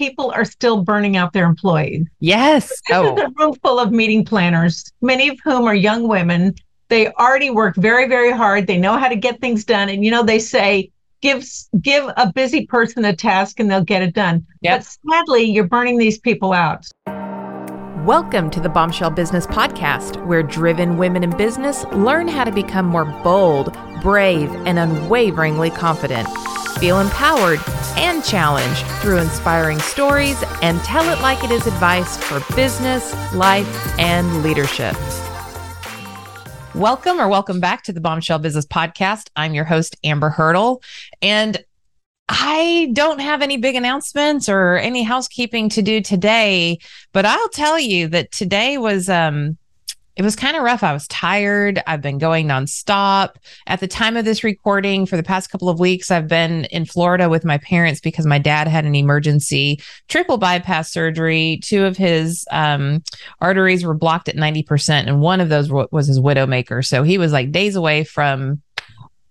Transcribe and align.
People 0.00 0.30
are 0.30 0.46
still 0.46 0.82
burning 0.82 1.18
out 1.18 1.34
their 1.34 1.44
employees. 1.44 2.06
Yes. 2.20 2.68
This 2.68 2.80
Oh, 2.92 3.14
is 3.14 3.20
a 3.20 3.26
oh. 3.26 3.32
room 3.36 3.54
full 3.62 3.78
of 3.78 3.92
meeting 3.92 4.24
planners, 4.24 4.90
many 5.02 5.28
of 5.28 5.38
whom 5.44 5.64
are 5.64 5.74
young 5.74 6.08
women. 6.08 6.54
They 6.88 7.08
already 7.12 7.50
work 7.50 7.76
very, 7.76 8.08
very 8.08 8.32
hard. 8.32 8.66
They 8.66 8.78
know 8.78 8.96
how 8.96 9.08
to 9.08 9.14
get 9.14 9.42
things 9.42 9.62
done. 9.62 9.90
And 9.90 10.02
you 10.02 10.10
know, 10.10 10.22
they 10.22 10.38
say, 10.38 10.90
give 11.20 11.44
give 11.82 12.10
a 12.16 12.32
busy 12.32 12.64
person 12.64 13.04
a 13.04 13.14
task 13.14 13.60
and 13.60 13.70
they'll 13.70 13.84
get 13.84 14.00
it 14.00 14.14
done. 14.14 14.46
Yep. 14.62 14.78
But 14.78 14.96
sadly, 15.12 15.42
you're 15.42 15.68
burning 15.68 15.98
these 15.98 16.18
people 16.18 16.54
out. 16.54 16.86
Welcome 18.04 18.48
to 18.48 18.60
the 18.60 18.68
Bombshell 18.68 19.10
Business 19.10 19.46
Podcast, 19.46 20.24
where 20.24 20.42
driven 20.42 20.96
women 20.96 21.22
in 21.22 21.36
business 21.36 21.84
learn 21.92 22.28
how 22.28 22.44
to 22.44 22.50
become 22.50 22.86
more 22.86 23.04
bold, 23.04 23.76
brave, 24.00 24.50
and 24.66 24.78
unwaveringly 24.78 25.68
confident. 25.68 26.26
Feel 26.78 26.98
empowered 26.98 27.60
and 27.98 28.24
challenged 28.24 28.86
through 29.02 29.18
inspiring 29.18 29.78
stories 29.80 30.42
and 30.62 30.80
tell 30.80 31.06
it 31.12 31.20
like 31.20 31.44
it 31.44 31.50
is 31.50 31.66
advice 31.66 32.16
for 32.16 32.42
business, 32.56 33.12
life, 33.34 33.98
and 33.98 34.42
leadership. 34.42 34.96
Welcome 36.74 37.20
or 37.20 37.28
welcome 37.28 37.60
back 37.60 37.82
to 37.82 37.92
the 37.92 38.00
Bombshell 38.00 38.38
Business 38.38 38.64
Podcast. 38.64 39.28
I'm 39.36 39.52
your 39.52 39.64
host, 39.66 39.96
Amber 40.02 40.30
Hurdle. 40.30 40.82
And 41.20 41.62
I 42.32 42.90
don't 42.92 43.18
have 43.18 43.42
any 43.42 43.56
big 43.56 43.74
announcements 43.74 44.48
or 44.48 44.76
any 44.76 45.02
housekeeping 45.02 45.68
to 45.70 45.82
do 45.82 46.00
today, 46.00 46.78
but 47.12 47.26
I'll 47.26 47.48
tell 47.48 47.78
you 47.78 48.06
that 48.08 48.30
today 48.30 48.78
was 48.78 49.08
um 49.08 49.58
it 50.16 50.22
was 50.22 50.36
kind 50.36 50.56
of 50.56 50.62
rough. 50.62 50.82
I 50.82 50.92
was 50.92 51.08
tired. 51.08 51.82
I've 51.86 52.02
been 52.02 52.18
going 52.18 52.46
nonstop. 52.46 53.36
At 53.66 53.80
the 53.80 53.88
time 53.88 54.18
of 54.18 54.26
this 54.26 54.44
recording, 54.44 55.06
for 55.06 55.16
the 55.16 55.22
past 55.22 55.50
couple 55.50 55.70
of 55.70 55.80
weeks, 55.80 56.10
I've 56.10 56.28
been 56.28 56.66
in 56.66 56.84
Florida 56.84 57.30
with 57.30 57.44
my 57.44 57.56
parents 57.58 58.00
because 58.00 58.26
my 58.26 58.38
dad 58.38 58.68
had 58.68 58.84
an 58.84 58.94
emergency 58.94 59.80
triple 60.08 60.36
bypass 60.36 60.92
surgery. 60.92 61.58
Two 61.62 61.86
of 61.86 61.96
his 61.96 62.44
um, 62.50 63.02
arteries 63.40 63.84
were 63.84 63.94
blocked 63.94 64.28
at 64.28 64.36
90%, 64.36 65.06
and 65.06 65.22
one 65.22 65.40
of 65.40 65.48
those 65.48 65.70
was 65.70 66.08
his 66.08 66.20
widowmaker. 66.20 66.84
So 66.84 67.02
he 67.02 67.16
was 67.16 67.32
like 67.32 67.50
days 67.50 67.74
away 67.74 68.04
from 68.04 68.60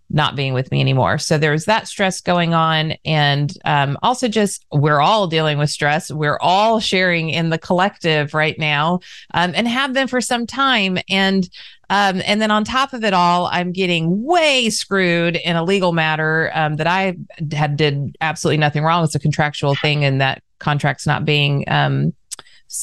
not 0.09 0.35
being 0.35 0.53
with 0.53 0.71
me 0.71 0.81
anymore. 0.81 1.17
So 1.17 1.38
there's 1.38 1.65
that 1.65 1.88
stress 1.88 2.21
going 2.21 2.53
on. 2.53 2.93
And 3.05 3.53
um, 3.65 3.97
also, 4.02 4.27
just 4.27 4.65
we're 4.71 4.99
all 4.99 5.27
dealing 5.27 5.57
with 5.57 5.69
stress. 5.69 6.11
We're 6.11 6.39
all 6.41 6.79
sharing 6.79 7.29
in 7.29 7.49
the 7.49 7.57
collective 7.57 8.33
right 8.33 8.57
now 8.57 8.99
um, 9.33 9.53
and 9.55 9.67
have 9.67 9.93
been 9.93 10.07
for 10.07 10.21
some 10.21 10.47
time. 10.47 10.97
And 11.09 11.47
um, 11.91 12.21
and 12.25 12.39
then 12.39 12.52
on 12.52 12.63
top 12.63 12.93
of 12.93 13.03
it 13.03 13.13
all, 13.13 13.47
I'm 13.47 13.71
getting 13.71 14.23
way 14.23 14.69
screwed 14.69 15.35
in 15.35 15.55
a 15.55 15.63
legal 15.63 15.91
matter 15.91 16.52
um, 16.53 16.75
that 16.75 16.85
I 16.85 17.17
had 17.52 17.77
did 17.77 18.15
absolutely 18.21 18.57
nothing 18.57 18.83
wrong. 18.83 19.03
It's 19.03 19.15
a 19.15 19.19
contractual 19.19 19.73
thing, 19.73 20.05
and 20.05 20.21
that 20.21 20.43
contract's 20.59 21.07
not 21.07 21.25
being 21.25 21.63
um, 21.67 22.13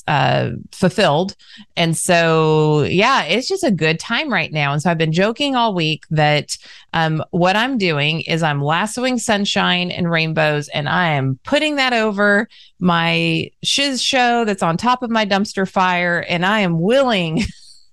uh, 0.06 0.50
fulfilled. 0.72 1.36
And 1.76 1.96
so, 1.96 2.82
yeah, 2.82 3.24
it's 3.24 3.48
just 3.48 3.64
a 3.64 3.70
good 3.70 3.98
time 3.98 4.32
right 4.32 4.52
now. 4.52 4.72
And 4.72 4.82
so 4.82 4.90
I've 4.90 4.98
been 4.98 5.12
joking 5.12 5.56
all 5.56 5.74
week 5.74 6.04
that 6.10 6.56
um, 6.92 7.22
what 7.30 7.56
I'm 7.56 7.78
doing 7.78 8.22
is 8.22 8.42
I'm 8.42 8.62
lassoing 8.62 9.18
sunshine 9.18 9.90
and 9.90 10.10
rainbows, 10.10 10.68
and 10.68 10.88
I 10.88 11.08
am 11.08 11.38
putting 11.44 11.76
that 11.76 11.92
over 11.92 12.48
my 12.78 13.50
shiz 13.62 14.02
show 14.02 14.44
that's 14.44 14.62
on 14.62 14.76
top 14.76 15.02
of 15.02 15.10
my 15.10 15.26
dumpster 15.26 15.68
fire, 15.68 16.24
and 16.28 16.44
I 16.44 16.60
am 16.60 16.80
willing. 16.80 17.42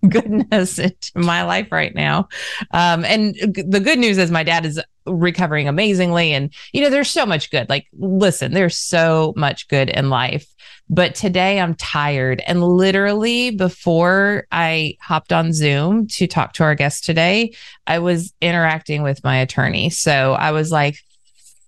goodness 0.09 0.79
into 0.79 1.11
my 1.15 1.43
life 1.43 1.71
right 1.71 1.95
now 1.95 2.27
um, 2.71 3.05
and 3.05 3.35
the 3.35 3.79
good 3.79 3.97
news 3.97 4.17
is 4.17 4.31
my 4.31 4.43
dad 4.43 4.65
is 4.65 4.81
recovering 5.05 5.67
amazingly 5.67 6.33
and 6.33 6.53
you 6.73 6.81
know 6.81 6.89
there's 6.89 7.09
so 7.09 7.25
much 7.25 7.49
good 7.51 7.69
like 7.69 7.87
listen 7.93 8.53
there's 8.53 8.77
so 8.77 9.33
much 9.37 9.67
good 9.69 9.89
in 9.89 10.09
life 10.09 10.52
but 10.93 11.15
today 11.15 11.59
I'm 11.59 11.73
tired. 11.73 12.43
And 12.45 12.63
literally, 12.63 13.49
before 13.49 14.45
I 14.51 14.95
hopped 15.01 15.33
on 15.33 15.51
Zoom 15.51 16.05
to 16.09 16.27
talk 16.27 16.53
to 16.53 16.63
our 16.63 16.75
guest 16.75 17.03
today, 17.03 17.55
I 17.87 17.97
was 17.97 18.31
interacting 18.41 19.01
with 19.01 19.23
my 19.23 19.37
attorney. 19.37 19.89
So 19.89 20.33
I 20.33 20.51
was 20.51 20.71
like, 20.71 20.99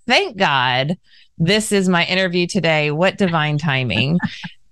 thank 0.06 0.38
God 0.38 1.00
this 1.40 1.72
is 1.72 1.90
my 1.90 2.06
interview 2.06 2.46
today. 2.46 2.92
What 2.92 3.18
divine 3.18 3.58
timing. 3.58 4.20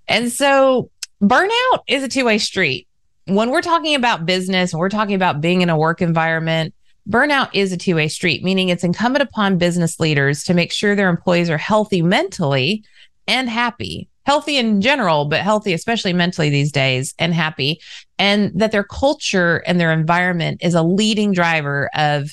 and 0.08 0.30
so, 0.30 0.88
burnout 1.20 1.80
is 1.88 2.04
a 2.04 2.08
two 2.08 2.24
way 2.24 2.38
street. 2.38 2.86
When 3.26 3.50
we're 3.50 3.60
talking 3.60 3.96
about 3.96 4.24
business 4.24 4.72
and 4.72 4.78
we're 4.78 4.88
talking 4.88 5.16
about 5.16 5.40
being 5.40 5.62
in 5.62 5.68
a 5.68 5.76
work 5.76 6.00
environment, 6.00 6.74
burnout 7.08 7.50
is 7.54 7.72
a 7.72 7.76
two 7.76 7.96
way 7.96 8.06
street, 8.06 8.44
meaning 8.44 8.68
it's 8.68 8.84
incumbent 8.84 9.24
upon 9.24 9.58
business 9.58 9.98
leaders 9.98 10.44
to 10.44 10.54
make 10.54 10.70
sure 10.70 10.94
their 10.94 11.10
employees 11.10 11.50
are 11.50 11.58
healthy 11.58 12.02
mentally 12.02 12.84
and 13.26 13.48
happy 13.48 14.08
healthy 14.24 14.56
in 14.56 14.80
general, 14.80 15.26
but 15.26 15.40
healthy, 15.40 15.72
especially 15.72 16.12
mentally 16.12 16.50
these 16.50 16.72
days, 16.72 17.14
and 17.18 17.34
happy, 17.34 17.80
and 18.18 18.52
that 18.58 18.72
their 18.72 18.84
culture 18.84 19.62
and 19.66 19.78
their 19.78 19.92
environment 19.92 20.60
is 20.62 20.74
a 20.74 20.82
leading 20.82 21.32
driver 21.32 21.90
of 21.94 22.30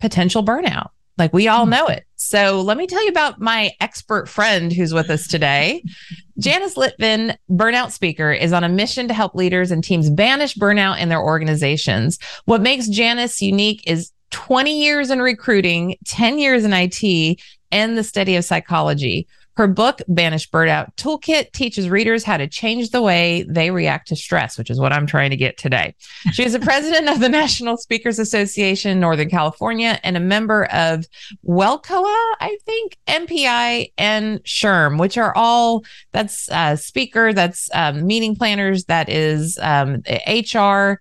potential 0.00 0.44
burnout. 0.44 0.90
Like 1.18 1.32
we 1.32 1.48
all 1.48 1.64
hmm. 1.64 1.70
know 1.70 1.86
it. 1.86 2.04
So 2.16 2.60
let 2.60 2.76
me 2.76 2.86
tell 2.86 3.02
you 3.04 3.10
about 3.10 3.40
my 3.40 3.72
expert 3.80 4.28
friend 4.28 4.72
who's 4.72 4.92
with 4.92 5.10
us 5.10 5.26
today. 5.26 5.82
Janice 6.38 6.74
Litvin, 6.74 7.36
burnout 7.50 7.92
speaker, 7.92 8.32
is 8.32 8.52
on 8.52 8.64
a 8.64 8.68
mission 8.68 9.08
to 9.08 9.14
help 9.14 9.34
leaders 9.34 9.70
and 9.70 9.82
teams 9.82 10.10
banish 10.10 10.54
burnout 10.54 10.98
in 11.00 11.08
their 11.08 11.22
organizations. 11.22 12.18
What 12.44 12.60
makes 12.60 12.88
Janice 12.88 13.40
unique 13.40 13.82
is 13.86 14.12
20 14.32 14.78
years 14.78 15.10
in 15.10 15.22
recruiting, 15.22 15.96
10 16.06 16.38
years 16.38 16.64
in 16.64 16.72
IT, 16.74 17.40
and 17.70 17.96
the 17.96 18.04
study 18.04 18.36
of 18.36 18.44
psychology. 18.44 19.26
Her 19.56 19.66
book, 19.66 20.02
Banish 20.06 20.50
Burnout 20.50 20.94
Toolkit, 20.96 21.52
teaches 21.52 21.88
readers 21.88 22.24
how 22.24 22.36
to 22.36 22.46
change 22.46 22.90
the 22.90 23.00
way 23.00 23.46
they 23.48 23.70
react 23.70 24.08
to 24.08 24.16
stress, 24.16 24.58
which 24.58 24.68
is 24.68 24.78
what 24.78 24.92
I'm 24.92 25.06
trying 25.06 25.30
to 25.30 25.36
get 25.36 25.56
today. 25.56 25.94
She 26.32 26.44
is 26.44 26.52
the 26.52 26.60
president 26.60 27.08
of 27.08 27.20
the 27.20 27.28
National 27.30 27.78
Speakers 27.78 28.18
Association, 28.18 29.00
Northern 29.00 29.30
California, 29.30 29.98
and 30.04 30.14
a 30.14 30.20
member 30.20 30.66
of 30.66 31.06
WELCOA, 31.46 32.34
I 32.40 32.58
think, 32.66 32.98
MPI, 33.06 33.92
and 33.96 34.44
SHRM, 34.44 34.98
which 34.98 35.16
are 35.16 35.34
all 35.34 35.84
that's 36.12 36.50
uh, 36.50 36.76
speaker, 36.76 37.32
that's 37.32 37.70
um, 37.72 38.06
meeting 38.06 38.36
planners, 38.36 38.84
that 38.84 39.08
is 39.08 39.58
um, 39.62 40.02
HR. 40.26 41.00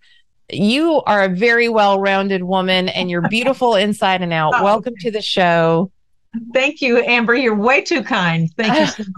You 0.50 1.02
are 1.08 1.24
a 1.24 1.30
very 1.30 1.68
well 1.70 2.00
rounded 2.00 2.44
woman 2.44 2.88
and 2.90 3.10
you're 3.10 3.28
beautiful 3.28 3.76
inside 3.76 4.22
and 4.22 4.32
out. 4.32 4.54
Oh, 4.56 4.64
Welcome 4.64 4.94
to 5.00 5.12
the 5.12 5.22
show. 5.22 5.92
Thank 6.54 6.82
you, 6.82 7.00
Amber. 7.00 7.36
You're 7.36 7.56
way 7.56 7.82
too 7.82 8.04
kind. 8.04 8.52
Thank 8.56 8.98
you 8.98 9.06
so 9.06 9.12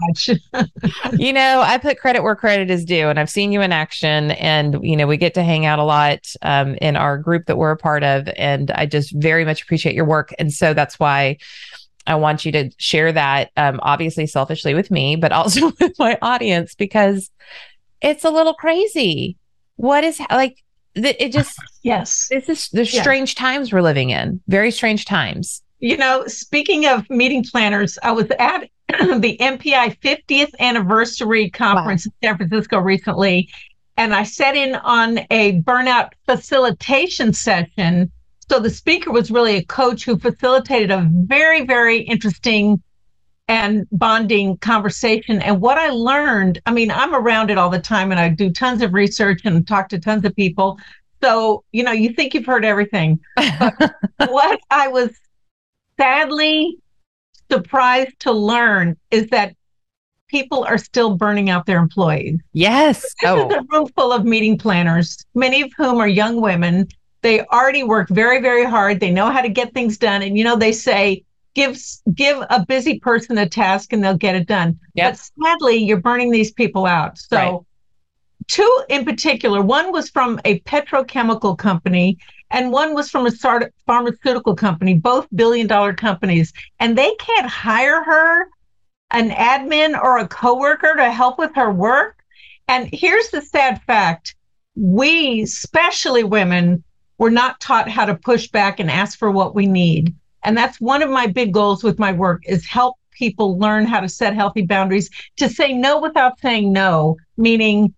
much. 0.52 0.68
you 1.18 1.32
know, 1.32 1.60
I 1.60 1.78
put 1.78 1.98
credit 1.98 2.22
where 2.22 2.36
credit 2.36 2.70
is 2.70 2.84
due, 2.84 3.08
and 3.08 3.18
I've 3.18 3.30
seen 3.30 3.52
you 3.52 3.60
in 3.60 3.72
action. 3.72 4.32
And 4.32 4.82
you 4.82 4.96
know, 4.96 5.06
we 5.06 5.16
get 5.16 5.34
to 5.34 5.42
hang 5.42 5.66
out 5.66 5.78
a 5.78 5.84
lot 5.84 6.32
um, 6.42 6.74
in 6.76 6.96
our 6.96 7.18
group 7.18 7.46
that 7.46 7.56
we're 7.56 7.72
a 7.72 7.76
part 7.76 8.02
of, 8.02 8.28
and 8.36 8.70
I 8.72 8.86
just 8.86 9.12
very 9.14 9.44
much 9.44 9.62
appreciate 9.62 9.94
your 9.94 10.04
work. 10.04 10.34
And 10.38 10.52
so 10.52 10.74
that's 10.74 10.98
why 10.98 11.38
I 12.06 12.14
want 12.14 12.44
you 12.44 12.52
to 12.52 12.70
share 12.78 13.12
that, 13.12 13.50
um, 13.56 13.78
obviously 13.82 14.26
selfishly 14.26 14.74
with 14.74 14.90
me, 14.90 15.16
but 15.16 15.30
also 15.30 15.72
with 15.80 15.98
my 15.98 16.18
audience 16.22 16.74
because 16.74 17.30
it's 18.00 18.24
a 18.24 18.30
little 18.30 18.54
crazy. 18.54 19.36
What 19.76 20.04
is 20.04 20.20
like? 20.30 20.62
It 20.94 21.32
just 21.32 21.56
yes. 21.82 22.28
this 22.30 22.48
is 22.48 22.68
the 22.70 22.84
strange 22.84 23.34
times 23.34 23.72
we're 23.72 23.82
living 23.82 24.10
in. 24.10 24.40
Very 24.48 24.70
strange 24.70 25.04
times. 25.04 25.62
You 25.80 25.96
know, 25.96 26.26
speaking 26.26 26.86
of 26.86 27.08
meeting 27.08 27.44
planners, 27.44 27.98
I 28.02 28.10
was 28.10 28.26
at 28.38 28.68
the 28.88 29.36
MPI 29.40 29.98
50th 30.00 30.52
anniversary 30.58 31.50
conference 31.50 32.06
in 32.06 32.12
San 32.22 32.36
Francisco 32.36 32.78
recently, 32.78 33.48
and 33.96 34.12
I 34.14 34.24
sat 34.24 34.56
in 34.56 34.74
on 34.74 35.20
a 35.30 35.60
burnout 35.62 36.10
facilitation 36.26 37.32
session. 37.32 38.10
So 38.50 38.58
the 38.58 38.70
speaker 38.70 39.12
was 39.12 39.30
really 39.30 39.56
a 39.56 39.64
coach 39.64 40.04
who 40.04 40.18
facilitated 40.18 40.90
a 40.90 41.08
very, 41.12 41.64
very 41.64 42.00
interesting 42.00 42.82
and 43.46 43.86
bonding 43.92 44.56
conversation. 44.58 45.40
And 45.42 45.60
what 45.60 45.78
I 45.78 45.90
learned, 45.90 46.60
I 46.66 46.72
mean, 46.72 46.90
I'm 46.90 47.14
around 47.14 47.50
it 47.50 47.58
all 47.58 47.70
the 47.70 47.78
time 47.78 48.10
and 48.10 48.20
I 48.20 48.28
do 48.30 48.50
tons 48.50 48.82
of 48.82 48.94
research 48.94 49.42
and 49.44 49.66
talk 49.66 49.88
to 49.90 49.98
tons 49.98 50.24
of 50.24 50.34
people. 50.34 50.78
So, 51.22 51.64
you 51.72 51.82
know, 51.82 51.92
you 51.92 52.12
think 52.12 52.34
you've 52.34 52.46
heard 52.46 52.64
everything. 52.64 53.20
what 53.36 54.60
I 54.70 54.88
was 54.88 55.10
sadly 55.98 56.78
surprised 57.50 58.18
to 58.20 58.32
learn 58.32 58.96
is 59.10 59.28
that 59.28 59.54
people 60.28 60.64
are 60.64 60.78
still 60.78 61.16
burning 61.16 61.50
out 61.50 61.66
their 61.66 61.78
employees. 61.78 62.38
Yes. 62.52 63.02
This 63.02 63.12
oh. 63.24 63.48
is 63.48 63.54
a 63.54 63.62
room 63.70 63.88
full 63.96 64.12
of 64.12 64.24
meeting 64.24 64.58
planners, 64.58 65.24
many 65.34 65.62
of 65.62 65.70
whom 65.76 65.98
are 65.98 66.08
young 66.08 66.40
women. 66.40 66.86
They 67.22 67.44
already 67.46 67.82
work 67.82 68.08
very, 68.10 68.40
very 68.40 68.64
hard. 68.64 69.00
They 69.00 69.10
know 69.10 69.30
how 69.30 69.40
to 69.40 69.48
get 69.48 69.74
things 69.74 69.98
done. 69.98 70.22
And, 70.22 70.38
you 70.38 70.44
know, 70.44 70.56
they 70.56 70.72
say, 70.72 71.24
give, 71.54 71.78
give 72.14 72.44
a 72.50 72.64
busy 72.64 73.00
person 73.00 73.38
a 73.38 73.48
task 73.48 73.92
and 73.92 74.04
they'll 74.04 74.16
get 74.16 74.36
it 74.36 74.46
done. 74.46 74.78
Yep. 74.94 75.12
But 75.12 75.30
sadly, 75.44 75.76
you're 75.76 76.00
burning 76.00 76.30
these 76.30 76.52
people 76.52 76.86
out. 76.86 77.18
So, 77.18 77.36
right. 77.36 77.60
Two 78.46 78.82
in 78.88 79.04
particular, 79.04 79.62
one 79.62 79.92
was 79.92 80.08
from 80.08 80.40
a 80.44 80.60
petrochemical 80.60 81.56
company 81.56 82.18
and 82.50 82.72
one 82.72 82.94
was 82.94 83.10
from 83.10 83.26
a 83.26 83.70
pharmaceutical 83.86 84.54
company, 84.54 84.94
both 84.94 85.26
billion 85.34 85.66
dollar 85.66 85.92
companies. 85.92 86.52
And 86.80 86.96
they 86.96 87.14
can't 87.16 87.46
hire 87.46 88.02
her 88.02 88.48
an 89.10 89.30
admin 89.30 90.00
or 90.00 90.18
a 90.18 90.28
coworker 90.28 90.94
to 90.96 91.10
help 91.10 91.38
with 91.38 91.54
her 91.54 91.70
work. 91.70 92.22
And 92.68 92.88
here's 92.92 93.30
the 93.30 93.42
sad 93.42 93.82
fact 93.82 94.34
we, 94.74 95.42
especially 95.42 96.24
women, 96.24 96.84
were 97.18 97.30
not 97.30 97.60
taught 97.60 97.88
how 97.88 98.06
to 98.06 98.14
push 98.14 98.48
back 98.48 98.78
and 98.78 98.90
ask 98.90 99.18
for 99.18 99.30
what 99.30 99.54
we 99.54 99.66
need. 99.66 100.14
And 100.44 100.56
that's 100.56 100.80
one 100.80 101.02
of 101.02 101.10
my 101.10 101.26
big 101.26 101.52
goals 101.52 101.82
with 101.82 101.98
my 101.98 102.12
work 102.12 102.42
is 102.46 102.64
help 102.64 102.96
people 103.10 103.58
learn 103.58 103.84
how 103.84 104.00
to 104.00 104.08
set 104.08 104.34
healthy 104.34 104.62
boundaries 104.62 105.10
to 105.36 105.48
say 105.48 105.72
no 105.72 106.00
without 106.00 106.38
saying 106.38 106.72
no, 106.72 107.16
meaning, 107.36 107.92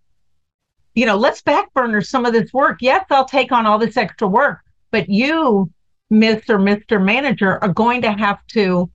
you 1.01 1.07
know, 1.07 1.17
let's 1.17 1.41
backburner 1.41 2.07
some 2.07 2.27
of 2.27 2.35
this 2.35 2.53
work. 2.53 2.77
Yes, 2.83 3.07
I'll 3.09 3.25
take 3.25 3.53
on 3.53 3.65
all 3.65 3.79
this 3.79 3.97
extra 3.97 4.29
work, 4.29 4.59
but 4.91 5.09
you, 5.09 5.71
Miss 6.11 6.43
or 6.51 6.59
Mr. 6.59 7.03
Manager, 7.03 7.59
are 7.65 7.73
going 7.73 8.03
to 8.03 8.13
have 8.13 8.47
to 8.49 8.91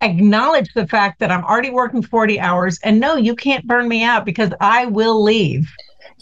acknowledge 0.00 0.72
the 0.72 0.86
fact 0.86 1.20
that 1.20 1.30
I'm 1.30 1.44
already 1.44 1.68
working 1.68 2.00
40 2.00 2.40
hours 2.40 2.78
and 2.82 2.98
no, 2.98 3.16
you 3.16 3.36
can't 3.36 3.66
burn 3.66 3.86
me 3.86 4.02
out 4.02 4.24
because 4.24 4.50
I 4.62 4.86
will 4.86 5.22
leave. 5.22 5.70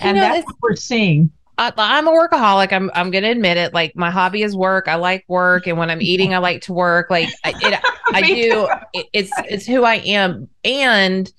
You 0.00 0.08
and 0.08 0.16
know, 0.16 0.22
that's 0.22 0.46
what 0.46 0.56
we're 0.60 0.74
seeing. 0.74 1.30
I, 1.58 1.72
am 1.76 2.08
a 2.08 2.10
workaholic. 2.10 2.72
I'm 2.72 2.90
I'm 2.96 3.12
gonna 3.12 3.30
admit 3.30 3.56
it. 3.56 3.72
Like 3.72 3.94
my 3.94 4.10
hobby 4.10 4.42
is 4.42 4.56
work. 4.56 4.88
I 4.88 4.96
like 4.96 5.24
work, 5.28 5.68
and 5.68 5.78
when 5.78 5.88
I'm 5.88 6.02
eating, 6.02 6.34
I 6.34 6.38
like 6.38 6.62
to 6.62 6.72
work. 6.72 7.08
Like 7.10 7.28
I, 7.44 7.50
it, 7.50 7.80
I 8.06 8.20
do. 8.22 8.68
It, 8.92 9.06
it's 9.12 9.30
it's 9.48 9.64
who 9.64 9.84
I 9.84 9.96
am. 9.98 10.48
And 10.64 11.32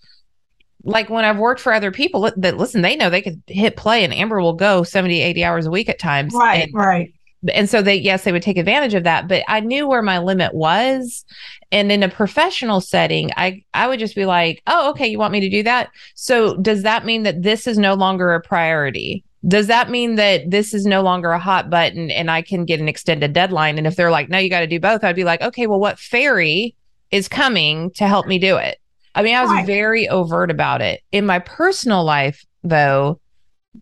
like 0.85 1.09
when 1.09 1.25
I've 1.25 1.37
worked 1.37 1.61
for 1.61 1.73
other 1.73 1.91
people 1.91 2.31
that 2.37 2.57
listen, 2.57 2.81
they 2.81 2.95
know 2.95 3.09
they 3.09 3.21
could 3.21 3.41
hit 3.47 3.75
play, 3.75 4.03
and 4.03 4.13
Amber 4.13 4.39
will 4.41 4.53
go 4.53 4.83
70, 4.83 5.21
80 5.21 5.43
hours 5.43 5.65
a 5.65 5.71
week 5.71 5.89
at 5.89 5.99
times. 5.99 6.33
Right, 6.33 6.63
and, 6.63 6.73
right. 6.73 7.13
And 7.53 7.69
so 7.69 7.81
they 7.81 7.95
yes, 7.95 8.23
they 8.23 8.31
would 8.31 8.41
take 8.41 8.57
advantage 8.57 8.93
of 8.93 9.03
that. 9.03 9.27
But 9.27 9.43
I 9.47 9.59
knew 9.59 9.87
where 9.87 10.01
my 10.01 10.19
limit 10.19 10.53
was, 10.53 11.25
and 11.71 11.91
in 11.91 12.03
a 12.03 12.09
professional 12.09 12.79
setting 12.79 13.29
i 13.37 13.61
i 13.73 13.87
would 13.87 13.99
just 13.99 14.15
be 14.15 14.25
like 14.25 14.61
oh 14.67 14.89
okay 14.89 15.07
you 15.07 15.19
want 15.19 15.33
me 15.33 15.39
to 15.39 15.49
do 15.49 15.63
that 15.63 15.89
so 16.15 16.55
does 16.57 16.83
that 16.83 17.05
mean 17.05 17.23
that 17.23 17.41
this 17.41 17.67
is 17.67 17.77
no 17.77 17.93
longer 17.93 18.33
a 18.33 18.41
priority 18.41 19.23
does 19.47 19.67
that 19.67 19.89
mean 19.89 20.15
that 20.15 20.49
this 20.49 20.73
is 20.73 20.85
no 20.85 21.01
longer 21.01 21.31
a 21.31 21.39
hot 21.39 21.69
button 21.69 22.09
and 22.11 22.31
i 22.31 22.41
can 22.41 22.65
get 22.65 22.79
an 22.79 22.88
extended 22.88 23.33
deadline 23.33 23.77
and 23.77 23.88
if 23.88 23.95
they're 23.95 24.11
like 24.11 24.29
no 24.29 24.38
you 24.38 24.49
got 24.49 24.61
to 24.61 24.67
do 24.67 24.79
both 24.79 25.03
i'd 25.03 25.15
be 25.15 25.23
like 25.23 25.41
okay 25.41 25.67
well 25.67 25.79
what 25.79 25.99
fairy 25.99 26.75
is 27.11 27.27
coming 27.27 27.91
to 27.91 28.07
help 28.07 28.25
me 28.25 28.39
do 28.39 28.55
it 28.57 28.79
i 29.15 29.23
mean 29.23 29.35
i 29.35 29.41
was 29.41 29.51
right. 29.51 29.65
very 29.65 30.07
overt 30.07 30.51
about 30.51 30.81
it. 30.81 31.01
In 31.12 31.25
my 31.25 31.39
personal 31.39 32.03
life 32.03 32.45
though 32.63 33.19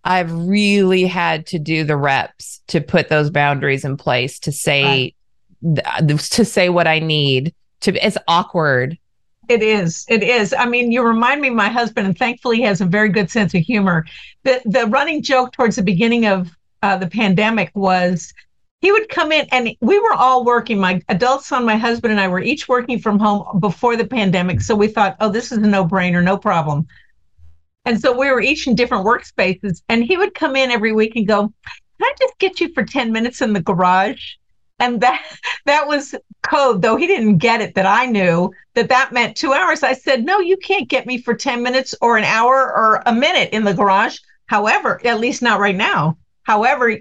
i've 0.04 0.32
really 0.32 1.06
had 1.06 1.46
to 1.48 1.60
do 1.60 1.84
the 1.84 1.98
reps 1.98 2.62
to 2.68 2.82
put 2.82 3.10
those 3.10 3.30
boundaries 3.30 3.86
in 3.86 3.98
place 3.98 4.40
to 4.40 4.52
say 4.52 5.14
right. 5.64 6.20
to 6.20 6.46
say 6.46 6.70
what 6.70 6.88
i 6.88 7.00
need 7.00 7.54
to 7.84 8.06
it's 8.06 8.18
awkward. 8.28 8.98
It 9.50 9.62
is. 9.62 10.06
It 10.08 10.24
is. 10.24 10.54
I 10.58 10.66
mean 10.66 10.92
you 10.92 11.04
remind 11.04 11.42
me 11.42 11.50
of 11.50 11.54
my 11.54 11.70
husband 11.70 12.08
and 12.08 12.18
thankfully 12.18 12.58
he 12.58 12.64
has 12.64 12.82
a 12.82 12.86
very 12.86 13.10
good 13.10 13.30
sense 13.30 13.54
of 13.54 13.62
humor. 13.62 14.06
The 14.44 14.62
the 14.66 14.88
running 14.88 15.22
joke 15.22 15.52
towards 15.52 15.76
the 15.76 15.84
beginning 15.84 16.26
of 16.26 16.50
uh, 16.82 16.98
the 16.98 17.08
pandemic 17.08 17.72
was 17.76 18.34
he 18.84 18.92
would 18.92 19.08
come 19.08 19.32
in 19.32 19.48
and 19.54 19.70
we 19.80 19.98
were 19.98 20.14
all 20.14 20.44
working. 20.44 20.78
My 20.78 21.02
adult 21.08 21.46
son 21.46 21.64
my 21.64 21.78
husband 21.78 22.12
and 22.12 22.20
i 22.20 22.28
were 22.28 22.42
each 22.42 22.68
working 22.68 23.00
from 23.00 23.18
home 23.18 23.62
before 23.62 23.96
the 23.96 24.06
pandemic. 24.06 24.60
So 24.60 24.76
we 24.76 24.90
thought 24.90 25.16
oh 25.22 25.30
this 25.30 25.54
is 25.54 25.58
a 25.60 25.62
no-brainer 25.62 26.22
no 26.22 26.38
problem. 26.38 26.86
And 27.86 28.00
so 28.00 28.12
we 28.18 28.30
were 28.30 28.42
each 28.42 28.68
in 28.68 28.76
different 28.76 29.06
workspaces 29.06 29.82
and 29.88 30.04
he 30.04 30.18
would 30.18 30.36
come 30.36 30.58
in 30.58 30.70
every 30.70 30.92
week 30.92 31.16
and 31.16 31.26
go 31.26 31.44
can 31.44 31.54
i 32.02 32.14
just 32.20 32.38
get 32.40 32.60
you 32.60 32.74
for 32.74 32.84
10 32.84 33.14
minutes 33.14 33.42
in 33.42 33.54
the 33.54 33.62
garage? 33.62 34.34
And 34.80 35.00
that 35.00 35.26
that 35.66 35.88
was 35.88 36.14
code 36.42 36.82
though 36.82 36.98
he 36.98 37.08
didn't 37.08 37.38
get 37.38 37.62
it 37.62 37.76
that 37.76 37.86
i 37.86 38.06
knew 38.06 38.52
that 38.74 38.90
that 38.90 39.14
meant 39.14 39.38
two 39.38 39.54
hours. 39.54 39.82
I 39.82 39.94
said 39.94 40.26
no 40.26 40.42
you 40.42 40.58
can't 40.58 40.90
get 40.90 41.06
me 41.06 41.22
for 41.22 41.34
10 41.34 41.64
minutes 41.64 41.96
or 42.02 42.18
an 42.18 42.26
hour 42.26 42.54
or 42.54 43.02
a 43.06 43.14
minute 43.14 43.54
in 43.54 43.64
the 43.64 43.74
garage. 43.74 44.18
However 44.48 45.00
at 45.08 45.22
least 45.22 45.42
not 45.42 45.62
right 45.62 45.78
now. 45.78 46.18
However 46.44 46.98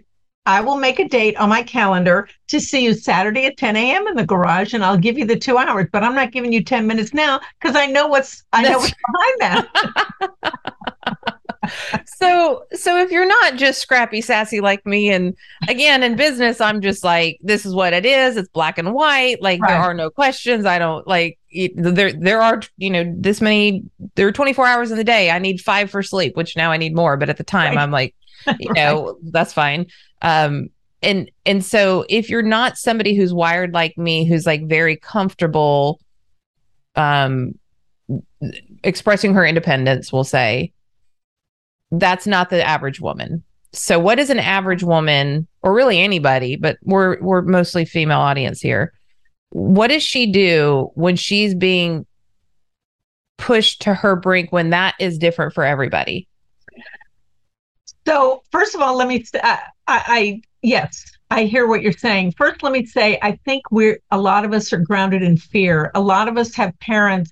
i 0.46 0.60
will 0.60 0.76
make 0.76 0.98
a 0.98 1.08
date 1.08 1.36
on 1.36 1.48
my 1.48 1.62
calendar 1.62 2.28
to 2.48 2.60
see 2.60 2.84
you 2.84 2.94
saturday 2.94 3.46
at 3.46 3.56
10 3.56 3.76
a.m 3.76 4.06
in 4.06 4.14
the 4.14 4.26
garage 4.26 4.74
and 4.74 4.84
i'll 4.84 4.98
give 4.98 5.18
you 5.18 5.24
the 5.24 5.38
two 5.38 5.58
hours 5.58 5.86
but 5.92 6.02
i'm 6.02 6.14
not 6.14 6.32
giving 6.32 6.52
you 6.52 6.62
10 6.62 6.86
minutes 6.86 7.14
now 7.14 7.40
because 7.60 7.76
i 7.76 7.86
know 7.86 8.06
what's 8.06 8.44
i 8.52 8.62
know 8.62 8.78
what's 8.78 8.94
behind 9.38 9.40
that 9.40 11.32
so 12.06 12.64
so 12.72 12.98
if 12.98 13.10
you're 13.10 13.26
not 13.26 13.54
just 13.54 13.80
scrappy 13.80 14.20
sassy 14.20 14.60
like 14.60 14.84
me 14.84 15.10
and 15.10 15.34
again 15.68 16.02
in 16.02 16.16
business 16.16 16.60
i'm 16.60 16.80
just 16.80 17.04
like 17.04 17.38
this 17.40 17.64
is 17.64 17.74
what 17.74 17.92
it 17.92 18.04
is 18.04 18.36
it's 18.36 18.48
black 18.48 18.78
and 18.78 18.92
white 18.92 19.40
like 19.40 19.60
right. 19.60 19.68
there 19.68 19.78
are 19.78 19.94
no 19.94 20.10
questions 20.10 20.66
i 20.66 20.78
don't 20.78 21.06
like 21.06 21.38
there 21.76 22.12
there 22.12 22.42
are 22.42 22.60
you 22.78 22.90
know 22.90 23.04
this 23.16 23.40
many 23.40 23.84
there 24.16 24.26
are 24.26 24.32
24 24.32 24.66
hours 24.66 24.90
in 24.90 24.96
the 24.96 25.04
day 25.04 25.30
i 25.30 25.38
need 25.38 25.60
5 25.60 25.90
for 25.90 26.02
sleep 26.02 26.36
which 26.36 26.56
now 26.56 26.72
i 26.72 26.76
need 26.76 26.96
more 26.96 27.16
but 27.16 27.28
at 27.28 27.36
the 27.36 27.44
time 27.44 27.76
right. 27.76 27.82
i'm 27.82 27.92
like 27.92 28.14
you 28.58 28.68
right. 28.68 28.76
know 28.76 29.18
that's 29.30 29.52
fine 29.52 29.86
um 30.22 30.68
and 31.02 31.30
and 31.46 31.64
so 31.64 32.04
if 32.08 32.30
you're 32.30 32.42
not 32.42 32.76
somebody 32.76 33.14
who's 33.14 33.34
wired 33.34 33.72
like 33.72 33.96
me 33.98 34.24
who's 34.24 34.46
like 34.46 34.66
very 34.66 34.96
comfortable 34.96 36.00
um 36.96 37.52
expressing 38.84 39.34
her 39.34 39.44
independence 39.44 40.12
we'll 40.12 40.24
say 40.24 40.72
that's 41.92 42.26
not 42.26 42.50
the 42.50 42.66
average 42.66 43.00
woman. 43.00 43.44
So 43.72 43.98
what 43.98 44.18
is 44.18 44.30
an 44.30 44.38
average 44.38 44.82
woman 44.82 45.46
or 45.62 45.72
really 45.74 46.00
anybody, 46.00 46.56
but 46.56 46.78
we're 46.82 47.20
we're 47.20 47.42
mostly 47.42 47.84
female 47.84 48.18
audience 48.18 48.60
here. 48.60 48.92
What 49.50 49.88
does 49.88 50.02
she 50.02 50.30
do 50.32 50.90
when 50.94 51.16
she's 51.16 51.54
being 51.54 52.06
pushed 53.36 53.82
to 53.82 53.94
her 53.94 54.16
brink 54.16 54.50
when 54.52 54.70
that 54.70 54.94
is 54.98 55.18
different 55.18 55.52
for 55.52 55.64
everybody? 55.64 56.26
So, 58.06 58.42
first 58.50 58.74
of 58.74 58.80
all, 58.80 58.96
let 58.96 59.08
me 59.08 59.24
uh, 59.34 59.56
I, 59.86 60.02
I 60.06 60.42
yes, 60.62 61.04
I 61.30 61.44
hear 61.44 61.66
what 61.66 61.82
you're 61.82 61.92
saying. 61.92 62.32
First, 62.32 62.62
let 62.62 62.72
me 62.72 62.84
say 62.84 63.18
I 63.22 63.38
think 63.44 63.70
we're 63.70 64.00
a 64.10 64.20
lot 64.20 64.44
of 64.44 64.52
us 64.52 64.72
are 64.72 64.78
grounded 64.78 65.22
in 65.22 65.36
fear. 65.36 65.90
A 65.94 66.00
lot 66.00 66.28
of 66.28 66.36
us 66.36 66.54
have 66.54 66.78
parents 66.80 67.30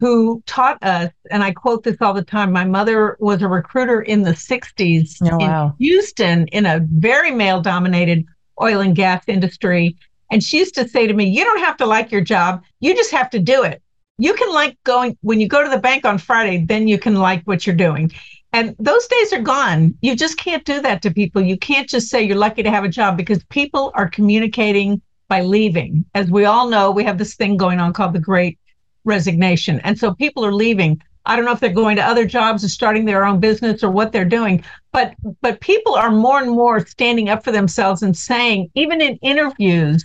who 0.00 0.42
taught 0.46 0.82
us, 0.82 1.10
and 1.30 1.42
I 1.42 1.52
quote 1.52 1.84
this 1.84 1.96
all 2.00 2.12
the 2.12 2.24
time. 2.24 2.52
My 2.52 2.64
mother 2.64 3.16
was 3.20 3.42
a 3.42 3.48
recruiter 3.48 4.02
in 4.02 4.22
the 4.22 4.32
60s 4.32 5.16
oh, 5.22 5.36
wow. 5.38 5.66
in 5.66 5.86
Houston 5.86 6.46
in 6.48 6.66
a 6.66 6.80
very 6.80 7.30
male 7.30 7.60
dominated 7.60 8.24
oil 8.60 8.80
and 8.80 8.94
gas 8.94 9.24
industry. 9.28 9.96
And 10.30 10.42
she 10.42 10.58
used 10.58 10.74
to 10.74 10.88
say 10.88 11.06
to 11.06 11.14
me, 11.14 11.26
You 11.26 11.44
don't 11.44 11.60
have 11.60 11.76
to 11.78 11.86
like 11.86 12.10
your 12.10 12.20
job, 12.20 12.62
you 12.80 12.94
just 12.94 13.12
have 13.12 13.30
to 13.30 13.38
do 13.38 13.62
it. 13.62 13.82
You 14.18 14.34
can 14.34 14.52
like 14.52 14.76
going 14.84 15.16
when 15.22 15.40
you 15.40 15.48
go 15.48 15.62
to 15.62 15.70
the 15.70 15.78
bank 15.78 16.04
on 16.04 16.18
Friday, 16.18 16.64
then 16.66 16.86
you 16.86 16.98
can 16.98 17.16
like 17.16 17.42
what 17.44 17.66
you're 17.66 17.76
doing. 17.76 18.12
And 18.54 18.76
those 18.78 19.08
days 19.08 19.32
are 19.32 19.42
gone. 19.42 19.98
You 20.00 20.14
just 20.14 20.38
can't 20.38 20.64
do 20.64 20.80
that 20.80 21.02
to 21.02 21.10
people. 21.10 21.42
You 21.42 21.58
can't 21.58 21.88
just 21.88 22.08
say 22.08 22.22
you're 22.22 22.36
lucky 22.36 22.62
to 22.62 22.70
have 22.70 22.84
a 22.84 22.88
job 22.88 23.16
because 23.16 23.42
people 23.50 23.90
are 23.96 24.08
communicating 24.08 25.02
by 25.28 25.42
leaving. 25.42 26.04
As 26.14 26.30
we 26.30 26.44
all 26.44 26.68
know, 26.68 26.92
we 26.92 27.02
have 27.02 27.18
this 27.18 27.34
thing 27.34 27.56
going 27.56 27.80
on 27.80 27.92
called 27.92 28.12
the 28.12 28.20
Great 28.20 28.56
resignation. 29.04 29.80
And 29.80 29.98
so 29.98 30.14
people 30.14 30.46
are 30.46 30.54
leaving. 30.54 31.02
I 31.26 31.34
don't 31.34 31.46
know 31.46 31.50
if 31.50 31.58
they're 31.58 31.72
going 31.72 31.96
to 31.96 32.04
other 32.04 32.26
jobs 32.26 32.62
or 32.62 32.68
starting 32.68 33.06
their 33.06 33.24
own 33.24 33.40
business 33.40 33.82
or 33.82 33.90
what 33.90 34.12
they're 34.12 34.24
doing, 34.24 34.62
but 34.92 35.14
but 35.40 35.60
people 35.60 35.96
are 35.96 36.12
more 36.12 36.40
and 36.40 36.52
more 36.52 36.86
standing 36.86 37.30
up 37.30 37.42
for 37.42 37.50
themselves 37.50 38.02
and 38.02 38.16
saying, 38.16 38.70
even 38.76 39.00
in 39.00 39.16
interviews, 39.16 40.04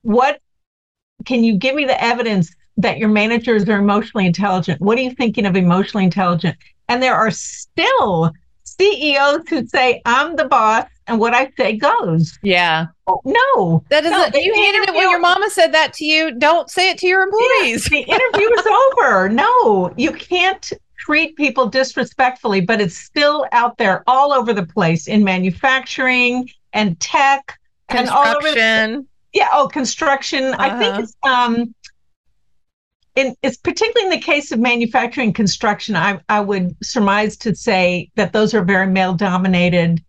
what 0.00 0.40
can 1.26 1.44
you 1.44 1.58
give 1.58 1.74
me 1.74 1.84
the 1.84 2.02
evidence 2.02 2.54
that 2.78 2.98
your 2.98 3.08
managers 3.08 3.68
are 3.68 3.78
emotionally 3.78 4.26
intelligent? 4.26 4.80
What 4.80 4.96
are 4.98 5.02
you 5.02 5.14
thinking 5.14 5.46
of 5.46 5.56
emotionally 5.56 6.04
intelligent? 6.04 6.56
And 6.88 7.02
there 7.02 7.14
are 7.14 7.30
still 7.30 8.32
CEOs 8.64 9.48
who 9.48 9.66
say, 9.66 10.00
I'm 10.04 10.36
the 10.36 10.46
boss 10.46 10.86
and 11.06 11.18
what 11.18 11.34
I 11.34 11.50
say 11.56 11.76
goes. 11.76 12.38
Yeah. 12.42 12.86
No. 13.24 13.82
That 13.90 14.04
isn't, 14.04 14.34
no, 14.34 14.40
you 14.40 14.54
hated 14.54 14.88
it 14.88 14.94
when 14.94 15.10
your 15.10 15.18
mama 15.18 15.50
said 15.50 15.72
that 15.72 15.92
to 15.94 16.04
you. 16.04 16.32
Don't 16.38 16.70
say 16.70 16.90
it 16.90 16.98
to 16.98 17.06
your 17.06 17.22
employees. 17.22 17.90
Yeah, 17.90 17.98
the 17.98 18.04
interview 18.04 18.48
is 18.52 18.66
over. 18.66 19.28
No, 19.28 19.92
you 19.96 20.12
can't 20.12 20.72
treat 20.98 21.36
people 21.36 21.68
disrespectfully, 21.68 22.60
but 22.60 22.80
it's 22.80 22.96
still 22.96 23.46
out 23.52 23.78
there 23.78 24.04
all 24.06 24.32
over 24.32 24.52
the 24.52 24.66
place 24.66 25.08
in 25.08 25.24
manufacturing 25.24 26.48
and 26.72 26.98
tech 27.00 27.58
and 27.88 28.08
all 28.08 28.36
over. 28.36 28.50
The, 28.52 29.06
yeah. 29.32 29.48
Oh, 29.52 29.68
construction. 29.68 30.44
Uh-huh. 30.44 30.62
I 30.62 30.78
think 30.78 30.94
uh-huh. 30.94 31.02
it's, 31.02 31.16
um, 31.24 31.74
in, 33.18 33.34
it's 33.42 33.56
particularly 33.56 34.14
in 34.14 34.20
the 34.20 34.24
case 34.24 34.52
of 34.52 34.60
manufacturing 34.60 35.32
construction, 35.32 35.96
I, 35.96 36.20
I 36.28 36.40
would 36.40 36.76
surmise 36.82 37.36
to 37.38 37.54
say 37.54 38.10
that 38.16 38.32
those 38.32 38.54
are 38.54 38.62
very 38.62 38.86
male 38.86 39.14
dominated 39.14 40.02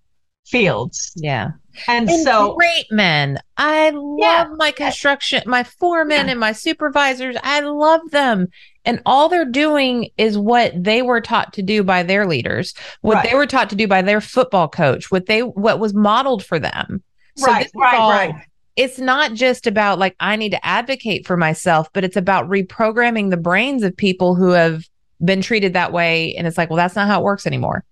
fields. 0.46 1.12
Yeah. 1.16 1.52
And, 1.88 2.10
And 2.10 2.24
so, 2.24 2.56
great 2.56 2.86
men. 2.92 3.38
I 3.58 3.92
love 3.92 4.18
Yeah. 4.20 4.46
my 4.58 4.72
construction, 4.72 5.42
my 5.46 5.64
foremen 5.64 6.26
Yeah. 6.26 6.32
and 6.32 6.40
my 6.40 6.52
supervisors. 6.52 7.36
I 7.44 7.62
love 7.62 8.02
them. 8.12 8.48
And 8.86 9.02
all 9.06 9.30
they're 9.30 9.46
doing 9.46 10.10
is 10.18 10.38
what 10.38 10.72
they 10.76 11.02
were 11.02 11.22
taught 11.22 11.54
to 11.54 11.62
do 11.62 11.84
by 11.84 12.04
their 12.04 12.26
leaders, 12.26 12.74
what 13.02 13.16
Right. 13.16 13.30
they 13.30 13.36
were 13.36 13.46
taught 13.46 13.70
to 13.70 13.76
do 13.76 13.88
by 13.88 14.02
their 14.02 14.22
football 14.22 14.68
coach, 14.68 15.12
what 15.12 15.28
they 15.28 15.42
what 15.44 15.80
was 15.80 15.94
modeled 15.94 16.44
for 16.44 16.60
them. 16.60 17.04
So 17.36 17.46
right, 17.48 17.60
this 17.64 17.68
is 17.68 17.74
right, 17.76 18.00
all- 18.00 18.10
right. 18.12 18.34
It's 18.80 18.98
not 18.98 19.34
just 19.34 19.68
about 19.68 20.00
like 20.00 20.16
I 20.22 20.38
need 20.38 20.52
to 20.52 20.66
advocate 20.66 21.28
for 21.28 21.36
myself, 21.36 21.90
but 21.92 22.06
it's 22.06 22.16
about 22.16 22.50
reprogramming 22.50 23.30
the 23.30 23.36
brains 23.36 23.84
of 23.84 23.96
people 23.98 24.36
who 24.36 24.52
have 24.52 24.86
been 25.26 25.42
treated 25.42 25.74
that 25.74 25.92
way. 25.92 26.34
And 26.36 26.48
it's 26.48 26.58
like, 26.58 26.70
well, 26.70 26.78
that's 26.78 26.96
not 26.96 27.08
how 27.08 27.20
it 27.20 27.26
works 27.26 27.46
anymore. 27.46 27.84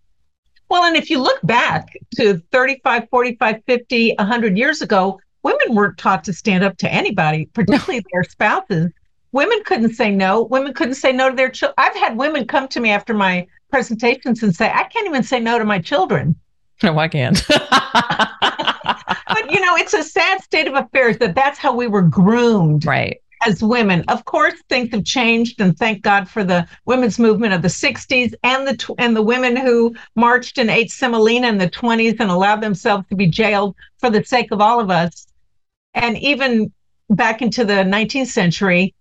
Well, 0.70 0.86
and 0.86 0.96
if 0.96 1.10
you 1.10 1.20
look 1.20 1.42
back 1.44 1.90
to 2.16 2.42
35, 2.54 3.10
45, 3.10 3.64
50, 3.66 4.14
100 4.18 4.58
years 4.58 4.82
ago, 4.82 5.20
women 5.44 5.76
weren't 5.76 5.98
taught 5.98 6.24
to 6.24 6.32
stand 6.32 6.64
up 6.64 6.78
to 6.78 6.90
anybody, 6.90 7.48
particularly 7.54 8.02
their 8.14 8.24
spouses. 8.24 8.90
Women 9.34 9.60
couldn't 9.66 9.94
say 9.94 10.10
no. 10.10 10.44
Women 10.44 10.74
couldn't 10.74 10.96
say 10.96 11.12
no 11.12 11.30
to 11.30 11.36
their 11.36 11.50
children. 11.50 11.76
I've 11.78 11.98
had 11.98 12.16
women 12.16 12.48
come 12.48 12.70
to 12.70 12.80
me 12.80 12.92
after 12.92 13.14
my 13.14 13.46
presentations 13.72 14.42
and 14.42 14.56
say, 14.56 14.72
I 14.72 14.84
can't 14.86 15.06
even 15.06 15.24
say 15.24 15.42
no 15.42 15.60
to 15.60 15.66
my 15.66 15.80
children. 15.80 16.36
No, 16.84 17.00
I 17.00 17.08
can't. 17.08 17.44
But, 19.48 19.56
you 19.56 19.66
know, 19.66 19.76
it's 19.78 19.94
a 19.94 20.04
sad 20.04 20.42
state 20.44 20.68
of 20.68 20.74
affairs 20.74 21.18
that 21.20 21.34
that's 21.34 21.58
how 21.58 21.74
we 21.74 21.88
were 21.88 22.02
groomed 22.02 22.86
right. 22.86 23.22
as 23.46 23.64
women. 23.64 24.04
Of 24.10 24.26
course, 24.26 24.56
things 24.68 24.92
have 24.92 25.06
changed, 25.06 25.62
and 25.62 25.78
thank 25.78 26.02
God 26.02 26.28
for 26.28 26.44
the 26.44 26.68
women's 26.86 27.18
movement 27.18 27.54
of 27.54 27.62
the 27.62 27.70
'60s 27.70 28.34
and 28.44 28.68
the 28.68 28.76
tw- 28.76 28.96
and 28.98 29.16
the 29.16 29.22
women 29.22 29.56
who 29.56 29.96
marched 30.16 30.58
and 30.58 30.70
ate 30.70 30.92
semolina 30.92 31.48
in 31.48 31.58
the 31.58 31.70
'20s 31.70 32.20
and 32.20 32.30
allowed 32.30 32.60
themselves 32.60 33.08
to 33.08 33.16
be 33.16 33.28
jailed 33.28 33.74
for 34.00 34.10
the 34.10 34.22
sake 34.24 34.52
of 34.52 34.60
all 34.60 34.82
of 34.82 34.92
us, 34.92 35.28
and 35.94 36.18
even 36.18 36.74
back 37.10 37.42
into 37.42 37.64
the 37.64 37.86
19th 37.86 38.28
century. 38.28 38.94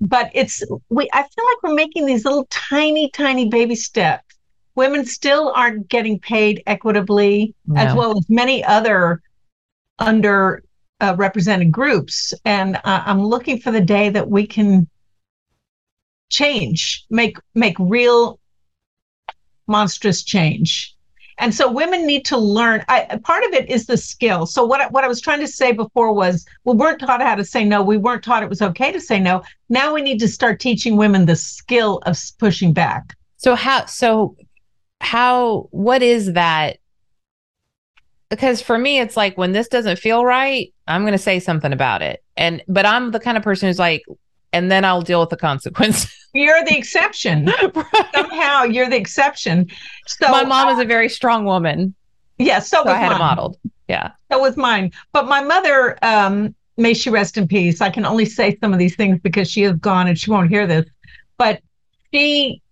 But 0.00 0.32
it's 0.34 0.60
we. 0.88 1.08
I 1.12 1.22
feel 1.22 1.44
like 1.44 1.62
we're 1.62 1.74
making 1.74 2.06
these 2.06 2.24
little 2.24 2.48
tiny, 2.50 3.10
tiny 3.10 3.48
baby 3.48 3.76
steps. 3.76 4.24
Women 4.74 5.04
still 5.04 5.52
aren't 5.54 5.88
getting 5.88 6.18
paid 6.18 6.64
equitably, 6.66 7.54
as 7.76 7.94
well 7.94 8.16
as 8.16 8.24
many 8.28 8.64
other 8.64 9.22
under 9.98 10.62
uh, 11.00 11.14
represented 11.16 11.70
groups. 11.70 12.34
And 12.44 12.76
uh, 12.76 13.02
I'm 13.06 13.24
looking 13.24 13.60
for 13.60 13.70
the 13.70 13.80
day 13.80 14.08
that 14.10 14.28
we 14.28 14.46
can 14.46 14.88
change, 16.30 17.06
make 17.10 17.38
make 17.54 17.76
real 17.78 18.38
monstrous 19.66 20.22
change. 20.22 20.94
And 21.40 21.54
so 21.54 21.70
women 21.70 22.04
need 22.04 22.24
to 22.26 22.36
learn. 22.36 22.84
I, 22.88 23.20
part 23.22 23.44
of 23.44 23.52
it 23.52 23.70
is 23.70 23.86
the 23.86 23.96
skill. 23.96 24.44
So 24.44 24.64
what 24.64 24.90
what 24.90 25.04
I 25.04 25.08
was 25.08 25.20
trying 25.20 25.40
to 25.40 25.46
say 25.46 25.72
before 25.72 26.12
was, 26.12 26.44
we 26.64 26.74
weren't 26.74 27.00
taught 27.00 27.22
how 27.22 27.36
to 27.36 27.44
say 27.44 27.64
no. 27.64 27.82
We 27.82 27.96
weren't 27.96 28.24
taught 28.24 28.42
it 28.42 28.48
was 28.48 28.62
okay 28.62 28.90
to 28.90 29.00
say 29.00 29.20
no. 29.20 29.42
Now 29.68 29.94
we 29.94 30.02
need 30.02 30.18
to 30.18 30.28
start 30.28 30.58
teaching 30.58 30.96
women 30.96 31.26
the 31.26 31.36
skill 31.36 32.02
of 32.06 32.18
pushing 32.38 32.72
back. 32.72 33.16
So 33.36 33.54
how 33.54 33.86
so 33.86 34.36
how 35.00 35.68
what 35.70 36.02
is 36.02 36.32
that? 36.32 36.78
Because 38.30 38.60
for 38.60 38.76
me 38.78 39.00
it's 39.00 39.16
like 39.16 39.38
when 39.38 39.52
this 39.52 39.68
doesn't 39.68 39.98
feel 39.98 40.24
right, 40.24 40.72
I'm 40.86 41.02
going 41.02 41.12
to 41.12 41.18
say 41.18 41.40
something 41.40 41.72
about 41.72 42.02
it. 42.02 42.22
And 42.36 42.62
but 42.68 42.84
I'm 42.86 43.10
the 43.10 43.20
kind 43.20 43.36
of 43.36 43.42
person 43.42 43.68
who's 43.68 43.78
like 43.78 44.04
and 44.52 44.70
then 44.70 44.84
I'll 44.84 45.02
deal 45.02 45.20
with 45.20 45.30
the 45.30 45.36
consequence. 45.48 46.06
You're 46.34 46.64
the 46.64 46.76
exception. 46.76 47.50
Somehow 48.14 48.64
you're 48.64 48.88
the 48.88 48.96
exception. 48.96 49.68
So 50.06 50.28
My 50.28 50.44
mom 50.44 50.68
is 50.68 50.78
a 50.78 50.84
very 50.84 51.08
strong 51.08 51.44
woman, 51.44 51.94
yeah, 52.38 52.60
so, 52.60 52.78
so 52.78 52.84
was 52.84 52.94
I 52.94 52.96
had 52.98 53.06
it 53.06 53.10
mine. 53.10 53.18
modeled. 53.18 53.56
Yeah. 53.88 54.12
That 54.30 54.40
was 54.40 54.56
mine. 54.56 54.92
But 55.12 55.26
my 55.26 55.42
mother, 55.42 55.98
um, 56.02 56.54
may 56.76 56.94
she 56.94 57.10
rest 57.10 57.36
in 57.36 57.48
peace. 57.48 57.80
I 57.80 57.90
can 57.90 58.04
only 58.04 58.24
say 58.24 58.56
some 58.60 58.72
of 58.72 58.78
these 58.78 58.94
things 58.94 59.18
because 59.22 59.50
she 59.50 59.64
is 59.64 59.72
gone 59.74 60.06
and 60.06 60.18
she 60.18 60.30
won't 60.30 60.48
hear 60.48 60.66
this. 60.66 60.86
But 61.36 61.60
she 62.12 62.62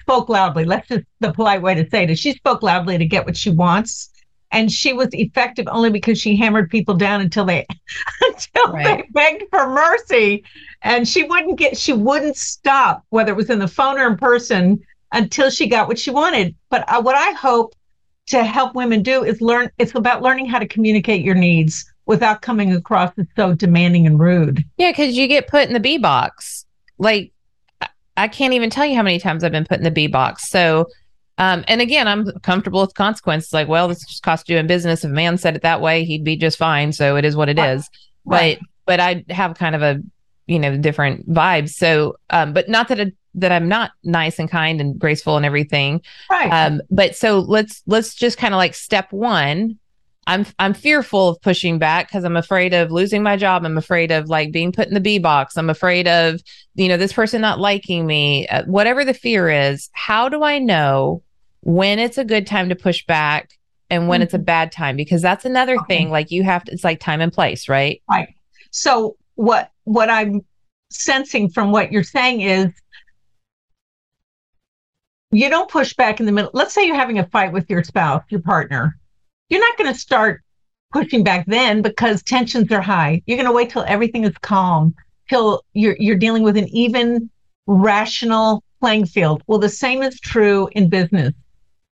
spoke 0.00 0.28
loudly. 0.28 0.64
That's 0.64 0.88
just 0.88 1.04
the 1.20 1.32
polite 1.32 1.62
way 1.62 1.74
to 1.74 1.88
say 1.88 2.04
it. 2.04 2.10
Is 2.10 2.18
she 2.18 2.32
spoke 2.32 2.62
loudly 2.62 2.98
to 2.98 3.06
get 3.06 3.24
what 3.24 3.36
she 3.36 3.50
wants. 3.50 4.10
And 4.52 4.70
she 4.70 4.92
was 4.92 5.08
effective 5.12 5.66
only 5.68 5.90
because 5.90 6.20
she 6.20 6.36
hammered 6.36 6.70
people 6.70 6.94
down 6.94 7.20
until 7.20 7.44
they 7.44 7.66
until 8.22 8.72
Right. 8.72 8.84
they 8.98 9.08
begged 9.10 9.44
for 9.50 9.66
mercy. 9.68 10.44
And 10.82 11.06
she 11.08 11.24
wouldn't 11.24 11.58
get 11.58 11.76
she 11.76 11.92
wouldn't 11.92 12.36
stop, 12.36 13.02
whether 13.10 13.32
it 13.32 13.36
was 13.36 13.50
in 13.50 13.58
the 13.58 13.68
phone 13.68 13.98
or 13.98 14.06
in 14.06 14.16
person, 14.16 14.80
until 15.12 15.50
she 15.50 15.66
got 15.66 15.88
what 15.88 15.98
she 15.98 16.10
wanted. 16.10 16.54
But 16.70 16.88
uh, 16.88 17.02
what 17.02 17.16
I 17.16 17.32
hope 17.32 17.74
to 18.28 18.44
help 18.44 18.74
women 18.74 19.02
do 19.02 19.22
is 19.24 19.40
learn 19.40 19.70
it's 19.78 19.94
about 19.94 20.22
learning 20.22 20.46
how 20.46 20.58
to 20.58 20.66
communicate 20.66 21.22
your 21.24 21.34
needs 21.34 21.84
without 22.06 22.40
coming 22.42 22.72
across 22.72 23.12
as 23.18 23.26
so 23.36 23.52
demanding 23.54 24.06
and 24.06 24.18
rude. 24.20 24.64
Yeah, 24.78 24.90
because 24.92 25.16
you 25.16 25.26
get 25.28 25.48
put 25.48 25.66
in 25.66 25.72
the 25.74 25.80
B 25.80 25.98
box. 25.98 26.64
Like 26.98 27.32
I- 27.80 27.88
I 28.16 28.28
can't 28.28 28.54
even 28.54 28.70
tell 28.70 28.86
you 28.86 28.94
how 28.96 29.02
many 29.02 29.18
times 29.18 29.42
I've 29.44 29.52
been 29.52 29.64
put 29.66 29.78
in 29.78 29.84
the 29.84 29.90
B 29.90 30.06
box. 30.06 30.48
So 30.48 30.86
um, 31.38 31.64
and 31.68 31.80
again, 31.80 32.08
I'm 32.08 32.30
comfortable 32.40 32.80
with 32.80 32.94
consequences. 32.94 33.52
Like, 33.52 33.68
well, 33.68 33.88
this 33.88 34.04
just 34.06 34.22
cost 34.22 34.48
you 34.48 34.56
in 34.56 34.66
business. 34.66 35.04
If 35.04 35.10
a 35.10 35.14
man 35.14 35.36
said 35.38 35.56
it 35.56 35.62
that 35.62 35.80
way, 35.80 36.04
he'd 36.04 36.24
be 36.24 36.36
just 36.36 36.56
fine. 36.58 36.92
So 36.92 37.16
it 37.16 37.24
is 37.24 37.36
what 37.36 37.48
it 37.48 37.58
Right. 37.58 37.74
is. 37.76 37.90
Right. 38.24 38.58
But 38.86 38.98
but 38.98 39.00
I 39.00 39.24
have 39.32 39.54
kind 39.54 39.74
of 39.74 39.82
a 39.82 40.00
you 40.46 40.58
know 40.58 40.76
different 40.76 41.28
vibes. 41.28 41.70
So 41.70 42.16
um, 42.30 42.52
but 42.52 42.68
not 42.68 42.88
that 42.88 42.98
it, 43.00 43.14
that 43.34 43.52
I'm 43.52 43.68
not 43.68 43.90
nice 44.02 44.38
and 44.38 44.50
kind 44.50 44.80
and 44.80 44.98
graceful 44.98 45.36
and 45.36 45.44
everything. 45.44 46.00
Right. 46.30 46.48
Um, 46.50 46.80
but 46.90 47.14
so 47.16 47.40
let's 47.40 47.82
let's 47.86 48.14
just 48.14 48.38
kind 48.38 48.54
of 48.54 48.58
like 48.58 48.74
step 48.74 49.12
one. 49.12 49.78
I'm 50.28 50.44
I'm 50.58 50.74
fearful 50.74 51.28
of 51.28 51.40
pushing 51.42 51.78
back 51.78 52.08
because 52.08 52.24
I'm 52.24 52.36
afraid 52.36 52.74
of 52.74 52.90
losing 52.90 53.22
my 53.22 53.36
job. 53.36 53.64
I'm 53.64 53.78
afraid 53.78 54.10
of 54.10 54.28
like 54.28 54.50
being 54.52 54.72
put 54.72 54.88
in 54.88 54.94
the 54.94 55.00
B 55.00 55.18
box. 55.18 55.56
I'm 55.56 55.70
afraid 55.70 56.08
of 56.08 56.40
you 56.74 56.88
know 56.88 56.96
this 56.96 57.12
person 57.12 57.40
not 57.40 57.60
liking 57.60 58.06
me. 58.06 58.48
Uh, 58.48 58.64
whatever 58.64 59.04
the 59.04 59.14
fear 59.14 59.48
is, 59.50 59.88
how 59.92 60.28
do 60.28 60.42
I 60.42 60.58
know 60.58 61.22
when 61.66 61.98
it's 61.98 62.16
a 62.16 62.24
good 62.24 62.46
time 62.46 62.68
to 62.68 62.76
push 62.76 63.04
back 63.06 63.50
and 63.90 64.06
when 64.06 64.22
it's 64.22 64.34
a 64.34 64.38
bad 64.38 64.70
time? 64.70 64.96
Because 64.96 65.20
that's 65.20 65.44
another 65.44 65.74
Mm-hmm. 65.74 65.82
Okay. 65.84 65.96
thing. 65.98 66.10
Like 66.10 66.30
you 66.30 66.44
have 66.44 66.62
to. 66.64 66.72
It's 66.72 66.84
like 66.84 67.00
time 67.00 67.20
and 67.20 67.32
place, 67.32 67.68
right? 67.68 68.00
Right. 68.08 68.34
So 68.70 69.16
what 69.34 69.70
what 69.84 70.08
I'm 70.08 70.42
sensing 70.90 71.48
from 71.50 71.72
what 71.72 71.90
you're 71.90 72.04
saying 72.04 72.40
is 72.42 72.68
you 75.32 75.50
don't 75.50 75.68
push 75.68 75.92
back 75.94 76.20
in 76.20 76.26
the 76.26 76.32
middle. 76.32 76.50
Let's 76.54 76.72
say 76.72 76.86
you're 76.86 76.94
having 76.96 77.18
a 77.18 77.26
fight 77.26 77.52
with 77.52 77.68
your 77.68 77.82
spouse, 77.82 78.22
your 78.28 78.40
partner. 78.42 78.96
You're 79.48 79.60
not 79.60 79.76
going 79.76 79.92
to 79.92 79.98
start 79.98 80.42
pushing 80.92 81.24
back 81.24 81.46
then 81.46 81.82
because 81.82 82.22
tensions 82.22 82.70
are 82.70 82.80
high. 82.80 83.22
You're 83.26 83.36
going 83.36 83.48
to 83.48 83.52
wait 83.52 83.70
till 83.70 83.84
everything 83.88 84.22
is 84.24 84.34
calm, 84.40 84.94
till 85.28 85.62
you're 85.72 85.96
you're 85.98 86.16
dealing 86.16 86.44
with 86.44 86.56
an 86.56 86.68
even 86.68 87.28
rational 87.66 88.62
playing 88.80 89.06
field. 89.06 89.42
Well, 89.48 89.58
the 89.58 89.68
same 89.68 90.02
is 90.02 90.20
true 90.20 90.68
in 90.72 90.88
business. 90.88 91.32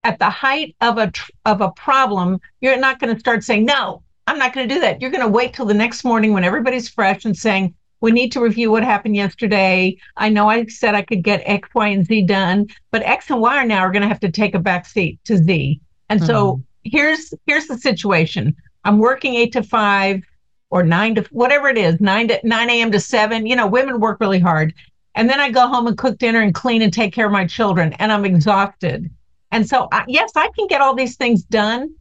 At 0.03 0.19
the 0.19 0.31
height 0.31 0.75
of 0.81 0.97
a 0.97 1.11
tr- 1.11 1.31
of 1.45 1.61
a 1.61 1.71
problem, 1.73 2.41
you're 2.61 2.79
not 2.79 2.99
going 3.01 3.13
to 3.15 3.21
start 3.21 3.45
saying 3.45 3.67
no. 3.67 4.03
I'm 4.27 4.39
not 4.39 4.55
going 4.55 4.69
to 4.69 4.75
do 4.75 4.81
that. 4.81 5.01
You're 5.01 5.11
going 5.11 5.25
to 5.25 5.29
wait 5.29 5.53
till 5.53 5.67
the 5.67 5.75
next 5.75 6.05
morning 6.05 6.33
when 6.33 6.45
everybody's 6.45 6.89
fresh 6.89 7.25
and 7.25 7.37
saying, 7.37 7.75
we 8.01 8.13
need 8.13 8.33
to 8.33 8.41
review 8.41 8.71
what 8.71 8.83
happened 8.83 9.15
yesterday. 9.15 9.99
I 10.17 10.31
know 10.31 10.49
I 10.49 10.65
said 10.67 10.95
I 10.95 11.03
could 11.03 11.23
get 11.23 11.43
X, 11.45 11.69
Y, 11.75 11.89
and 11.89 12.07
Z 12.07 12.23
done, 12.23 12.69
but 12.91 13.03
X 13.03 13.29
and 13.29 13.41
Y 13.41 13.57
are 13.59 13.67
now 13.67 13.81
are 13.81 13.93
going 13.93 14.03
to 14.03 14.09
have 14.09 14.21
to 14.21 14.31
take 14.31 14.55
a 14.55 14.59
back 14.59 14.87
seat 14.87 15.19
to 15.25 15.37
Z. 15.37 15.81
And 16.09 16.25
so 16.25 16.55
mm-hmm. 16.55 16.63
here's 16.85 17.35
here's 17.47 17.67
the 17.67 17.77
situation. 17.77 18.57
I'm 18.85 18.99
working 18.99 19.35
eight 19.35 19.53
to 19.53 19.63
five 19.63 20.23
or 20.71 20.83
nine 20.83 21.15
to 21.17 21.23
whatever 21.31 21.69
it 21.69 21.77
is, 21.77 22.01
nine 22.01 22.29
to 22.29 22.41
nine 22.43 22.71
a.m. 22.71 22.91
to 22.93 23.01
seven. 23.01 23.47
You 23.47 23.57
know, 23.57 23.67
women 23.67 24.01
work 24.01 24.19
really 24.19 24.41
hard. 24.41 24.73
And 25.15 25.29
then 25.29 25.41
I 25.41 25.51
go 25.51 25.67
home 25.67 25.87
and 25.89 25.99
cook 25.99 26.19
dinner 26.19 26.41
and 26.41 26.55
clean 26.55 26.81
and 26.81 26.93
take 26.93 27.13
care 27.13 27.27
of 27.27 27.33
my 27.33 27.47
children, 27.47 27.93
and 27.95 28.11
I'm 28.11 28.25
exhausted. 28.25 29.11
And 29.53 29.69
so, 29.69 29.89
I, 29.93 30.05
yes, 30.07 30.33
I 30.37 30.49
can 30.57 30.67
get 30.67 30.81
all 30.81 30.95
these 30.95 31.17
things 31.17 31.43
done, 31.43 31.95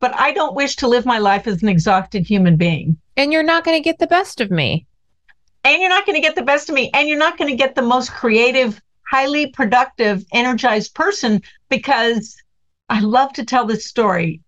but 0.00 0.14
I 0.18 0.32
don't 0.32 0.54
wish 0.54 0.76
to 0.76 0.88
live 0.88 1.06
my 1.06 1.18
life 1.18 1.46
as 1.46 1.62
an 1.62 1.68
exhausted 1.68 2.26
human 2.26 2.56
being. 2.56 2.96
And 3.16 3.32
you're 3.32 3.42
not 3.42 3.64
going 3.64 3.76
to 3.76 3.82
get 3.82 3.98
the 3.98 4.06
best 4.06 4.40
of 4.40 4.50
me. 4.50 4.86
And 5.62 5.80
you're 5.80 5.90
not 5.90 6.04
going 6.04 6.16
to 6.16 6.22
get 6.26 6.34
the 6.34 6.42
best 6.42 6.68
of 6.68 6.74
me, 6.74 6.90
and 6.92 7.08
you're 7.08 7.18
not 7.18 7.38
going 7.38 7.50
to 7.50 7.56
get 7.56 7.74
the 7.74 7.82
most 7.82 8.12
creative, 8.12 8.80
highly 9.10 9.46
productive, 9.46 10.24
energized 10.32 10.94
person 10.94 11.40
because 11.70 12.36
I 12.90 13.00
love 13.00 13.32
to 13.34 13.44
tell 13.44 13.64
this 13.64 13.86
story. 13.86 14.42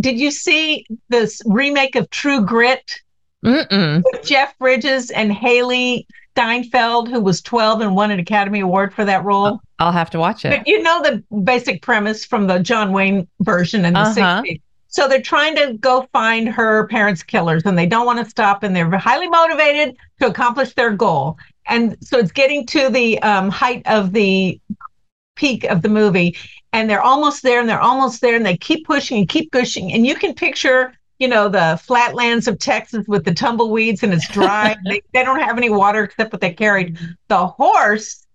Did 0.00 0.18
you 0.18 0.30
see 0.30 0.86
this 1.08 1.42
remake 1.44 1.96
of 1.96 2.08
True 2.10 2.44
Grit 2.44 3.00
Mm-mm. 3.44 4.02
with 4.10 4.24
Jeff 4.24 4.56
Bridges 4.58 5.10
and 5.10 5.30
Hailee 5.30 6.06
Steinfeld, 6.36 7.08
who 7.08 7.18
was 7.20 7.40
12 7.40 7.80
and 7.80 7.96
won 7.96 8.10
an 8.10 8.18
Academy 8.20 8.60
Award 8.60 8.92
for 8.92 9.04
that 9.06 9.24
role? 9.24 9.58
I'll 9.78 9.90
have 9.92 10.10
to 10.10 10.18
watch 10.18 10.44
it. 10.44 10.50
But 10.50 10.68
you 10.68 10.82
know 10.82 11.02
the 11.02 11.24
basic 11.44 11.80
premise 11.80 12.26
from 12.26 12.46
the 12.46 12.58
John 12.58 12.92
Wayne 12.92 13.26
version 13.40 13.86
in 13.86 13.94
the 13.94 14.00
Uh-huh. 14.00 14.42
60s. 14.42 14.60
So 14.88 15.08
they're 15.08 15.20
trying 15.22 15.56
to 15.56 15.74
go 15.80 16.06
find 16.12 16.48
her 16.48 16.86
parents' 16.88 17.22
killers 17.22 17.62
and 17.64 17.76
they 17.76 17.86
don't 17.86 18.06
want 18.06 18.18
to 18.22 18.30
stop 18.30 18.62
and 18.62 18.76
they're 18.76 18.90
highly 18.98 19.28
motivated 19.28 19.96
to 20.20 20.26
accomplish 20.26 20.74
their 20.74 20.90
goal. 20.90 21.38
and 21.68 21.96
so 22.00 22.16
it's 22.18 22.30
getting 22.32 22.64
to 22.66 22.90
the 22.90 23.20
um, 23.22 23.48
height 23.50 23.82
of 23.86 24.12
the 24.12 24.60
peak 25.36 25.64
of 25.64 25.82
the 25.82 25.88
movie 25.88 26.36
and 26.72 26.88
they're 26.88 27.02
almost 27.02 27.42
there 27.42 27.60
and 27.60 27.68
they're 27.68 27.80
almost 27.80 28.20
there 28.20 28.36
and 28.36 28.46
they 28.46 28.56
keep 28.56 28.86
pushing 28.86 29.18
and 29.18 29.28
keep 29.28 29.50
pushing 29.52 29.92
and 29.92 30.06
you 30.06 30.14
can 30.14 30.32
picture 30.34 30.92
you 31.18 31.28
know 31.28 31.48
the 31.48 31.80
flatlands 31.82 32.48
of 32.48 32.58
texas 32.58 33.06
with 33.08 33.24
the 33.24 33.34
tumbleweeds 33.34 34.02
and 34.02 34.12
it's 34.12 34.28
dry 34.28 34.76
they, 34.84 35.00
they 35.12 35.24
don't 35.24 35.40
have 35.40 35.56
any 35.56 35.70
water 35.70 36.04
except 36.04 36.32
what 36.32 36.40
they 36.40 36.52
carried 36.52 36.98
the 37.28 37.46
horse 37.46 38.26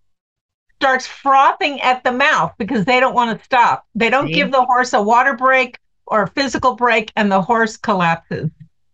starts 0.76 1.06
frothing 1.06 1.80
at 1.82 2.04
the 2.04 2.12
mouth 2.12 2.52
because 2.58 2.86
they 2.86 3.00
don't 3.00 3.14
want 3.14 3.38
to 3.38 3.46
stop 3.46 3.86
they 3.96 4.10
don't 4.10 4.28
See? 4.28 4.34
give 4.34 4.52
the 4.52 4.64
horse 4.64 4.94
a 4.94 5.02
water 5.02 5.36
break 5.36 5.78
or 6.08 6.24
a 6.24 6.28
physical 6.28 6.76
break 6.76 7.12
and 7.16 7.32
the 7.32 7.42
horse 7.42 7.78
collapses 7.78 8.50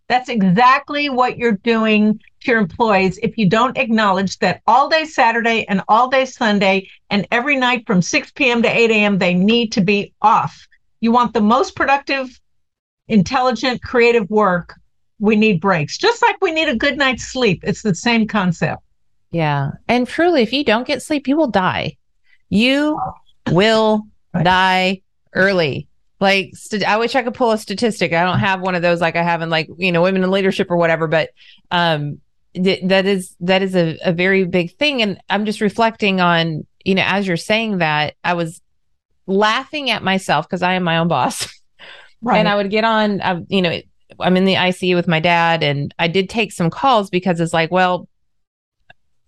that's 0.08 0.29
exactly 0.29 1.10
what 1.10 1.38
you're 1.38 1.53
doing 1.63 2.20
to 2.41 2.51
your 2.51 2.60
employees 2.60 3.20
if 3.22 3.38
you 3.38 3.50
don't 3.50 3.77
acknowledge 3.77 4.38
that 4.39 4.62
all 4.65 4.89
day 4.89 5.06
Saturday 5.06 5.65
and 5.67 5.82
all 5.88 6.10
day 6.10 6.25
Sunday 6.25 6.89
and 7.10 7.27
every 7.32 7.58
night 7.58 7.86
from 7.86 8.01
6 8.01 8.32
p.m. 8.32 8.62
to 8.62 8.70
8 8.70 8.91
a.m., 8.91 9.17
they 9.17 9.34
need 9.34 9.72
to 9.74 9.82
be 9.82 10.13
off. 10.22 10.67
You 11.01 11.12
want 11.12 11.34
the 11.34 11.41
most 11.41 11.75
productive, 11.75 12.39
intelligent, 13.07 13.81
creative 13.81 14.29
work. 14.29 14.75
We 15.19 15.35
need 15.35 15.59
breaks, 15.59 15.97
just 15.97 16.21
like 16.21 16.35
we 16.41 16.51
need 16.51 16.69
a 16.69 16.75
good 16.75 16.97
night's 16.97 17.23
sleep. 17.23 17.63
It's 17.63 17.81
the 17.81 17.95
same 17.95 18.27
concept. 18.27 18.83
Yeah. 19.31 19.71
And 19.87 20.07
truly, 20.07 20.41
if 20.41 20.53
you 20.53 20.63
don't 20.63 20.87
get 20.87 21.01
sleep, 21.01 21.27
you 21.27 21.35
will 21.35 21.49
die. 21.49 21.97
You 22.49 22.99
will 23.49 24.03
right. 24.33 24.43
die 24.43 25.01
early. 25.33 25.87
Like, 26.19 26.51
st- 26.53 26.87
I 26.87 26.97
wish 26.97 27.15
I 27.15 27.23
could 27.23 27.33
pull 27.33 27.51
a 27.51 27.57
statistic. 27.57 28.13
I 28.13 28.23
don't 28.23 28.39
have 28.39 28.61
one 28.61 28.75
of 28.75 28.81
those 28.81 29.01
like 29.01 29.15
I 29.15 29.23
have 29.23 29.41
in 29.41 29.49
like, 29.49 29.69
you 29.77 29.91
know, 29.91 30.01
women 30.01 30.23
in 30.23 30.31
leadership 30.31 30.71
or 30.71 30.77
whatever, 30.77 31.07
but 31.07 31.29
um, 31.71 32.19
th- 32.53 32.81
that 32.85 33.05
is, 33.05 33.35
that 33.41 33.61
is 33.61 33.75
a, 33.75 33.97
a 34.03 34.13
very 34.13 34.45
big 34.45 34.75
thing. 34.77 35.01
And 35.01 35.19
I'm 35.29 35.45
just 35.45 35.61
reflecting 35.61 36.21
on, 36.21 36.65
you 36.83 36.95
know, 36.95 37.03
as 37.05 37.27
you're 37.27 37.37
saying 37.37 37.79
that, 37.79 38.15
I 38.23 38.33
was 38.33 38.61
laughing 39.27 39.89
at 39.89 40.03
myself 40.03 40.47
because 40.47 40.63
I 40.63 40.73
am 40.73 40.83
my 40.83 40.97
own 40.97 41.07
boss. 41.07 41.47
Right. 42.21 42.38
And 42.38 42.47
I 42.47 42.55
would 42.55 42.69
get 42.69 42.83
on, 42.83 43.21
uh, 43.21 43.41
you 43.47 43.62
know, 43.62 43.79
I'm 44.19 44.38
in 44.38 44.45
the 44.45 44.55
ICU 44.55 44.95
with 44.95 45.07
my 45.07 45.19
dad, 45.19 45.63
and 45.63 45.93
I 46.00 46.07
did 46.07 46.29
take 46.29 46.51
some 46.51 46.69
calls 46.69 47.09
because 47.09 47.39
it's 47.39 47.53
like, 47.53 47.71
well, 47.71 48.07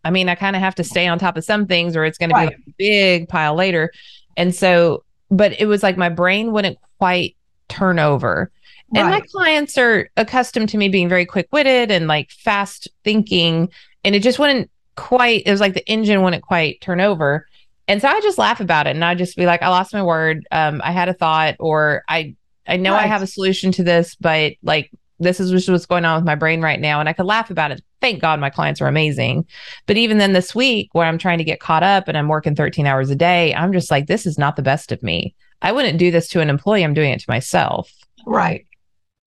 I 0.03 0.11
mean, 0.11 0.29
I 0.29 0.35
kind 0.35 0.55
of 0.55 0.61
have 0.61 0.75
to 0.75 0.83
stay 0.83 1.07
on 1.07 1.19
top 1.19 1.37
of 1.37 1.43
some 1.43 1.67
things, 1.67 1.95
or 1.95 2.05
it's 2.05 2.17
going 2.17 2.31
right. 2.31 2.49
to 2.49 2.57
be 2.57 2.71
a 2.71 2.73
big 2.77 3.29
pile 3.29 3.55
later. 3.55 3.91
And 4.37 4.55
so 4.55 5.03
but 5.31 5.59
it 5.59 5.65
was 5.65 5.83
like 5.83 5.97
my 5.97 6.09
brain 6.09 6.51
wouldn't 6.51 6.77
quite 6.97 7.35
turn 7.67 7.99
over. 7.99 8.51
Right. 8.91 9.01
And 9.01 9.09
my 9.09 9.21
clients 9.21 9.77
are 9.77 10.09
accustomed 10.17 10.69
to 10.69 10.77
me 10.77 10.89
being 10.89 11.09
very 11.09 11.25
quick 11.25 11.47
witted 11.51 11.91
and 11.91 12.07
like 12.07 12.31
fast 12.31 12.87
thinking. 13.03 13.69
And 14.03 14.15
it 14.15 14.23
just 14.23 14.39
wouldn't 14.39 14.71
quite, 14.95 15.43
it 15.45 15.51
was 15.51 15.59
like 15.59 15.75
the 15.75 15.87
engine 15.87 16.23
wouldn't 16.23 16.43
quite 16.43 16.81
turn 16.81 16.99
over. 16.99 17.45
And 17.87 18.01
so 18.01 18.07
I 18.07 18.19
just 18.21 18.37
laugh 18.37 18.59
about 18.59 18.87
it 18.87 18.91
and 18.91 19.05
I 19.05 19.15
just 19.15 19.37
be 19.37 19.45
like, 19.45 19.61
I 19.61 19.69
lost 19.69 19.93
my 19.93 20.03
word. 20.03 20.47
Um, 20.51 20.81
I 20.83 20.91
had 20.91 21.09
a 21.09 21.13
thought, 21.13 21.55
or 21.59 22.03
I, 22.07 22.35
I 22.69 22.77
know 22.77 22.93
right. 22.93 23.03
I 23.03 23.07
have 23.07 23.21
a 23.21 23.27
solution 23.27 23.71
to 23.73 23.83
this, 23.83 24.15
but 24.15 24.53
like 24.63 24.91
this 25.19 25.39
is 25.39 25.51
just 25.51 25.69
what's 25.69 25.85
going 25.85 26.05
on 26.05 26.15
with 26.15 26.25
my 26.25 26.35
brain 26.35 26.61
right 26.61 26.79
now. 26.79 26.99
And 26.99 27.09
I 27.09 27.13
could 27.13 27.25
laugh 27.25 27.49
about 27.49 27.71
it. 27.71 27.81
Thank 27.99 28.21
God 28.21 28.39
my 28.39 28.49
clients 28.49 28.79
are 28.81 28.87
amazing. 28.87 29.45
But 29.85 29.97
even 29.97 30.17
then, 30.17 30.33
this 30.33 30.55
week 30.55 30.89
where 30.93 31.05
I'm 31.05 31.17
trying 31.17 31.39
to 31.39 31.43
get 31.43 31.59
caught 31.59 31.83
up 31.83 32.07
and 32.07 32.17
I'm 32.17 32.29
working 32.29 32.55
13 32.55 32.87
hours 32.87 33.09
a 33.09 33.15
day, 33.15 33.53
I'm 33.53 33.73
just 33.73 33.91
like, 33.91 34.07
this 34.07 34.25
is 34.25 34.37
not 34.37 34.55
the 34.55 34.61
best 34.61 34.91
of 34.91 35.03
me. 35.03 35.35
I 35.61 35.73
wouldn't 35.73 35.99
do 35.99 36.09
this 36.09 36.29
to 36.29 36.39
an 36.39 36.49
employee. 36.49 36.83
I'm 36.83 36.93
doing 36.93 37.11
it 37.11 37.19
to 37.19 37.29
myself. 37.29 37.91
Right. 38.25 38.65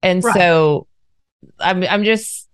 And 0.02 0.24
right. 0.24 0.34
so 0.34 0.86
I'm, 1.60 1.84
I'm 1.84 2.04
just, 2.04 2.48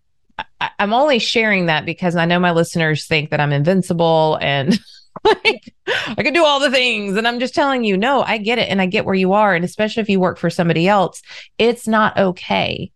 I, 0.60 0.70
I'm 0.80 0.92
only 0.92 1.20
sharing 1.20 1.66
that 1.66 1.86
because 1.86 2.16
I 2.16 2.24
know 2.24 2.40
my 2.40 2.50
listeners 2.50 3.06
think 3.06 3.30
that 3.30 3.40
I'm 3.40 3.52
invincible 3.52 4.38
and 4.40 4.78
like 5.24 5.74
I 5.86 6.22
can 6.22 6.32
do 6.32 6.44
all 6.44 6.60
the 6.60 6.70
things. 6.70 7.16
And 7.16 7.26
I'm 7.26 7.40
just 7.40 7.54
telling 7.54 7.84
you, 7.84 7.96
no, 7.96 8.22
I 8.22 8.38
get 8.38 8.58
it. 8.58 8.68
And 8.68 8.80
I 8.80 8.86
get 8.86 9.04
where 9.04 9.14
you 9.14 9.32
are. 9.32 9.54
And 9.54 9.64
especially 9.64 10.02
if 10.02 10.08
you 10.08 10.20
work 10.20 10.38
for 10.38 10.50
somebody 10.50 10.88
else, 10.88 11.22
it's 11.58 11.86
not 11.86 12.16
okay 12.16 12.90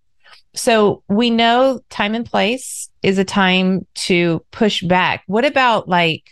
so 0.55 1.03
we 1.09 1.31
know 1.31 1.81
time 1.89 2.15
and 2.15 2.27
place 2.27 2.91
is 3.03 3.19
a 3.19 3.25
time 3.25 3.87
to 3.95 4.45
push 4.51 4.83
back. 4.83 5.23
What 5.27 5.45
about 5.45 5.89
like 5.89 6.25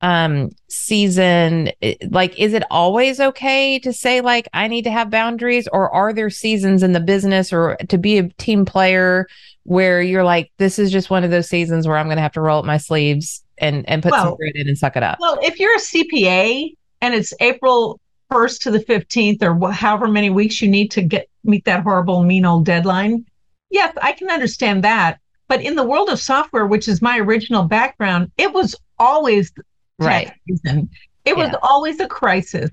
um 0.00 0.50
season 0.68 1.70
like 2.10 2.38
is 2.38 2.52
it 2.52 2.64
always 2.70 3.20
okay 3.20 3.78
to 3.78 3.92
say 3.92 4.20
like 4.20 4.46
I 4.52 4.68
need 4.68 4.82
to 4.84 4.90
have 4.90 5.08
boundaries 5.08 5.68
or 5.72 5.88
are 5.94 6.12
there 6.12 6.28
seasons 6.28 6.82
in 6.82 6.92
the 6.92 7.00
business 7.00 7.52
or 7.52 7.76
to 7.88 7.96
be 7.96 8.18
a 8.18 8.28
team 8.30 8.64
player 8.66 9.26
where 9.62 10.02
you're 10.02 10.24
like 10.24 10.52
this 10.58 10.78
is 10.78 10.90
just 10.90 11.10
one 11.10 11.24
of 11.24 11.30
those 11.30 11.48
seasons 11.48 11.86
where 11.86 11.96
I'm 11.96 12.06
going 12.06 12.16
to 12.16 12.22
have 12.22 12.32
to 12.32 12.42
roll 12.42 12.58
up 12.58 12.64
my 12.66 12.76
sleeves 12.76 13.43
and 13.58 13.88
and 13.88 14.02
put 14.02 14.12
well, 14.12 14.24
some 14.24 14.36
grit 14.36 14.56
in 14.56 14.68
and 14.68 14.78
suck 14.78 14.96
it 14.96 15.02
up. 15.02 15.18
Well, 15.20 15.38
if 15.42 15.58
you're 15.60 15.74
a 15.74 15.78
CPA 15.78 16.74
and 17.00 17.14
it's 17.14 17.32
April 17.40 18.00
1st 18.32 18.60
to 18.60 18.70
the 18.70 18.80
15th 18.80 19.42
or 19.42 19.72
however 19.72 20.08
many 20.08 20.30
weeks 20.30 20.60
you 20.60 20.68
need 20.68 20.90
to 20.90 21.02
get 21.02 21.28
meet 21.44 21.64
that 21.64 21.82
horrible 21.82 22.22
mean 22.22 22.44
old 22.44 22.64
deadline 22.64 23.24
yes 23.70 23.94
i 24.02 24.12
can 24.12 24.30
understand 24.30 24.82
that 24.82 25.18
but 25.46 25.60
in 25.60 25.76
the 25.76 25.84
world 25.84 26.08
of 26.08 26.18
software 26.18 26.66
which 26.66 26.88
is 26.88 27.02
my 27.02 27.18
original 27.18 27.64
background 27.64 28.30
it 28.38 28.52
was 28.52 28.74
always 28.98 29.52
right 29.98 30.32
season. 30.48 30.88
it 31.24 31.36
yeah. 31.36 31.44
was 31.44 31.54
always 31.62 32.00
a 32.00 32.08
crisis 32.08 32.70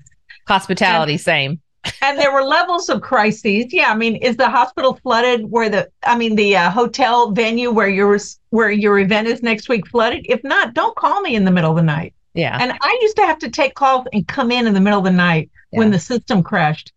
hospitality 0.48 1.12
and, 1.12 1.20
same 1.20 1.60
and 2.02 2.18
there 2.18 2.32
were 2.32 2.42
levels 2.42 2.88
of 2.88 3.00
crises 3.00 3.72
yeah 3.72 3.90
i 3.90 3.94
mean 3.94 4.16
is 4.16 4.36
the 4.36 4.48
hospital 4.48 4.98
flooded 5.02 5.50
where 5.50 5.68
the 5.68 5.88
i 6.04 6.16
mean 6.16 6.36
the 6.36 6.56
uh, 6.56 6.70
hotel 6.70 7.30
venue 7.30 7.70
where 7.70 7.88
your 7.88 8.18
where 8.50 8.70
your 8.70 8.98
event 8.98 9.26
is 9.26 9.42
next 9.42 9.68
week 9.68 9.86
flooded 9.86 10.26
if 10.28 10.42
not 10.44 10.74
don't 10.74 10.96
call 10.96 11.20
me 11.22 11.34
in 11.34 11.44
the 11.44 11.50
middle 11.50 11.70
of 11.70 11.76
the 11.76 11.82
night 11.82 12.12
yeah. 12.34 12.56
And 12.60 12.72
I 12.80 12.98
used 13.02 13.16
to 13.16 13.26
have 13.26 13.38
to 13.40 13.50
take 13.50 13.74
calls 13.74 14.06
and 14.12 14.26
come 14.26 14.50
in 14.50 14.66
in 14.66 14.74
the 14.74 14.80
middle 14.80 14.98
of 14.98 15.04
the 15.04 15.10
night 15.10 15.50
yeah. 15.70 15.78
when 15.78 15.90
the 15.90 15.98
system 15.98 16.42
crashed. 16.42 16.92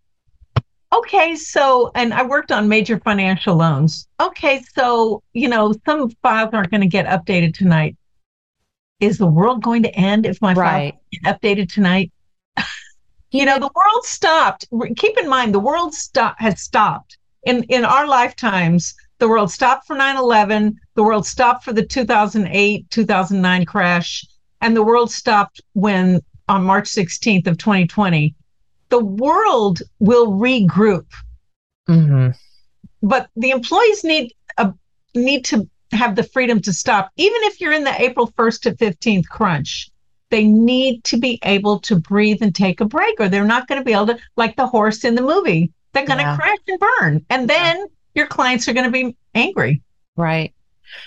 Okay, 0.93 1.35
so, 1.35 1.91
and 1.93 2.13
I 2.13 2.23
worked 2.23 2.51
on 2.51 2.69
major 2.69 2.99
financial 2.99 3.55
loans. 3.55 4.07
Okay, 4.21 4.63
so, 4.75 5.21
you 5.33 5.49
know, 5.49 5.73
some 5.85 6.09
files 6.21 6.51
aren't 6.53 6.71
going 6.71 6.81
to 6.81 6.87
get 6.87 7.05
updated 7.05 7.53
tonight. 7.53 7.97
Is 9.01 9.17
the 9.17 9.27
world 9.27 9.61
going 9.61 9.83
to 9.83 9.93
end 9.93 10.25
if 10.25 10.41
my 10.41 10.53
right. 10.53 10.93
files 10.93 11.03
get 11.11 11.41
updated 11.41 11.73
tonight? 11.73 12.13
You 13.35 13.45
know, 13.45 13.59
the 13.59 13.71
world 13.75 14.05
stopped. 14.05 14.67
Keep 14.95 15.17
in 15.17 15.27
mind, 15.29 15.53
the 15.53 15.59
world 15.59 15.93
stop 15.93 16.35
has 16.39 16.61
stopped 16.61 17.17
in 17.43 17.63
in 17.63 17.85
our 17.85 18.07
lifetimes. 18.07 18.93
The 19.19 19.27
world 19.27 19.51
stopped 19.51 19.87
for 19.87 19.95
9/11. 19.95 20.75
The 20.95 21.03
world 21.03 21.25
stopped 21.25 21.63
for 21.63 21.73
the 21.73 21.85
2008 21.85 22.89
2009 22.89 23.65
crash 23.65 24.25
and 24.61 24.75
the 24.75 24.83
world 24.83 25.11
stopped 25.11 25.61
when 25.73 26.21
on 26.47 26.63
March 26.63 26.87
16th 26.89 27.47
of 27.47 27.57
2020, 27.57 28.35
the 28.89 29.03
world 29.03 29.81
will 29.99 30.27
regroup. 30.27 31.05
Mm-hmm. 31.89 32.29
But 33.01 33.29
the 33.35 33.51
employees 33.51 34.03
need 34.03 34.33
a, 34.57 34.73
need 35.13 35.45
to 35.45 35.69
have 35.91 36.15
the 36.15 36.23
freedom 36.23 36.61
to 36.61 36.73
stop, 36.73 37.11
even 37.17 37.41
if 37.43 37.61
you're 37.61 37.73
in 37.73 37.83
the 37.83 38.01
April 38.01 38.31
1st 38.37 38.61
to 38.61 38.71
15th 38.73 39.27
crunch. 39.27 39.89
They 40.31 40.43
need 40.45 41.03
to 41.05 41.17
be 41.17 41.39
able 41.43 41.79
to 41.81 41.95
breathe 41.95 42.41
and 42.41 42.53
take 42.53 42.81
a 42.81 42.85
break, 42.85 43.19
or 43.19 43.29
they're 43.29 43.45
not 43.45 43.67
going 43.67 43.79
to 43.79 43.85
be 43.85 43.93
able 43.93 44.07
to, 44.07 44.19
like 44.35 44.55
the 44.55 44.67
horse 44.67 45.03
in 45.03 45.15
the 45.15 45.21
movie. 45.21 45.71
They're 45.93 46.05
going 46.05 46.19
to 46.19 46.23
yeah. 46.23 46.35
crash 46.35 46.57
and 46.67 46.79
burn, 46.79 47.25
and 47.29 47.49
then 47.49 47.77
yeah. 47.77 47.85
your 48.15 48.27
clients 48.27 48.67
are 48.67 48.73
going 48.73 48.85
to 48.85 48.91
be 48.91 49.15
angry. 49.33 49.81
Right. 50.15 50.53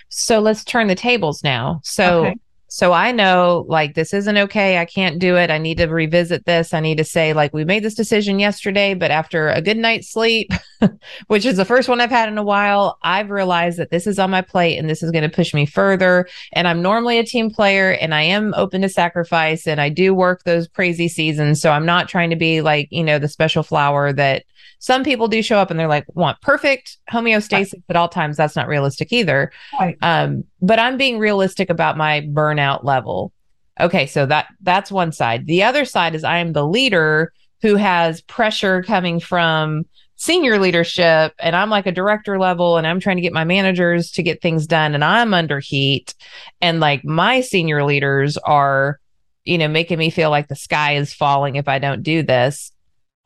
So 0.09 0.41
let's 0.41 0.65
turn 0.65 0.87
the 0.87 0.95
tables 0.95 1.43
now. 1.43 1.81
So 1.83 2.27
okay. 2.27 2.37
So 2.71 2.93
I 2.93 3.13
know 3.13 3.65
like 3.67 3.95
this 3.95 4.13
isn't 4.13 4.37
okay. 4.37 4.79
I 4.79 4.85
can't 4.85 5.19
do 5.19 5.37
it. 5.37 5.51
I 5.51 5.57
need 5.57 5.79
to 5.79 5.87
revisit 5.87 6.45
this. 6.45 6.75
I 6.75 6.81
need 6.81 6.99
to 6.99 7.05
say 7.05 7.33
like 7.33 7.55
we 7.55 7.65
made 7.65 7.83
this 7.83 7.95
decision 7.95 8.39
yesterday, 8.39 8.93
but 8.93 9.11
after 9.11 9.49
a 9.49 9.63
good 9.63 9.79
night's 9.79 10.13
sleep, 10.13 10.53
which 11.29 11.47
is 11.47 11.57
the 11.57 11.65
first 11.65 11.89
one 11.89 12.01
I've 12.01 12.11
had 12.11 12.29
in 12.29 12.37
a 12.37 12.43
while, 12.43 12.99
I've 13.03 13.31
realized 13.31 13.79
that 13.79 13.91
this 13.91 14.07
is 14.07 14.19
on 14.19 14.31
my 14.31 14.43
plate 14.43 14.77
and 14.77 14.89
this 14.89 15.03
is 15.03 15.11
going 15.11 15.29
to 15.29 15.35
push 15.35 15.55
me 15.55 15.65
further. 15.65 16.29
And 16.53 16.69
I'm 16.69 16.83
normally 16.83 17.19
a 17.19 17.25
team 17.25 17.51
player 17.51 17.93
and 17.93 18.15
I 18.15 18.23
am 18.23 18.53
open 18.55 18.83
to 18.83 18.89
sacrifice 18.91 19.67
and 19.67 19.81
I 19.81 19.89
do 19.89 20.15
work 20.15 20.45
those 20.45 20.69
crazy 20.69 21.09
seasons. 21.09 21.63
So 21.63 21.71
I'm 21.71 21.87
not 21.87 22.09
trying 22.09 22.29
to 22.31 22.37
be 22.37 22.61
like, 22.61 22.89
you 22.91 23.03
know, 23.03 23.19
the 23.19 23.29
special 23.29 23.63
flower 23.63 24.13
that 24.13 24.45
some 24.79 25.05
people 25.05 25.27
do 25.27 25.43
show 25.43 25.59
up 25.59 25.71
and 25.71 25.81
they're 25.81 25.89
like 25.89 26.05
want 26.15 26.41
perfect 26.41 26.99
homeostasis 27.11 27.83
at 27.89 27.97
all 27.97 28.09
times 28.09 28.37
that's 28.37 28.55
not 28.55 28.69
realistic 28.69 29.13
either 29.13 29.51
right. 29.81 29.97
um, 30.03 30.45
but 30.61 30.79
i'm 30.79 30.97
being 30.97 31.19
realistic 31.19 31.71
about 31.71 31.97
my 31.97 32.21
burnout 32.21 32.85
level. 32.85 33.33
Okay 33.81 34.07
so 34.07 34.27
that 34.27 34.47
that's 34.63 34.91
one 34.91 35.13
side. 35.13 35.47
The 35.47 35.63
other 35.63 35.85
side 35.85 36.15
is 36.15 36.25
i 36.25 36.39
am 36.39 36.53
the 36.53 36.67
leader 36.67 37.33
who 37.63 37.77
has 37.77 38.21
pressure 38.23 38.83
coming 38.83 39.21
from 39.21 39.85
senior 40.21 40.59
leadership 40.59 41.33
and 41.39 41.55
i'm 41.55 41.71
like 41.71 41.87
a 41.87 41.93
director 41.93 42.41
level 42.41 42.77
and 42.77 42.89
i'm 42.89 42.99
trying 42.99 43.17
to 43.17 43.23
get 43.23 43.33
my 43.33 43.45
managers 43.45 44.11
to 44.11 44.21
get 44.21 44.43
things 44.43 44.67
done 44.67 44.93
and 44.93 45.05
i'm 45.05 45.33
under 45.33 45.61
heat 45.61 46.13
and 46.61 46.81
like 46.81 47.05
my 47.05 47.41
senior 47.41 47.85
leaders 47.85 48.37
are 48.39 48.99
you 49.45 49.57
know 49.57 49.69
making 49.69 49.97
me 49.97 50.11
feel 50.11 50.29
like 50.29 50.49
the 50.49 50.57
sky 50.57 50.97
is 50.97 51.15
falling 51.15 51.57
if 51.57 51.69
i 51.69 51.79
don't 51.79 52.03
do 52.03 52.23
this. 52.23 52.73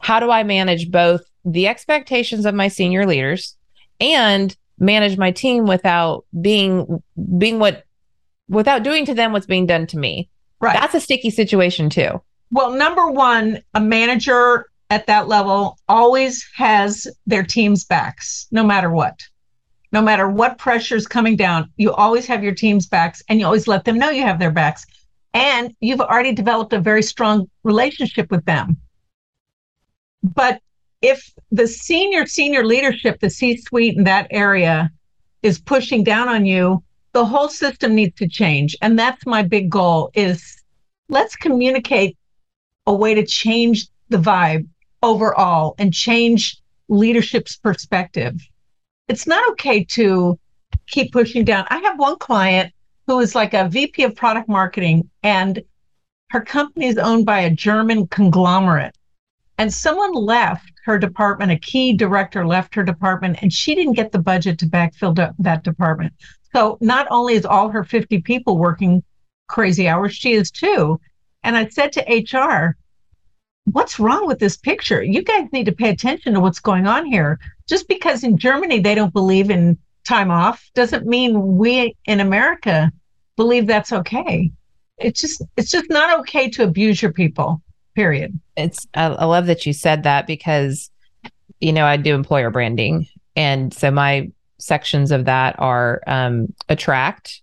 How 0.00 0.20
do 0.20 0.30
i 0.30 0.42
manage 0.42 0.90
both 0.90 1.22
the 1.44 1.66
expectations 1.66 2.46
of 2.46 2.54
my 2.54 2.68
senior 2.68 3.06
leaders 3.06 3.56
and 4.00 4.56
manage 4.82 5.16
my 5.16 5.30
team 5.30 5.64
without 5.64 6.26
being 6.40 7.02
being 7.38 7.58
what 7.58 7.84
without 8.48 8.82
doing 8.82 9.06
to 9.06 9.14
them 9.14 9.32
what's 9.32 9.46
being 9.46 9.66
done 9.66 9.86
to 9.86 9.96
me. 9.96 10.28
Right. 10.60 10.78
That's 10.78 10.94
a 10.94 11.00
sticky 11.00 11.30
situation 11.30 11.88
too. 11.88 12.20
Well, 12.50 12.72
number 12.72 13.10
one, 13.10 13.62
a 13.74 13.80
manager 13.80 14.66
at 14.90 15.06
that 15.06 15.26
level 15.26 15.78
always 15.88 16.46
has 16.54 17.06
their 17.26 17.42
team's 17.42 17.84
backs, 17.84 18.46
no 18.50 18.62
matter 18.62 18.90
what. 18.90 19.18
No 19.90 20.02
matter 20.02 20.28
what 20.28 20.58
pressure 20.58 20.96
is 20.96 21.06
coming 21.06 21.36
down, 21.36 21.70
you 21.76 21.92
always 21.92 22.26
have 22.26 22.42
your 22.42 22.54
team's 22.54 22.86
backs 22.86 23.22
and 23.28 23.40
you 23.40 23.46
always 23.46 23.68
let 23.68 23.84
them 23.84 23.98
know 23.98 24.10
you 24.10 24.22
have 24.22 24.38
their 24.38 24.50
backs. 24.50 24.84
And 25.34 25.74
you've 25.80 26.00
already 26.00 26.32
developed 26.32 26.72
a 26.72 26.80
very 26.80 27.02
strong 27.02 27.48
relationship 27.62 28.30
with 28.30 28.44
them. 28.44 28.76
But 30.22 30.60
if 31.02 31.32
the 31.50 31.66
senior, 31.66 32.26
senior 32.26 32.64
leadership, 32.64 33.20
the 33.20 33.28
C 33.28 33.56
suite 33.56 33.96
in 33.96 34.04
that 34.04 34.28
area 34.30 34.90
is 35.42 35.60
pushing 35.60 36.04
down 36.04 36.28
on 36.28 36.46
you, 36.46 36.82
the 37.12 37.24
whole 37.24 37.48
system 37.48 37.94
needs 37.94 38.16
to 38.16 38.28
change. 38.28 38.76
And 38.80 38.98
that's 38.98 39.26
my 39.26 39.42
big 39.42 39.68
goal 39.68 40.10
is 40.14 40.62
let's 41.08 41.36
communicate 41.36 42.16
a 42.86 42.94
way 42.94 43.14
to 43.14 43.26
change 43.26 43.88
the 44.08 44.16
vibe 44.16 44.66
overall 45.02 45.74
and 45.78 45.92
change 45.92 46.58
leadership's 46.88 47.56
perspective. 47.56 48.40
It's 49.08 49.26
not 49.26 49.48
okay 49.50 49.84
to 49.84 50.38
keep 50.86 51.12
pushing 51.12 51.44
down. 51.44 51.66
I 51.68 51.78
have 51.78 51.98
one 51.98 52.18
client 52.18 52.72
who 53.06 53.18
is 53.20 53.34
like 53.34 53.52
a 53.52 53.68
VP 53.68 54.04
of 54.04 54.14
product 54.14 54.48
marketing 54.48 55.10
and 55.22 55.62
her 56.30 56.40
company 56.40 56.86
is 56.86 56.96
owned 56.96 57.26
by 57.26 57.40
a 57.40 57.50
German 57.50 58.06
conglomerate. 58.06 58.96
And 59.62 59.72
someone 59.72 60.12
left 60.12 60.72
her 60.86 60.98
department, 60.98 61.52
a 61.52 61.56
key 61.56 61.92
director 61.92 62.44
left 62.44 62.74
her 62.74 62.82
department, 62.82 63.38
and 63.42 63.52
she 63.52 63.76
didn't 63.76 63.92
get 63.92 64.10
the 64.10 64.18
budget 64.18 64.58
to 64.58 64.66
backfill 64.66 65.14
that 65.38 65.62
department. 65.62 66.14
So 66.52 66.78
not 66.80 67.06
only 67.12 67.34
is 67.34 67.46
all 67.46 67.68
her 67.68 67.84
50 67.84 68.22
people 68.22 68.58
working 68.58 69.04
crazy 69.46 69.86
hours, 69.86 70.16
she 70.16 70.32
is 70.32 70.50
too. 70.50 71.00
And 71.44 71.56
I 71.56 71.68
said 71.68 71.92
to 71.92 72.00
HR, 72.36 72.76
what's 73.70 74.00
wrong 74.00 74.26
with 74.26 74.40
this 74.40 74.56
picture? 74.56 75.00
You 75.00 75.22
guys 75.22 75.46
need 75.52 75.66
to 75.66 75.72
pay 75.72 75.90
attention 75.90 76.34
to 76.34 76.40
what's 76.40 76.58
going 76.58 76.88
on 76.88 77.06
here. 77.06 77.38
Just 77.68 77.86
because 77.86 78.24
in 78.24 78.38
Germany 78.38 78.80
they 78.80 78.96
don't 78.96 79.12
believe 79.12 79.48
in 79.48 79.78
time 80.04 80.32
off 80.32 80.68
doesn't 80.74 81.06
mean 81.06 81.56
we 81.56 81.94
in 82.06 82.18
America 82.18 82.90
believe 83.36 83.68
that's 83.68 83.92
okay. 83.92 84.50
It's 84.98 85.20
just 85.20 85.40
it's 85.56 85.70
just 85.70 85.88
not 85.88 86.18
okay 86.18 86.50
to 86.50 86.64
abuse 86.64 87.00
your 87.00 87.12
people. 87.12 87.62
Period. 87.94 88.38
It's 88.56 88.86
I, 88.94 89.06
I 89.06 89.24
love 89.24 89.46
that 89.46 89.66
you 89.66 89.72
said 89.72 90.04
that 90.04 90.26
because 90.26 90.90
you 91.60 91.72
know 91.72 91.84
I 91.84 91.96
do 91.96 92.14
employer 92.14 92.50
branding 92.50 93.06
and 93.36 93.72
so 93.72 93.90
my 93.90 94.30
sections 94.58 95.10
of 95.10 95.24
that 95.24 95.56
are 95.58 96.02
um, 96.06 96.52
attract 96.68 97.42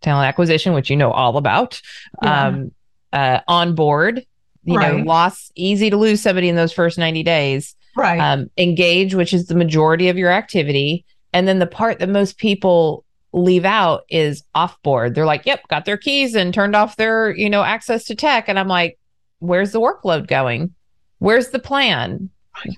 talent 0.00 0.28
acquisition, 0.28 0.74
which 0.74 0.90
you 0.90 0.96
know 0.96 1.10
all 1.10 1.36
about, 1.36 1.80
yeah. 2.22 2.46
um, 2.46 2.72
uh, 3.12 3.40
onboard, 3.48 4.24
you 4.64 4.76
right. 4.76 4.98
know, 4.98 5.04
loss, 5.04 5.50
easy 5.54 5.90
to 5.90 5.96
lose 5.96 6.20
somebody 6.20 6.48
in 6.48 6.56
those 6.56 6.72
first 6.72 6.98
90 6.98 7.22
days. 7.22 7.74
Right. 7.96 8.18
Um, 8.18 8.50
engage, 8.56 9.14
which 9.14 9.34
is 9.34 9.46
the 9.46 9.54
majority 9.54 10.08
of 10.08 10.16
your 10.16 10.30
activity. 10.30 11.04
And 11.32 11.46
then 11.46 11.58
the 11.58 11.66
part 11.66 11.98
that 11.98 12.08
most 12.08 12.38
people 12.38 13.04
leave 13.32 13.64
out 13.64 14.04
is 14.08 14.42
off 14.54 14.80
board. 14.82 15.14
They're 15.14 15.26
like, 15.26 15.46
yep, 15.46 15.66
got 15.68 15.84
their 15.84 15.96
keys 15.96 16.34
and 16.34 16.52
turned 16.52 16.74
off 16.74 16.96
their, 16.96 17.34
you 17.36 17.50
know, 17.50 17.62
access 17.62 18.04
to 18.04 18.14
tech. 18.14 18.48
And 18.48 18.58
I'm 18.58 18.68
like, 18.68 18.98
where's 19.42 19.72
the 19.72 19.80
workload 19.80 20.28
going? 20.28 20.74
Where's 21.18 21.50
the 21.50 21.58
plan? 21.58 22.30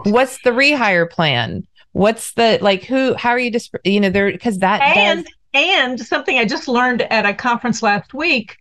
What's 0.04 0.42
the 0.42 0.50
rehire 0.50 1.08
plan? 1.08 1.66
What's 1.92 2.32
the 2.32 2.58
like 2.60 2.84
who 2.84 3.14
how 3.14 3.30
are 3.30 3.38
you 3.38 3.50
just 3.50 3.74
you 3.84 4.00
know 4.00 4.10
there 4.10 4.32
because 4.32 4.58
that 4.58 4.80
and 4.82 5.24
does... 5.24 5.34
and 5.54 6.00
something 6.00 6.38
I 6.38 6.44
just 6.44 6.66
learned 6.66 7.02
at 7.02 7.26
a 7.26 7.34
conference 7.34 7.82
last 7.82 8.14
week 8.14 8.56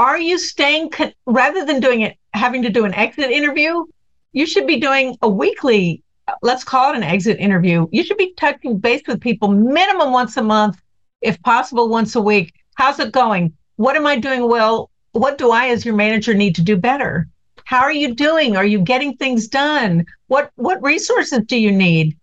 are 0.00 0.18
you 0.18 0.38
staying 0.38 0.88
con- 0.90 1.12
rather 1.26 1.64
than 1.64 1.78
doing 1.78 2.00
it 2.00 2.16
having 2.32 2.62
to 2.62 2.70
do 2.70 2.84
an 2.84 2.94
exit 2.94 3.30
interview 3.30 3.84
you 4.32 4.46
should 4.46 4.66
be 4.66 4.80
doing 4.80 5.16
a 5.22 5.28
weekly 5.28 6.02
let's 6.42 6.64
call 6.64 6.92
it 6.92 6.96
an 6.96 7.02
exit 7.02 7.38
interview 7.38 7.86
you 7.92 8.02
should 8.02 8.16
be 8.16 8.32
touching 8.34 8.78
base 8.78 9.02
with 9.06 9.20
people 9.20 9.48
minimum 9.48 10.10
once 10.10 10.36
a 10.36 10.42
month 10.42 10.80
if 11.20 11.40
possible 11.42 11.88
once 11.88 12.14
a 12.14 12.20
week 12.20 12.54
how's 12.76 12.98
it 12.98 13.12
going 13.12 13.52
what 13.76 13.94
am 13.94 14.06
i 14.06 14.16
doing 14.16 14.48
well 14.48 14.90
what 15.12 15.38
do 15.38 15.50
i 15.50 15.68
as 15.68 15.84
your 15.84 15.94
manager 15.94 16.34
need 16.34 16.54
to 16.54 16.62
do 16.62 16.76
better 16.76 17.28
how 17.64 17.80
are 17.80 17.92
you 17.92 18.14
doing 18.14 18.56
are 18.56 18.64
you 18.64 18.78
getting 18.80 19.16
things 19.16 19.48
done 19.48 20.04
what 20.28 20.50
what 20.56 20.82
resources 20.82 21.40
do 21.46 21.58
you 21.58 21.72
need 21.72 22.16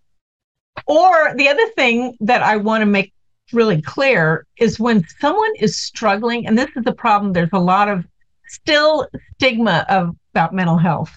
or 0.85 1.33
the 1.35 1.47
other 1.49 1.67
thing 1.75 2.15
that 2.19 2.41
i 2.41 2.55
want 2.57 2.81
to 2.81 2.85
make 2.85 3.13
really 3.53 3.81
clear 3.81 4.45
is 4.57 4.79
when 4.79 5.05
someone 5.19 5.51
is 5.57 5.77
struggling, 5.77 6.47
and 6.47 6.57
this 6.57 6.69
is 6.75 6.83
the 6.83 6.93
problem, 6.93 7.33
there's 7.33 7.49
a 7.53 7.59
lot 7.59 7.89
of 7.89 8.05
still 8.47 9.07
stigma 9.35 9.85
of 9.89 10.15
about 10.33 10.53
mental 10.53 10.77
health. 10.77 11.11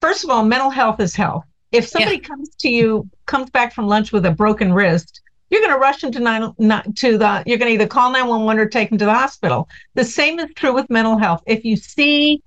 First 0.00 0.24
of 0.24 0.30
all, 0.30 0.44
mental 0.44 0.70
health 0.70 1.00
is 1.00 1.14
health. 1.14 1.44
If 1.72 1.88
somebody 1.88 2.16
yeah. 2.16 2.28
comes 2.28 2.50
to 2.60 2.68
you, 2.68 3.08
comes 3.26 3.50
back 3.50 3.72
from 3.72 3.86
lunch 3.86 4.12
with 4.12 4.24
a 4.26 4.30
broken 4.30 4.72
wrist, 4.72 5.20
you're 5.50 5.60
going 5.60 5.72
to 5.72 5.78
rush 5.78 6.00
them 6.00 6.12
to 6.12 6.20
nine 6.20 6.52
to 6.94 7.18
the. 7.18 7.42
You're 7.46 7.58
going 7.58 7.70
to 7.70 7.74
either 7.74 7.86
call 7.86 8.10
911 8.10 8.60
or 8.60 8.68
take 8.68 8.88
them 8.88 8.98
to 8.98 9.04
the 9.04 9.14
hospital. 9.14 9.68
The 9.94 10.04
same 10.04 10.38
is 10.38 10.50
true 10.54 10.74
with 10.74 10.90
mental 10.90 11.18
health. 11.18 11.42
If 11.46 11.64
you 11.64 11.76
see 11.76 12.42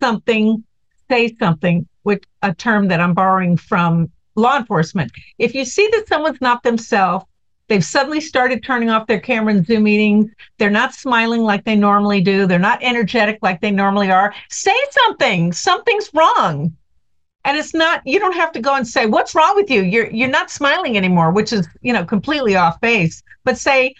something, 0.00 0.64
say 1.08 1.34
something, 1.38 1.88
which 2.02 2.24
a 2.42 2.54
term 2.54 2.88
that 2.88 3.00
I'm 3.00 3.14
borrowing 3.14 3.56
from 3.56 4.10
law 4.36 4.56
enforcement. 4.56 5.10
If 5.38 5.54
you 5.54 5.64
see 5.64 5.88
that 5.92 6.08
someone's 6.08 6.40
not 6.40 6.62
themselves, 6.62 7.24
They've 7.70 7.84
suddenly 7.84 8.20
started 8.20 8.64
turning 8.64 8.90
off 8.90 9.06
their 9.06 9.20
camera 9.20 9.54
and 9.54 9.64
Zoom 9.64 9.84
meetings. 9.84 10.28
They're 10.58 10.70
not 10.70 10.92
smiling 10.92 11.42
like 11.42 11.64
they 11.64 11.76
normally 11.76 12.20
do. 12.20 12.44
They're 12.44 12.58
not 12.58 12.82
energetic 12.82 13.38
like 13.42 13.60
they 13.60 13.70
normally 13.70 14.10
are. 14.10 14.34
Say 14.48 14.74
something. 14.90 15.52
Something's 15.52 16.10
wrong. 16.12 16.76
And 17.44 17.56
it's 17.56 17.74
not, 17.74 18.02
you 18.04 18.18
don't 18.18 18.34
have 18.34 18.52
to 18.52 18.60
go 18.60 18.74
and 18.74 18.86
say, 18.86 19.06
what's 19.06 19.34
wrong 19.34 19.54
with 19.56 19.70
you? 19.70 19.82
You're 19.82 20.10
you're 20.10 20.28
not 20.28 20.50
smiling 20.50 20.96
anymore, 20.96 21.32
which 21.32 21.52
is, 21.52 21.66
you 21.80 21.92
know, 21.92 22.04
completely 22.04 22.56
off 22.56 22.80
base. 22.80 23.22
But 23.44 23.58
say, 23.58 23.94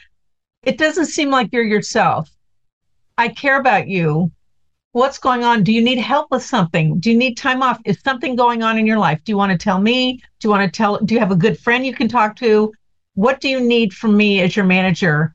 it 0.63 0.77
doesn't 0.77 1.07
seem 1.07 1.31
like 1.31 1.49
you're 1.53 1.65
yourself. 1.65 2.31
I 3.17 3.29
care 3.29 3.59
about 3.59 3.89
you. 3.89 4.31
What's 4.93 5.19
going 5.19 5.45
on? 5.45 5.63
Do 5.63 5.73
you 5.73 5.83
need 5.83 5.99
help 5.99 6.31
with 6.31 6.43
something? 6.43 6.99
Do 6.99 7.11
you 7.11 7.17
need 7.17 7.37
time 7.37 7.63
off? 7.63 7.81
Is 7.85 8.01
something 8.05 8.37
going 8.37 8.63
on 8.63 8.77
in 8.77 8.87
your 8.87 8.99
life? 8.99 9.21
Do 9.25 9.33
you 9.33 9.37
want 9.37 9.53
to 9.53 9.59
tell 9.59 9.81
me? 9.81 10.21
Do 10.41 10.49
you 10.49 10.51
want 10.51 10.71
to 10.71 10.77
tell? 10.77 10.99
Do 10.99 11.15
you 11.15 11.21
have 11.21 11.31
a 11.31 11.37
good 11.37 11.59
friend 11.59 11.87
you 11.87 11.95
can 11.95 12.09
talk 12.09 12.37
to? 12.37 12.73
what 13.15 13.41
do 13.41 13.49
you 13.49 13.61
need 13.61 13.93
from 13.93 14.17
me 14.17 14.41
as 14.41 14.57
your 14.57 14.65
manager 14.65 15.35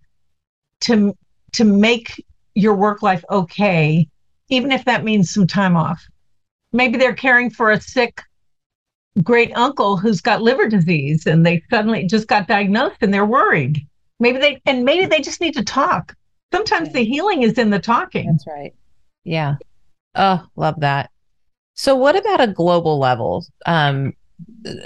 to 0.82 1.14
to 1.54 1.64
make 1.64 2.24
your 2.54 2.76
work 2.76 3.02
life 3.02 3.24
okay 3.30 4.08
even 4.50 4.72
if 4.72 4.86
that 4.86 5.04
means 5.04 5.32
some 5.32 5.48
time 5.48 5.76
off 5.76 6.04
maybe 6.76 6.98
they're 6.98 7.14
caring 7.14 7.50
for 7.50 7.72
a 7.72 7.82
sick 7.82 8.22
great 9.24 9.56
uncle 9.56 9.98
who's 9.98 10.22
got 10.22 10.42
liver 10.42 10.68
disease 10.68 11.26
and 11.26 11.46
they 11.46 11.64
suddenly 11.70 12.06
just 12.06 12.28
got 12.28 12.48
diagnosed 12.48 12.98
and 13.02 13.14
they're 13.14 13.26
worried. 13.26 13.86
Maybe 14.20 14.40
they 14.40 14.62
and 14.66 14.84
maybe 14.84 15.06
they 15.06 15.22
just 15.22 15.42
need 15.42 15.54
to 15.54 15.64
talk. 15.64 16.16
Sometimes 16.54 16.92
the 16.92 17.04
healing 17.04 17.44
is 17.44 17.58
in 17.58 17.70
the 17.70 17.80
talking. 17.80 18.28
That's 18.28 18.48
right. 18.48 18.74
Yeah. 19.24 19.56
Oh 20.16 20.46
love 20.56 20.80
that. 20.82 21.12
So 21.76 21.96
what 21.96 22.18
about 22.18 22.42
a 22.42 22.48
global 22.48 23.00
level? 23.00 23.46
Um 23.66 24.14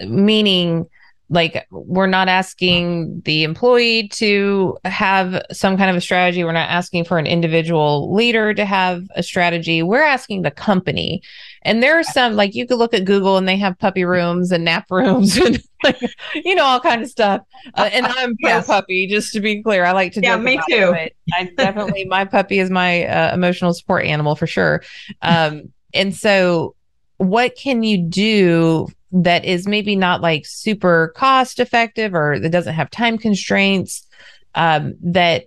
meaning 0.08 0.88
like 1.32 1.68
we're 1.72 2.08
not 2.08 2.28
asking 2.28 3.22
the 3.26 3.44
employee 3.44 4.08
to 4.10 4.78
have 4.86 5.44
some 5.52 5.78
kind 5.78 5.90
of 5.90 5.96
a 5.96 6.02
strategy. 6.02 6.44
We're 6.44 6.52
not 6.52 6.70
asking 6.70 7.06
for 7.06 7.20
an 7.20 7.28
individual 7.28 8.14
leader 8.14 8.54
to 8.54 8.66
have 8.66 9.04
a 9.16 9.22
strategy. 9.22 9.84
We're 9.84 10.04
asking 10.04 10.42
the 10.42 10.52
company 10.52 11.22
and 11.64 11.84
there 11.84 11.98
are 11.98 12.04
some 12.04 12.36
like 12.36 12.56
you 12.56 12.66
could 12.66 12.78
look 12.78 12.94
at 12.94 13.06
google 13.06 13.38
and 13.38 13.48
they 13.48 13.58
have 13.58 13.78
puppy 13.80 14.06
rooms 14.06 14.52
and 14.52 14.64
nap 14.64 14.86
rooms 14.90 15.38
and 15.46 15.62
like, 15.84 16.00
you 16.36 16.56
know 16.56 16.64
all 16.64 16.80
kind 16.80 17.02
of 17.02 17.10
stuff 17.10 17.42
uh, 17.76 17.90
and 17.92 18.06
i'm 18.06 18.36
pro 18.38 18.52
yes. 18.52 18.68
puppy 18.68 19.08
just 19.08 19.34
to 19.34 19.40
be 19.40 19.62
clear 19.62 19.86
i 19.86 19.92
like 19.92 20.14
to 20.14 20.22
yeah 20.22 20.38
me 20.38 20.58
too 20.70 20.94
it, 20.94 21.16
i 21.34 21.50
definitely 21.58 22.06
my 22.06 22.26
puppy 22.26 22.60
is 22.60 22.70
my 22.70 23.06
uh, 23.06 23.34
emotional 23.34 23.74
support 23.74 24.06
animal 24.06 24.36
for 24.36 24.48
sure 24.48 24.82
um 25.22 25.64
and 25.94 26.16
so 26.16 26.76
what 27.18 27.56
can 27.56 27.84
you 27.84 27.98
do 27.98 28.88
that 29.12 29.44
is 29.44 29.68
maybe 29.68 29.96
not 29.96 30.22
like 30.22 30.46
super 30.46 31.14
cost 31.16 31.60
effective 31.60 32.14
or 32.14 32.40
that 32.40 32.52
doesn't 32.52 32.76
have 32.76 32.90
time 32.92 33.18
constraints 33.18 34.08
um, 34.56 34.96
that 35.02 35.46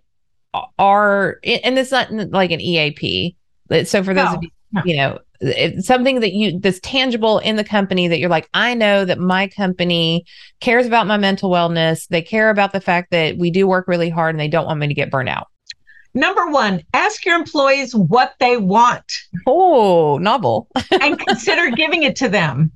are 0.78 1.38
and 1.44 1.78
it's 1.78 1.90
not 1.90 2.10
like 2.12 2.50
an 2.50 2.60
EAP. 2.60 3.36
So 3.84 4.02
for 4.02 4.12
those 4.12 4.26
no. 4.26 4.34
of 4.34 4.42
you, 4.42 4.50
you 4.84 4.96
know, 4.96 5.18
it's 5.42 5.86
something 5.86 6.20
that 6.20 6.32
you 6.32 6.58
that's 6.58 6.80
tangible 6.80 7.38
in 7.38 7.56
the 7.56 7.64
company 7.64 8.08
that 8.08 8.18
you're 8.18 8.30
like, 8.30 8.48
I 8.54 8.74
know 8.74 9.04
that 9.04 9.18
my 9.18 9.48
company 9.48 10.24
cares 10.60 10.86
about 10.86 11.06
my 11.06 11.16
mental 11.16 11.50
wellness. 11.50 12.06
They 12.08 12.22
care 12.22 12.48
about 12.50 12.72
the 12.72 12.80
fact 12.80 13.10
that 13.10 13.36
we 13.38 13.50
do 13.50 13.66
work 13.66 13.88
really 13.88 14.08
hard 14.08 14.34
and 14.34 14.40
they 14.40 14.48
don't 14.48 14.66
want 14.66 14.80
me 14.80 14.88
to 14.88 14.94
get 14.94 15.10
burnt 15.10 15.28
out. 15.28 15.48
Number 16.14 16.46
one, 16.48 16.82
ask 16.94 17.24
your 17.24 17.36
employees 17.36 17.94
what 17.94 18.34
they 18.38 18.56
want. 18.56 19.10
Oh, 19.46 20.18
novel. 20.18 20.68
and 21.00 21.18
consider 21.18 21.74
giving 21.74 22.02
it 22.02 22.16
to 22.16 22.28
them. 22.28 22.70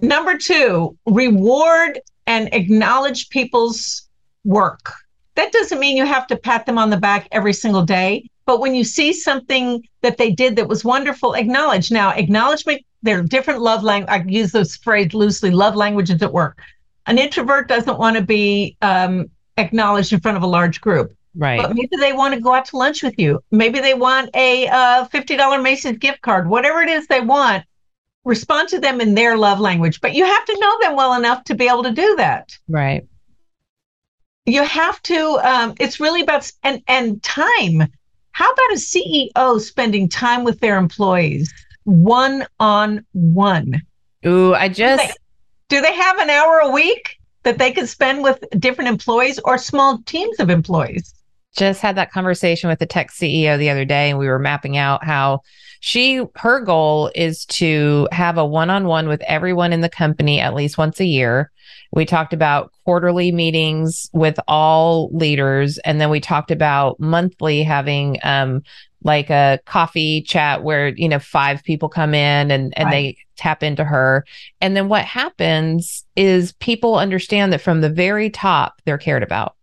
Number 0.00 0.38
two, 0.38 0.96
reward 1.04 2.00
and 2.26 2.48
acknowledge 2.54 3.28
people's 3.28 4.08
work. 4.44 4.92
That 5.34 5.52
doesn't 5.52 5.80
mean 5.80 5.96
you 5.96 6.06
have 6.06 6.26
to 6.28 6.36
pat 6.36 6.66
them 6.66 6.78
on 6.78 6.90
the 6.90 6.96
back 6.96 7.28
every 7.32 7.52
single 7.52 7.84
day. 7.84 8.30
But 8.50 8.58
when 8.58 8.74
you 8.74 8.82
see 8.82 9.12
something 9.12 9.86
that 10.02 10.18
they 10.18 10.32
did 10.32 10.56
that 10.56 10.66
was 10.66 10.84
wonderful, 10.84 11.34
acknowledge. 11.34 11.92
Now, 11.92 12.10
acknowledgement, 12.10 12.84
there 13.00 13.20
are 13.20 13.22
different 13.22 13.60
love 13.60 13.84
language. 13.84 14.10
I 14.10 14.24
use 14.26 14.50
this 14.50 14.76
phrase 14.76 15.14
loosely 15.14 15.52
love 15.52 15.76
languages 15.76 16.20
at 16.20 16.32
work. 16.32 16.60
An 17.06 17.16
introvert 17.16 17.68
doesn't 17.68 17.96
want 17.96 18.16
to 18.16 18.24
be 18.24 18.76
um, 18.82 19.30
acknowledged 19.56 20.12
in 20.12 20.18
front 20.18 20.36
of 20.36 20.42
a 20.42 20.48
large 20.48 20.80
group. 20.80 21.16
Right. 21.36 21.62
But 21.62 21.76
maybe 21.76 21.94
they 22.00 22.12
want 22.12 22.34
to 22.34 22.40
go 22.40 22.52
out 22.52 22.64
to 22.64 22.76
lunch 22.76 23.04
with 23.04 23.16
you. 23.20 23.38
Maybe 23.52 23.78
they 23.78 23.94
want 23.94 24.30
a 24.34 24.66
uh, 24.66 25.06
$50 25.06 25.62
Macy's 25.62 25.98
gift 25.98 26.20
card, 26.22 26.50
whatever 26.50 26.82
it 26.82 26.88
is 26.88 27.06
they 27.06 27.20
want. 27.20 27.64
Respond 28.24 28.68
to 28.70 28.80
them 28.80 29.00
in 29.00 29.14
their 29.14 29.38
love 29.38 29.60
language, 29.60 30.00
but 30.00 30.14
you 30.14 30.24
have 30.24 30.44
to 30.44 30.58
know 30.58 30.78
them 30.80 30.96
well 30.96 31.14
enough 31.14 31.44
to 31.44 31.54
be 31.54 31.68
able 31.68 31.84
to 31.84 31.92
do 31.92 32.16
that. 32.16 32.58
Right. 32.66 33.06
You 34.44 34.64
have 34.64 35.00
to. 35.02 35.38
Um, 35.40 35.74
it's 35.78 36.00
really 36.00 36.22
about 36.22 36.50
and 36.64 36.82
and 36.88 37.22
time. 37.22 37.86
How 38.32 38.50
about 38.50 38.72
a 38.72 38.76
CEO 38.76 39.60
spending 39.60 40.08
time 40.08 40.44
with 40.44 40.60
their 40.60 40.76
employees 40.76 41.52
one 41.84 42.46
on 42.58 43.04
one? 43.12 43.82
Ooh, 44.26 44.54
I 44.54 44.68
just 44.68 45.02
do 45.68 45.80
they, 45.80 45.80
do 45.80 45.82
they 45.82 45.94
have 45.94 46.18
an 46.18 46.30
hour 46.30 46.60
a 46.60 46.70
week 46.70 47.16
that 47.42 47.58
they 47.58 47.72
can 47.72 47.86
spend 47.86 48.22
with 48.22 48.42
different 48.58 48.88
employees 48.88 49.40
or 49.44 49.58
small 49.58 49.98
teams 50.04 50.38
of 50.40 50.50
employees? 50.50 51.14
Just 51.56 51.80
had 51.80 51.96
that 51.96 52.12
conversation 52.12 52.68
with 52.68 52.78
the 52.78 52.86
tech 52.86 53.10
CEO 53.10 53.58
the 53.58 53.70
other 53.70 53.84
day, 53.84 54.10
and 54.10 54.18
we 54.18 54.28
were 54.28 54.38
mapping 54.38 54.76
out 54.76 55.04
how 55.04 55.40
she 55.80 56.22
her 56.36 56.60
goal 56.60 57.10
is 57.14 57.46
to 57.46 58.06
have 58.12 58.36
a 58.38 58.44
one-on-one 58.44 59.08
with 59.08 59.22
everyone 59.22 59.72
in 59.72 59.80
the 59.80 59.88
company 59.88 60.38
at 60.38 60.54
least 60.54 60.78
once 60.78 61.00
a 61.00 61.06
year. 61.06 61.50
We 61.92 62.04
talked 62.04 62.32
about 62.32 62.72
quarterly 62.84 63.32
meetings 63.32 64.08
with 64.12 64.38
all 64.46 65.10
leaders, 65.12 65.78
and 65.78 66.00
then 66.00 66.10
we 66.10 66.20
talked 66.20 66.50
about 66.50 67.00
monthly 67.00 67.62
having 67.62 68.18
um, 68.22 68.62
like 69.02 69.30
a 69.30 69.58
coffee 69.64 70.22
chat 70.22 70.62
where 70.62 70.88
you 70.88 71.08
know 71.08 71.18
five 71.18 71.64
people 71.64 71.88
come 71.88 72.14
in 72.14 72.50
and 72.50 72.76
and 72.76 72.86
right. 72.86 72.90
they 72.90 73.16
tap 73.36 73.62
into 73.62 73.84
her 73.84 74.24
and 74.60 74.76
then 74.76 74.88
what 74.88 75.04
happens 75.04 76.04
is 76.14 76.52
people 76.52 76.96
understand 76.96 77.52
that 77.52 77.60
from 77.60 77.80
the 77.80 77.88
very 77.88 78.28
top 78.28 78.82
they're 78.84 78.98
cared 78.98 79.22
about 79.22 79.56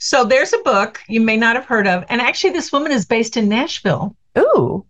so 0.00 0.24
there's 0.24 0.54
a 0.54 0.58
book 0.58 1.00
you 1.08 1.20
may 1.20 1.36
not 1.36 1.56
have 1.56 1.66
heard 1.66 1.86
of. 1.86 2.04
And 2.08 2.22
actually, 2.22 2.50
this 2.50 2.72
woman 2.72 2.90
is 2.90 3.04
based 3.04 3.36
in 3.36 3.48
Nashville. 3.48 4.16
Ooh. 4.38 4.86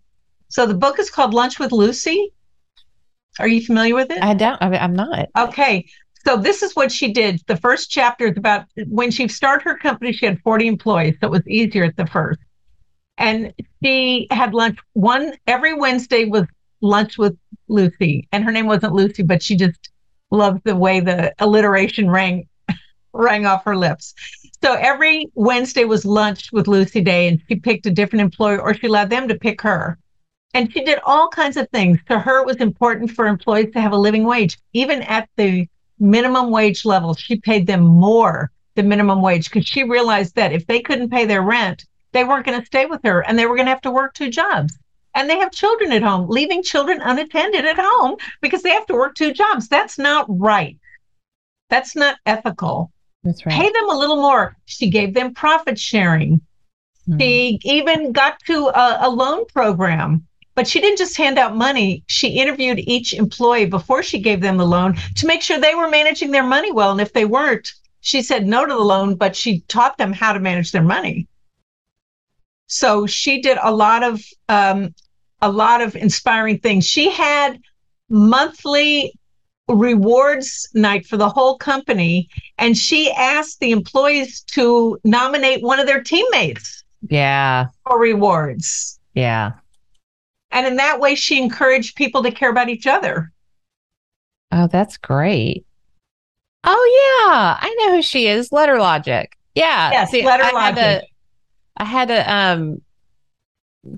So 0.47 0.65
the 0.65 0.73
book 0.73 0.99
is 0.99 1.09
called 1.09 1.33
Lunch 1.33 1.59
with 1.59 1.73
Lucy. 1.73 2.33
Are 3.37 3.47
you 3.47 3.63
familiar 3.63 3.93
with 3.93 4.09
it? 4.09 4.23
I 4.23 4.33
don't. 4.33 4.61
I 4.61 4.73
am 4.77 4.93
not. 4.93 5.27
Okay. 5.37 5.85
So 6.25 6.37
this 6.37 6.63
is 6.63 6.75
what 6.77 6.93
she 6.93 7.11
did. 7.11 7.41
The 7.47 7.57
first 7.57 7.91
chapter 7.91 8.27
is 8.27 8.37
about 8.37 8.65
when 8.87 9.11
she 9.11 9.27
started 9.27 9.65
her 9.65 9.77
company, 9.77 10.13
she 10.13 10.25
had 10.25 10.39
40 10.41 10.67
employees. 10.67 11.15
So 11.19 11.27
it 11.27 11.31
was 11.31 11.47
easier 11.47 11.83
at 11.83 11.97
the 11.97 12.07
first. 12.07 12.39
And 13.17 13.53
she 13.83 14.27
had 14.31 14.53
lunch 14.53 14.79
one 14.93 15.33
every 15.45 15.73
Wednesday 15.73 16.23
was 16.23 16.45
lunch 16.79 17.17
with 17.17 17.37
Lucy. 17.67 18.29
And 18.31 18.45
her 18.45 18.51
name 18.51 18.65
wasn't 18.65 18.93
Lucy, 18.93 19.23
but 19.23 19.43
she 19.43 19.57
just 19.57 19.89
loved 20.31 20.61
the 20.63 20.75
way 20.75 21.01
the 21.01 21.33
alliteration 21.39 22.09
rang 22.09 22.47
rang 23.13 23.45
off 23.45 23.65
her 23.65 23.75
lips. 23.75 24.13
So 24.63 24.73
every 24.73 25.27
Wednesday 25.33 25.85
was 25.85 26.05
lunch 26.05 26.51
with 26.51 26.67
Lucy 26.67 27.01
Day, 27.01 27.27
and 27.27 27.41
she 27.47 27.55
picked 27.55 27.87
a 27.87 27.91
different 27.91 28.21
employer, 28.21 28.61
or 28.61 28.73
she 28.73 28.87
allowed 28.87 29.09
them 29.09 29.27
to 29.27 29.35
pick 29.35 29.61
her. 29.61 29.97
And 30.53 30.71
she 30.71 30.83
did 30.83 30.99
all 31.03 31.29
kinds 31.29 31.57
of 31.57 31.69
things. 31.69 31.97
To 32.09 32.19
her, 32.19 32.41
it 32.41 32.45
was 32.45 32.57
important 32.57 33.11
for 33.11 33.25
employees 33.25 33.73
to 33.73 33.81
have 33.81 33.93
a 33.93 33.97
living 33.97 34.23
wage. 34.23 34.59
Even 34.73 35.01
at 35.03 35.29
the 35.35 35.67
minimum 35.99 36.51
wage 36.51 36.85
level, 36.85 37.15
she 37.15 37.37
paid 37.37 37.65
them 37.65 37.81
more 37.81 38.51
than 38.75 38.87
minimum 38.87 39.21
wage 39.21 39.49
because 39.49 39.65
she 39.65 39.83
realized 39.83 40.35
that 40.35 40.51
if 40.51 40.67
they 40.67 40.81
couldn't 40.81 41.09
pay 41.09 41.25
their 41.25 41.41
rent, 41.41 41.85
they 42.11 42.23
weren't 42.23 42.45
going 42.45 42.59
to 42.59 42.65
stay 42.65 42.85
with 42.85 43.01
her 43.03 43.21
and 43.21 43.39
they 43.39 43.45
were 43.45 43.55
going 43.55 43.65
to 43.65 43.71
have 43.71 43.81
to 43.81 43.91
work 43.91 44.13
two 44.13 44.29
jobs. 44.29 44.77
And 45.15 45.29
they 45.29 45.39
have 45.39 45.51
children 45.51 45.91
at 45.91 46.03
home, 46.03 46.29
leaving 46.29 46.63
children 46.63 47.01
unattended 47.01 47.65
at 47.65 47.77
home 47.79 48.17
because 48.41 48.61
they 48.63 48.69
have 48.69 48.85
to 48.87 48.93
work 48.93 49.15
two 49.15 49.33
jobs. 49.33 49.67
That's 49.67 49.97
not 49.97 50.25
right. 50.29 50.77
That's 51.69 51.95
not 51.95 52.17
ethical. 52.25 52.91
That's 53.23 53.45
right. 53.45 53.53
Pay 53.55 53.71
them 53.71 53.89
a 53.89 53.97
little 53.97 54.17
more. 54.17 54.57
She 54.65 54.89
gave 54.89 55.13
them 55.13 55.33
profit 55.33 55.79
sharing. 55.79 56.41
Mm-hmm. 57.07 57.19
She 57.19 57.59
even 57.63 58.11
got 58.11 58.39
to 58.47 58.67
a, 58.67 59.07
a 59.07 59.09
loan 59.09 59.45
program 59.45 60.27
but 60.55 60.67
she 60.67 60.81
didn't 60.81 60.97
just 60.97 61.17
hand 61.17 61.37
out 61.37 61.55
money. 61.55 62.03
She 62.07 62.39
interviewed 62.39 62.79
each 62.79 63.13
employee 63.13 63.65
before 63.65 64.03
she 64.03 64.19
gave 64.19 64.41
them 64.41 64.57
the 64.57 64.65
loan 64.65 64.97
to 65.15 65.27
make 65.27 65.41
sure 65.41 65.59
they 65.59 65.75
were 65.75 65.89
managing 65.89 66.31
their 66.31 66.43
money 66.43 66.71
well. 66.71 66.91
And 66.91 67.01
if 67.01 67.13
they 67.13 67.25
weren't, 67.25 67.73
she 68.01 68.21
said 68.21 68.45
no 68.45 68.65
to 68.65 68.73
the 68.73 68.79
loan, 68.79 69.15
but 69.15 69.35
she 69.35 69.61
taught 69.61 69.97
them 69.97 70.11
how 70.11 70.33
to 70.33 70.39
manage 70.39 70.71
their 70.71 70.83
money. 70.83 71.27
So 72.67 73.05
she 73.05 73.41
did 73.41 73.57
a 73.61 73.73
lot 73.73 74.03
of 74.03 74.23
um, 74.49 74.93
a 75.41 75.49
lot 75.49 75.81
of 75.81 75.95
inspiring 75.95 76.59
things. 76.59 76.85
She 76.85 77.09
had 77.09 77.59
monthly 78.09 79.13
rewards 79.75 80.69
night 80.73 81.05
for 81.05 81.17
the 81.17 81.29
whole 81.29 81.57
company 81.57 82.29
and 82.57 82.77
she 82.77 83.11
asked 83.11 83.59
the 83.59 83.71
employees 83.71 84.41
to 84.41 84.99
nominate 85.03 85.63
one 85.63 85.79
of 85.79 85.87
their 85.87 86.01
teammates 86.01 86.83
yeah. 87.07 87.67
for 87.85 87.99
rewards. 87.99 88.99
Yeah. 89.13 89.53
And 90.51 90.67
in 90.67 90.75
that 90.77 90.99
way 90.99 91.15
she 91.15 91.41
encouraged 91.41 91.95
people 91.95 92.23
to 92.23 92.31
care 92.31 92.49
about 92.49 92.69
each 92.69 92.87
other. 92.87 93.31
Oh 94.51 94.67
that's 94.67 94.97
great. 94.97 95.65
Oh 96.63 97.23
yeah. 97.25 97.57
I 97.59 97.75
know 97.79 97.95
who 97.95 98.01
she 98.01 98.27
is. 98.27 98.49
LetterLogic. 98.49 99.27
Yeah. 99.55 99.91
Yes 99.91 100.11
See, 100.11 100.25
letter 100.25 100.43
I 100.43 100.51
logic 100.51 100.77
had 100.77 100.99
to, 100.99 101.07
i 101.77 101.83
had 101.85 102.07
to 102.09 102.33
um 102.33 102.81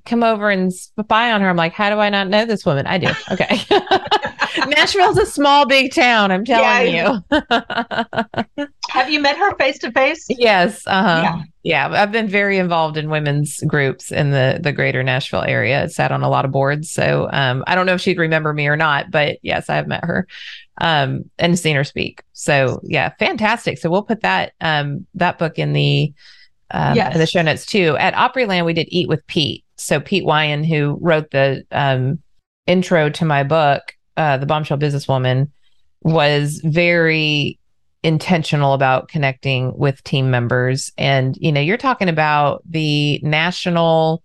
come 0.06 0.24
over 0.24 0.50
and 0.50 0.74
spy 0.74 1.32
on 1.32 1.42
her. 1.42 1.50
I'm 1.50 1.58
like, 1.58 1.74
how 1.74 1.90
do 1.90 1.98
I 1.98 2.10
not 2.10 2.30
know 2.30 2.46
this 2.46 2.66
woman? 2.66 2.88
I 2.88 2.98
do. 2.98 3.08
Okay. 3.32 3.60
Nashville's 4.68 5.18
a 5.18 5.26
small, 5.26 5.66
big 5.66 5.94
town. 5.94 6.32
I'm 6.32 6.46
telling 6.46 6.94
yeah, 6.94 7.20
you. 7.32 8.68
Have 8.90 9.10
you 9.10 9.20
met 9.20 9.38
her 9.38 9.56
face 9.58 9.80
to 9.80 9.92
face? 9.92 10.26
Yes. 10.30 10.86
Uh-huh. 10.86 11.22
Yeah. 11.24 11.44
Yeah. 11.64 12.02
I've 12.02 12.12
been 12.12 12.28
very 12.28 12.58
involved 12.58 12.98
in 12.98 13.10
women's 13.10 13.60
groups 13.62 14.12
in 14.12 14.32
the 14.32 14.60
the 14.62 14.72
greater 14.72 15.02
Nashville 15.04 15.44
area. 15.44 15.84
I 15.84 15.88
sat 15.88 16.12
on 16.12 16.24
a 16.24 16.30
lot 16.30 16.46
of 16.46 16.52
boards. 16.52 16.92
So 16.92 17.30
um, 17.32 17.64
I 17.68 17.76
don't 17.76 17.86
know 17.86 17.96
if 17.96 18.02
she'd 18.02 18.18
remember 18.18 18.54
me 18.54 18.68
or 18.68 18.76
not, 18.76 19.12
but 19.12 19.40
yes, 19.42 19.70
I 19.70 19.76
have 19.76 19.88
met 19.88 20.04
her 20.04 20.28
um, 20.82 21.30
and 21.38 21.58
seen 21.58 21.76
her 21.76 21.84
speak. 21.84 22.24
So 22.34 22.82
yeah, 22.84 23.10
fantastic. 23.20 23.78
So 23.78 23.90
we'll 23.90 24.04
put 24.04 24.22
that 24.22 24.54
um, 24.62 25.06
that 25.16 25.40
book 25.40 25.58
in 25.58 25.74
the 25.74 26.14
um, 26.72 26.96
yes. 26.96 27.14
in 27.14 27.20
the 27.20 27.28
show 27.28 27.42
notes 27.42 27.66
too. 27.66 27.96
At 27.98 28.14
Opryland, 28.16 28.66
we 28.66 28.74
did 28.74 28.88
Eat 28.90 29.08
with 29.08 29.26
Pete. 29.28 29.64
So 29.78 30.00
Pete 30.00 30.26
Weien, 30.26 30.66
who 30.66 30.98
wrote 31.02 31.32
the 31.32 31.64
um, 31.72 32.20
intro 32.68 33.10
to 33.10 33.26
my 33.26 33.44
book, 33.44 33.96
uh, 34.18 34.38
The 34.38 34.46
Bombshell 34.46 34.78
Businesswoman, 34.78 35.50
was 36.02 36.60
very 36.64 37.60
intentional 38.04 38.74
about 38.74 39.08
connecting 39.08 39.76
with 39.78 40.04
team 40.04 40.30
members. 40.30 40.92
And, 40.98 41.38
you 41.38 41.52
know, 41.52 41.62
you're 41.62 41.78
talking 41.78 42.10
about 42.10 42.62
the 42.70 43.20
national 43.24 44.24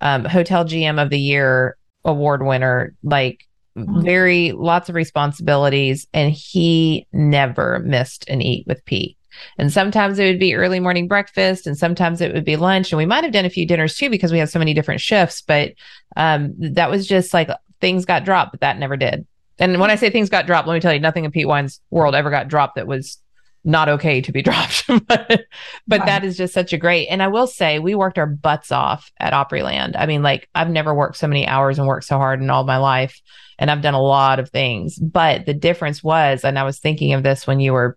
um, 0.00 0.24
hotel 0.24 0.64
GM 0.64 1.00
of 1.00 1.10
the 1.10 1.20
year 1.20 1.76
award 2.04 2.44
winner, 2.44 2.94
like 3.04 3.46
mm-hmm. 3.78 4.02
very 4.02 4.52
lots 4.52 4.88
of 4.88 4.96
responsibilities. 4.96 6.08
And 6.12 6.32
he 6.32 7.06
never 7.12 7.78
missed 7.80 8.28
an 8.28 8.42
eat 8.42 8.66
with 8.66 8.84
Pete. 8.84 9.16
And 9.58 9.72
sometimes 9.72 10.18
it 10.18 10.26
would 10.26 10.40
be 10.40 10.54
early 10.54 10.80
morning 10.80 11.08
breakfast, 11.08 11.66
and 11.66 11.78
sometimes 11.78 12.20
it 12.20 12.34
would 12.34 12.44
be 12.44 12.56
lunch. 12.56 12.92
And 12.92 12.98
we 12.98 13.06
might 13.06 13.24
have 13.24 13.32
done 13.32 13.44
a 13.44 13.50
few 13.50 13.66
dinners 13.66 13.96
too 13.96 14.10
because 14.10 14.32
we 14.32 14.38
had 14.38 14.50
so 14.50 14.58
many 14.58 14.74
different 14.74 15.00
shifts. 15.00 15.40
But 15.40 15.72
um, 16.16 16.54
that 16.58 16.90
was 16.90 17.06
just 17.06 17.32
like 17.32 17.48
things 17.80 18.04
got 18.04 18.24
dropped, 18.24 18.52
but 18.52 18.60
that 18.60 18.78
never 18.78 18.96
did. 18.96 19.26
And 19.60 19.78
when 19.78 19.90
I 19.90 19.96
say 19.96 20.10
things 20.10 20.30
got 20.30 20.46
dropped, 20.46 20.66
let 20.66 20.74
me 20.74 20.80
tell 20.80 20.92
you, 20.92 21.00
nothing 21.00 21.24
in 21.24 21.30
Pete 21.30 21.46
Weien's 21.46 21.80
world 21.90 22.14
ever 22.14 22.30
got 22.30 22.48
dropped 22.48 22.74
that 22.74 22.86
was 22.86 23.18
not 23.62 23.88
okay 23.90 24.22
to 24.22 24.32
be 24.32 24.42
dropped. 24.42 24.84
but 24.88 25.44
but 25.86 26.06
that 26.06 26.24
is 26.24 26.36
just 26.36 26.54
such 26.54 26.72
a 26.72 26.78
great. 26.78 27.06
And 27.08 27.22
I 27.22 27.28
will 27.28 27.46
say, 27.46 27.78
we 27.78 27.94
worked 27.94 28.18
our 28.18 28.26
butts 28.26 28.72
off 28.72 29.12
at 29.18 29.32
Opryland. 29.32 29.94
I 29.96 30.06
mean, 30.06 30.22
like 30.22 30.48
I've 30.54 30.70
never 30.70 30.94
worked 30.94 31.18
so 31.18 31.28
many 31.28 31.46
hours 31.46 31.78
and 31.78 31.86
worked 31.86 32.06
so 32.06 32.16
hard 32.16 32.40
in 32.42 32.50
all 32.50 32.64
my 32.64 32.78
life, 32.78 33.20
and 33.58 33.70
I've 33.70 33.82
done 33.82 33.94
a 33.94 34.02
lot 34.02 34.40
of 34.40 34.50
things. 34.50 34.98
But 34.98 35.46
the 35.46 35.54
difference 35.54 36.02
was, 36.02 36.44
and 36.44 36.58
I 36.58 36.64
was 36.64 36.78
thinking 36.78 37.12
of 37.12 37.22
this 37.22 37.46
when 37.46 37.60
you 37.60 37.72
were 37.72 37.96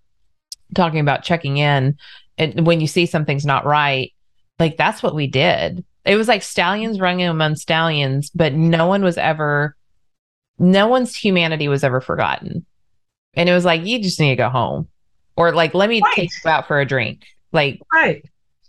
talking 0.75 0.99
about 0.99 1.23
checking 1.23 1.57
in 1.57 1.97
and 2.37 2.65
when 2.65 2.81
you 2.81 2.87
see 2.87 3.05
something's 3.05 3.45
not 3.45 3.65
right, 3.65 4.13
like 4.59 4.77
that's 4.77 5.03
what 5.03 5.15
we 5.15 5.27
did. 5.27 5.85
It 6.05 6.15
was 6.15 6.27
like 6.27 6.43
stallions 6.43 6.99
running 6.99 7.27
among 7.27 7.55
stallions, 7.55 8.29
but 8.31 8.53
no 8.53 8.87
one 8.87 9.03
was 9.03 9.17
ever, 9.17 9.75
no 10.59 10.87
one's 10.87 11.15
humanity 11.15 11.67
was 11.67 11.83
ever 11.83 12.01
forgotten. 12.01 12.65
And 13.33 13.49
it 13.49 13.53
was 13.53 13.65
like, 13.65 13.85
you 13.85 14.01
just 14.01 14.19
need 14.19 14.29
to 14.29 14.35
go 14.35 14.49
home 14.49 14.87
or 15.35 15.53
like, 15.53 15.73
let 15.73 15.89
me 15.89 16.01
right. 16.01 16.13
take 16.15 16.29
you 16.43 16.49
out 16.49 16.67
for 16.67 16.79
a 16.79 16.85
drink. 16.85 17.25
Like, 17.51 17.79
right 17.91 18.23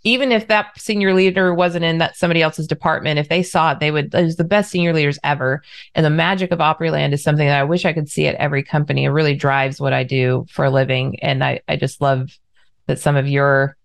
even 0.05 0.31
if 0.31 0.47
that 0.47 0.79
senior 0.79 1.15
leader 1.15 1.53
wasn't 1.53 1.83
in 1.83 1.97
that 1.97 2.15
somebody 2.15 2.41
else's 2.41 2.67
department, 2.67 3.17
if 3.17 3.27
they 3.27 3.41
saw 3.41 3.71
it, 3.71 3.79
they 3.79 3.89
would, 3.89 4.13
it 4.13 4.23
was 4.23 4.35
the 4.35 4.43
best 4.43 4.69
senior 4.69 4.93
leaders 4.93 5.17
ever. 5.23 5.63
And 5.95 6.05
the 6.05 6.11
magic 6.11 6.51
of 6.51 6.59
Opryland 6.59 7.11
is 7.11 7.23
something 7.23 7.47
that 7.47 7.59
I 7.59 7.63
wish 7.63 7.85
I 7.85 7.93
could 7.93 8.07
see 8.07 8.27
at 8.27 8.35
every 8.35 8.61
company. 8.61 9.05
It 9.05 9.09
really 9.09 9.33
drives 9.33 9.81
what 9.81 9.93
I 9.93 10.03
do 10.03 10.45
for 10.51 10.63
a 10.63 10.69
living. 10.69 11.19
And 11.21 11.43
I, 11.43 11.61
I 11.67 11.75
just 11.75 12.01
love 12.01 12.37
that 12.85 12.99
some 12.99 13.15
of 13.15 13.27
your 13.27 13.75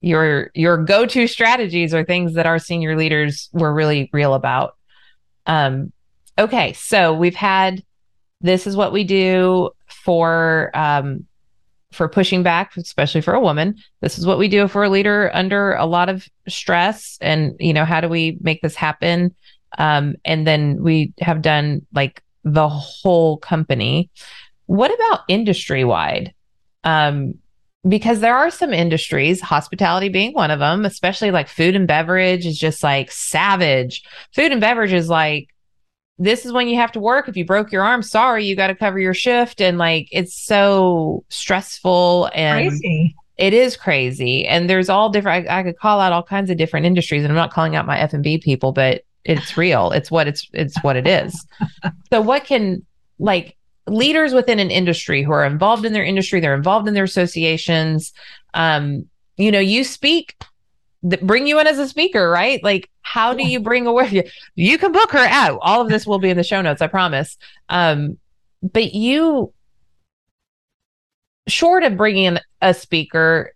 your 0.00 0.50
your 0.54 0.78
go-to 0.78 1.26
strategies 1.26 1.92
are 1.92 2.04
things 2.04 2.34
that 2.34 2.46
our 2.46 2.58
senior 2.58 2.96
leaders 2.96 3.50
were 3.52 3.74
really 3.74 4.08
real 4.12 4.32
about. 4.32 4.76
Um, 5.44 5.92
okay, 6.40 6.72
so 6.72 7.14
we've 7.14 7.34
had 7.34 7.84
this 8.40 8.66
is 8.66 8.74
what 8.74 8.92
we 8.92 9.04
do 9.04 9.70
for 9.86 10.70
um, 10.74 11.26
for 11.92 12.08
pushing 12.08 12.42
back, 12.42 12.76
especially 12.76 13.20
for 13.20 13.34
a 13.34 13.40
woman. 13.40 13.76
This 14.00 14.18
is 14.18 14.26
what 14.26 14.38
we 14.38 14.48
do 14.48 14.66
for 14.68 14.84
a 14.84 14.88
leader 14.88 15.30
under 15.34 15.74
a 15.74 15.86
lot 15.86 16.08
of 16.08 16.26
stress, 16.48 17.18
and 17.20 17.54
you 17.60 17.72
know 17.72 17.84
how 17.84 18.00
do 18.00 18.08
we 18.08 18.38
make 18.40 18.62
this 18.62 18.74
happen? 18.74 19.34
Um, 19.78 20.16
and 20.24 20.46
then 20.46 20.82
we 20.82 21.12
have 21.20 21.42
done 21.42 21.86
like 21.92 22.22
the 22.42 22.68
whole 22.68 23.36
company. 23.36 24.10
What 24.66 24.92
about 24.92 25.20
industry 25.28 25.84
wide? 25.84 26.32
Um, 26.84 27.34
because 27.88 28.20
there 28.20 28.36
are 28.36 28.50
some 28.50 28.72
industries, 28.72 29.40
hospitality 29.40 30.08
being 30.08 30.32
one 30.32 30.50
of 30.50 30.58
them, 30.58 30.84
especially 30.84 31.30
like 31.30 31.48
food 31.48 31.74
and 31.74 31.88
beverage 31.88 32.46
is 32.46 32.58
just 32.58 32.82
like 32.82 33.10
savage. 33.10 34.02
Food 34.34 34.52
and 34.52 34.60
beverage 34.60 34.92
is 34.92 35.08
like, 35.08 35.48
this 36.20 36.44
is 36.44 36.52
when 36.52 36.68
you 36.68 36.76
have 36.76 36.92
to 36.92 37.00
work. 37.00 37.28
If 37.28 37.36
you 37.36 37.46
broke 37.46 37.72
your 37.72 37.82
arm, 37.82 38.02
sorry, 38.02 38.44
you 38.44 38.54
got 38.54 38.66
to 38.66 38.74
cover 38.74 38.98
your 38.98 39.14
shift. 39.14 39.62
And 39.62 39.78
like, 39.78 40.06
it's 40.12 40.34
so 40.34 41.24
stressful 41.30 42.30
and 42.34 42.68
Crazy. 42.68 43.16
it 43.38 43.54
is 43.54 43.74
crazy. 43.74 44.46
And 44.46 44.68
there's 44.68 44.90
all 44.90 45.08
different, 45.08 45.48
I, 45.48 45.60
I 45.60 45.62
could 45.62 45.78
call 45.78 45.98
out 45.98 46.12
all 46.12 46.22
kinds 46.22 46.50
of 46.50 46.58
different 46.58 46.84
industries 46.84 47.24
and 47.24 47.32
I'm 47.32 47.36
not 47.36 47.54
calling 47.54 47.74
out 47.74 47.86
my 47.86 47.98
F 47.98 48.12
and 48.12 48.22
B 48.22 48.36
people, 48.36 48.72
but 48.72 49.02
it's 49.24 49.56
real. 49.56 49.92
It's 49.92 50.10
what 50.10 50.28
it's, 50.28 50.46
it's 50.52 50.76
what 50.82 50.96
it 50.96 51.06
is. 51.06 51.46
so 52.12 52.20
what 52.20 52.44
can 52.44 52.84
like 53.18 53.56
leaders 53.86 54.34
within 54.34 54.58
an 54.58 54.70
industry 54.70 55.22
who 55.22 55.32
are 55.32 55.46
involved 55.46 55.86
in 55.86 55.94
their 55.94 56.04
industry, 56.04 56.38
they're 56.38 56.54
involved 56.54 56.86
in 56.86 56.92
their 56.92 57.04
associations. 57.04 58.12
Um, 58.52 59.08
you 59.38 59.50
know, 59.50 59.58
you 59.58 59.84
speak, 59.84 60.36
th- 61.08 61.22
bring 61.22 61.46
you 61.46 61.58
in 61.60 61.66
as 61.66 61.78
a 61.78 61.88
speaker, 61.88 62.28
right? 62.28 62.62
Like, 62.62 62.89
how 63.12 63.34
do 63.34 63.44
you 63.44 63.58
bring 63.58 63.88
away? 63.88 64.30
You, 64.54 64.78
can 64.78 64.92
book 64.92 65.10
her 65.10 65.18
out. 65.18 65.58
All 65.62 65.80
of 65.80 65.88
this 65.88 66.06
will 66.06 66.20
be 66.20 66.30
in 66.30 66.36
the 66.36 66.44
show 66.44 66.62
notes, 66.62 66.80
I 66.80 66.86
promise. 66.86 67.36
Um, 67.68 68.18
but 68.62 68.94
you, 68.94 69.52
short 71.48 71.82
of 71.82 71.96
bringing 71.96 72.24
in 72.26 72.40
a 72.62 72.72
speaker, 72.72 73.52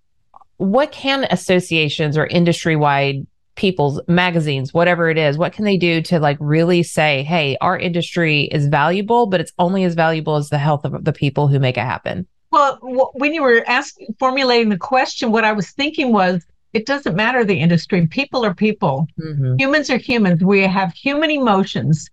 what 0.57 0.91
can 0.91 1.25
associations 1.31 2.19
or 2.19 2.27
industry 2.27 2.75
wide 2.75 3.29
people's 3.55 4.01
magazines, 4.09 4.75
whatever 4.75 5.09
it 5.09 5.19
is, 5.19 5.39
what 5.39 5.53
can 5.53 5.65
they 5.65 5.77
do 5.77 6.03
to 6.03 6.19
like 6.19 6.37
really 6.41 6.83
say, 6.83 7.23
hey, 7.23 7.57
our 7.61 7.79
industry 7.79 8.49
is 8.51 8.67
valuable, 8.67 9.27
but 9.27 9.41
it's 9.41 9.53
only 9.61 9.85
as 9.85 9.95
valuable 9.95 10.35
as 10.35 10.49
the 10.49 10.59
health 10.59 10.85
of 10.85 11.05
the 11.05 11.13
people 11.13 11.47
who 11.47 11.61
make 11.61 11.77
it 11.77 11.83
happen? 11.83 12.27
Well, 12.51 12.79
when 13.15 13.33
you 13.33 13.43
were 13.43 13.63
asking, 13.69 14.17
formulating 14.19 14.71
the 14.71 14.79
question, 14.79 15.31
what 15.31 15.45
I 15.45 15.53
was 15.53 15.71
thinking 15.71 16.13
was 16.13 16.45
it 16.75 16.87
doesn't 16.87 17.15
matter 17.15 17.45
the 17.45 17.59
industry. 17.59 18.07
People 18.09 18.45
are 18.45 18.53
people. 18.53 19.07
Mm-hmm. 19.19 19.57
Humans 19.59 19.91
are 19.91 19.97
humans. 19.97 20.43
We 20.43 20.63
have 20.63 20.93
human 20.93 21.31
emotions. 21.31 22.11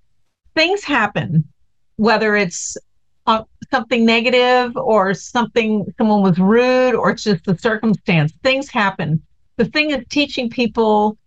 Things 0.55 0.83
happen, 0.83 1.43
whether 1.97 2.35
it's 2.35 2.77
uh, 3.25 3.43
something 3.71 4.05
negative 4.05 4.77
or 4.77 5.13
something, 5.15 5.91
someone 5.97 6.21
was 6.21 6.37
rude 6.37 6.93
or 6.93 7.09
it's 7.09 7.23
just 7.23 7.43
the 7.45 7.57
circumstance. 7.57 8.31
Things 8.43 8.69
happen. 8.69 9.21
The 9.57 9.65
thing 9.65 9.89
is 9.91 10.05
teaching 10.09 10.49
people 10.49 11.17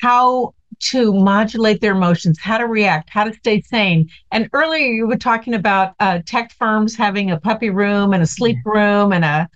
how 0.00 0.54
to 0.80 1.12
modulate 1.12 1.80
their 1.80 1.92
emotions, 1.92 2.38
how 2.38 2.58
to 2.58 2.66
react, 2.66 3.10
how 3.10 3.24
to 3.24 3.32
stay 3.32 3.60
sane. 3.60 4.08
And 4.30 4.48
earlier 4.52 4.86
you 4.86 5.08
were 5.08 5.16
talking 5.16 5.54
about 5.54 5.94
uh, 5.98 6.20
tech 6.24 6.52
firms 6.52 6.94
having 6.94 7.32
a 7.32 7.40
puppy 7.40 7.70
room 7.70 8.12
and 8.12 8.22
a 8.22 8.26
sleep 8.26 8.58
room 8.64 9.12
and 9.12 9.24
a, 9.24 9.48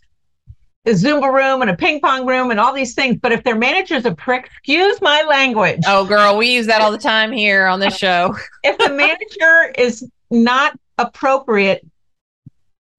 a 0.85 0.90
Zumba 0.90 1.33
room 1.33 1.62
and 1.62 1.71
a 1.71 1.77
ping 1.77 2.01
pong 2.01 2.27
room 2.27 2.51
and 2.51 2.59
all 2.59 2.73
these 2.73 2.95
things. 2.95 3.16
But 3.21 3.33
if 3.33 3.45
their 3.45 3.57
manager's 3.57 4.05
a 4.05 4.14
prick, 4.14 4.47
excuse 4.47 5.01
my 5.01 5.23
language. 5.29 5.83
Oh, 5.87 6.05
girl, 6.05 6.37
we 6.37 6.53
use 6.53 6.66
that 6.66 6.81
all 6.81 6.90
the 6.90 6.99
time 6.99 7.33
here 7.33 7.66
on 7.66 7.81
this 7.81 7.97
show. 7.97 8.37
if 8.64 8.79
the 8.79 8.90
manager 8.90 9.73
is 9.79 10.09
not 10.31 10.79
appropriate, 10.99 11.87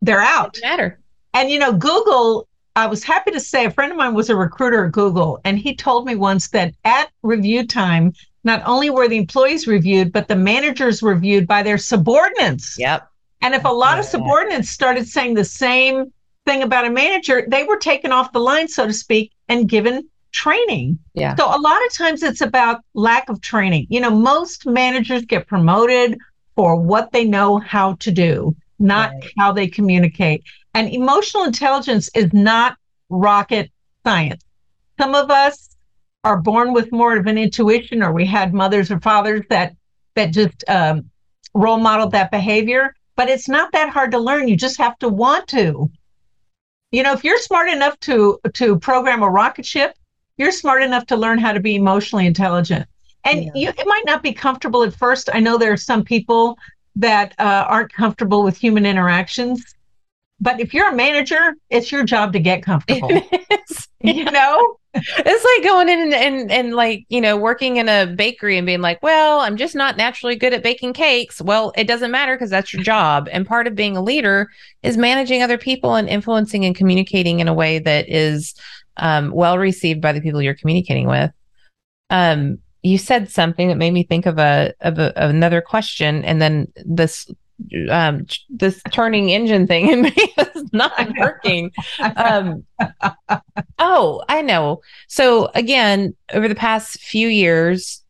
they're 0.02 0.22
out. 0.22 0.54
Doesn't 0.54 0.70
matter. 0.70 1.00
And 1.34 1.50
you 1.50 1.60
know, 1.60 1.74
Google 1.74 2.48
I 2.76 2.88
was 2.88 3.04
happy 3.04 3.32
to 3.32 3.40
say 3.40 3.66
a 3.66 3.72
friend 3.72 3.92
of 3.92 3.98
mine 3.98 4.16
was 4.16 4.30
a 4.30 4.36
recruiter 4.36 4.86
at 4.86 4.92
Google, 4.92 5.40
and 5.44 5.60
he 5.60 5.76
told 5.76 6.08
me 6.08 6.16
once 6.16 6.50
that 6.50 6.74
at 6.86 7.12
review 7.22 7.68
time, 7.68 8.14
not 8.44 8.64
only 8.66 8.90
were 8.90 9.08
the 9.08 9.18
employees 9.18 9.68
reviewed, 9.68 10.12
but 10.12 10.28
the 10.28 10.36
managers 10.36 11.04
reviewed 11.04 11.48
by 11.48 11.62
their 11.62 11.78
subordinates. 11.78 12.76
Yep. 12.80 13.08
And 13.42 13.54
if 13.54 13.64
a 13.64 13.70
lot 13.70 14.00
of 14.00 14.06
subordinates 14.06 14.70
started 14.70 15.08
saying 15.08 15.36
the 15.36 15.46
same 15.46 16.12
thing 16.46 16.64
about 16.64 16.86
a 16.86 16.90
manager, 16.90 17.46
they 17.48 17.64
were 17.64 17.78
taken 17.78 18.12
off 18.12 18.32
the 18.32 18.40
line, 18.40 18.68
so 18.68 18.86
to 18.88 18.94
speak, 18.94 19.32
and 19.50 19.70
given 19.70 20.08
training. 20.32 21.00
Yeah. 21.14 21.36
So 21.36 21.46
a 21.46 21.60
lot 21.60 21.86
of 21.86 21.94
times 21.94 22.24
it's 22.24 22.42
about 22.42 22.82
lack 22.94 23.30
of 23.30 23.42
training. 23.42 23.88
You 23.90 24.02
know, 24.02 24.10
most 24.10 24.66
managers 24.66 25.26
get 25.26 25.48
promoted 25.48 26.18
for 26.56 26.76
what 26.80 27.12
they 27.12 27.24
know 27.26 27.60
how 27.60 27.94
to 27.96 28.12
do, 28.12 28.56
not 28.80 29.12
Right. 29.12 29.32
how 29.38 29.52
they 29.52 29.68
communicate. 29.68 30.44
And 30.74 30.90
emotional 30.90 31.44
intelligence 31.44 32.10
is 32.16 32.34
not 32.34 32.78
rocket 33.10 33.72
science. 34.06 34.44
Some 35.00 35.16
of 35.16 35.30
us 35.30 35.76
are 36.24 36.42
born 36.42 36.74
with 36.74 36.92
more 36.92 37.16
of 37.16 37.26
an 37.28 37.38
intuition, 37.38 38.02
or 38.02 38.12
we 38.12 38.26
had 38.26 38.54
mothers 38.54 38.92
or 38.92 39.00
fathers 39.00 39.44
that 39.50 39.76
that 40.16 40.32
just 40.32 40.64
um, 40.68 41.10
role 41.54 41.78
modeled 41.78 42.12
that 42.12 42.32
behavior. 42.32 42.94
But 43.16 43.30
it's 43.30 43.50
not 43.50 43.72
that 43.74 43.90
hard 43.90 44.12
to 44.12 44.20
learn. 44.20 44.48
You 44.48 44.56
just 44.56 44.78
have 44.78 44.98
to 45.00 45.10
want 45.10 45.48
to. 45.50 45.90
You 46.94 47.02
know, 47.02 47.12
if 47.12 47.24
you're 47.24 47.40
smart 47.40 47.70
enough 47.70 48.00
to 48.02 48.40
to 48.54 48.78
program 48.78 49.24
a 49.24 49.30
rocket 49.30 49.66
ship, 49.66 49.96
you're 50.38 50.52
smart 50.52 50.84
enough 50.84 51.08
to 51.08 51.18
learn 51.18 51.40
how 51.40 51.52
to 51.52 51.60
be 51.60 51.76
emotionally 51.76 52.28
intelligent. 52.28 52.88
And 53.26 53.46
Yeah. 53.46 53.52
you, 53.56 53.70
it 53.70 53.88
might 53.88 54.04
not 54.06 54.22
be 54.22 54.32
comfortable 54.32 54.84
at 54.84 54.94
first. 54.94 55.28
I 55.34 55.40
know 55.40 55.58
there 55.58 55.74
are 55.74 55.78
some 55.78 56.04
people 56.04 56.56
that 56.96 57.34
uh, 57.40 57.66
aren't 57.68 57.92
comfortable 57.92 58.44
with 58.44 58.56
human 58.58 58.86
interactions. 58.86 59.76
But 60.40 60.60
if 60.60 60.72
you're 60.72 60.90
a 60.90 60.96
manager, 60.96 61.56
it's 61.72 61.92
your 61.92 62.04
job 62.04 62.32
to 62.34 62.40
get 62.40 62.62
comfortable. 62.62 63.10
you 64.02 64.26
know? 64.26 64.78
It's 64.96 65.46
like 65.46 65.64
going 65.64 65.90
in 65.90 66.00
and, 66.00 66.14
and 66.14 66.52
and 66.52 66.76
like 66.76 67.06
you 67.10 67.20
know 67.20 67.36
working 67.36 67.78
in 67.78 67.90
a 67.90 68.06
bakery 68.06 68.58
and 68.58 68.66
being 68.68 68.82
like 68.82 69.02
well 69.02 69.40
i'm 69.40 69.58
just 69.58 69.76
not 69.76 69.98
naturally 69.98 70.36
good 70.36 70.54
at 70.54 70.64
baking 70.64 70.94
cakes. 70.94 71.42
Well 71.42 71.74
it 71.76 71.88
doesn't 71.88 72.12
matter 72.12 72.36
because 72.36 72.50
that's 72.50 72.74
your 72.74 72.84
job. 72.84 73.28
And 73.32 73.48
part 73.48 73.68
of 73.68 73.76
being 73.76 73.98
a 73.98 74.04
leader 74.04 74.50
is 74.84 74.98
managing 74.98 75.42
other 75.42 75.58
people 75.58 75.96
and 75.96 76.08
influencing 76.08 76.66
and 76.66 76.76
communicating 76.76 77.40
in 77.40 77.48
a 77.48 77.54
way 77.54 77.80
that 77.80 78.08
is 78.08 78.54
um, 78.98 79.32
well 79.32 79.58
received 79.58 80.02
by 80.02 80.12
the 80.12 80.22
people 80.22 80.42
you're 80.42 80.54
communicating 80.54 81.08
with. 81.08 81.32
Um, 82.10 82.60
you 82.84 82.98
said 82.98 83.32
something 83.32 83.70
that 83.70 83.78
made 83.78 83.94
me 83.94 84.04
think 84.04 84.26
of 84.26 84.38
a 84.38 84.74
of, 84.82 85.00
a, 85.00 85.18
of 85.18 85.30
another 85.30 85.62
question 85.62 86.24
and 86.24 86.42
then 86.42 86.72
this 86.86 87.30
um 87.90 88.26
this 88.50 88.82
turning 88.92 89.30
engine 89.30 89.68
thing 89.68 89.90
in 89.90 90.02
me 90.04 90.14
is 90.56 90.74
not 90.74 91.12
working. 91.18 91.72
Um 92.16 92.64
oh 93.80 94.24
i 94.30 94.42
know. 94.42 94.82
So 95.08 95.50
again 95.56 96.16
over 96.34 96.48
the 96.48 96.56
past 96.56 97.00
few 97.00 97.28
years 97.28 98.04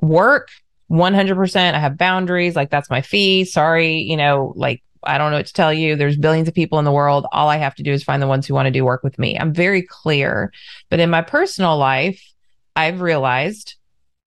work 0.00 0.48
100% 0.90 1.74
i 1.74 1.78
have 1.78 1.98
boundaries. 1.98 2.56
Like 2.56 2.70
that's 2.70 2.90
my 2.90 3.02
fee. 3.02 3.44
Sorry 3.44 3.96
you 3.98 4.16
know 4.16 4.52
like 4.56 4.82
i 5.02 5.18
don't 5.18 5.30
know 5.30 5.38
what 5.38 5.46
to 5.46 5.52
tell 5.52 5.72
you. 5.72 5.96
There's 5.96 6.16
billions 6.16 6.48
of 6.48 6.54
people 6.54 6.78
in 6.78 6.84
the 6.84 6.92
world. 6.92 7.26
All 7.32 7.48
i 7.48 7.56
have 7.56 7.74
to 7.76 7.82
do 7.82 7.92
is 7.92 8.04
find 8.04 8.22
the 8.22 8.26
ones 8.28 8.46
who 8.46 8.54
want 8.54 8.66
to 8.66 8.72
do 8.72 8.84
work 8.84 9.02
with 9.02 9.18
me. 9.18 9.38
I'm 9.38 9.52
very 9.52 9.82
clear. 9.82 10.52
But 10.90 11.00
in 11.00 11.10
my 11.10 11.22
personal 11.22 11.76
life 11.76 12.22
i've 12.74 13.00
realized 13.00 13.76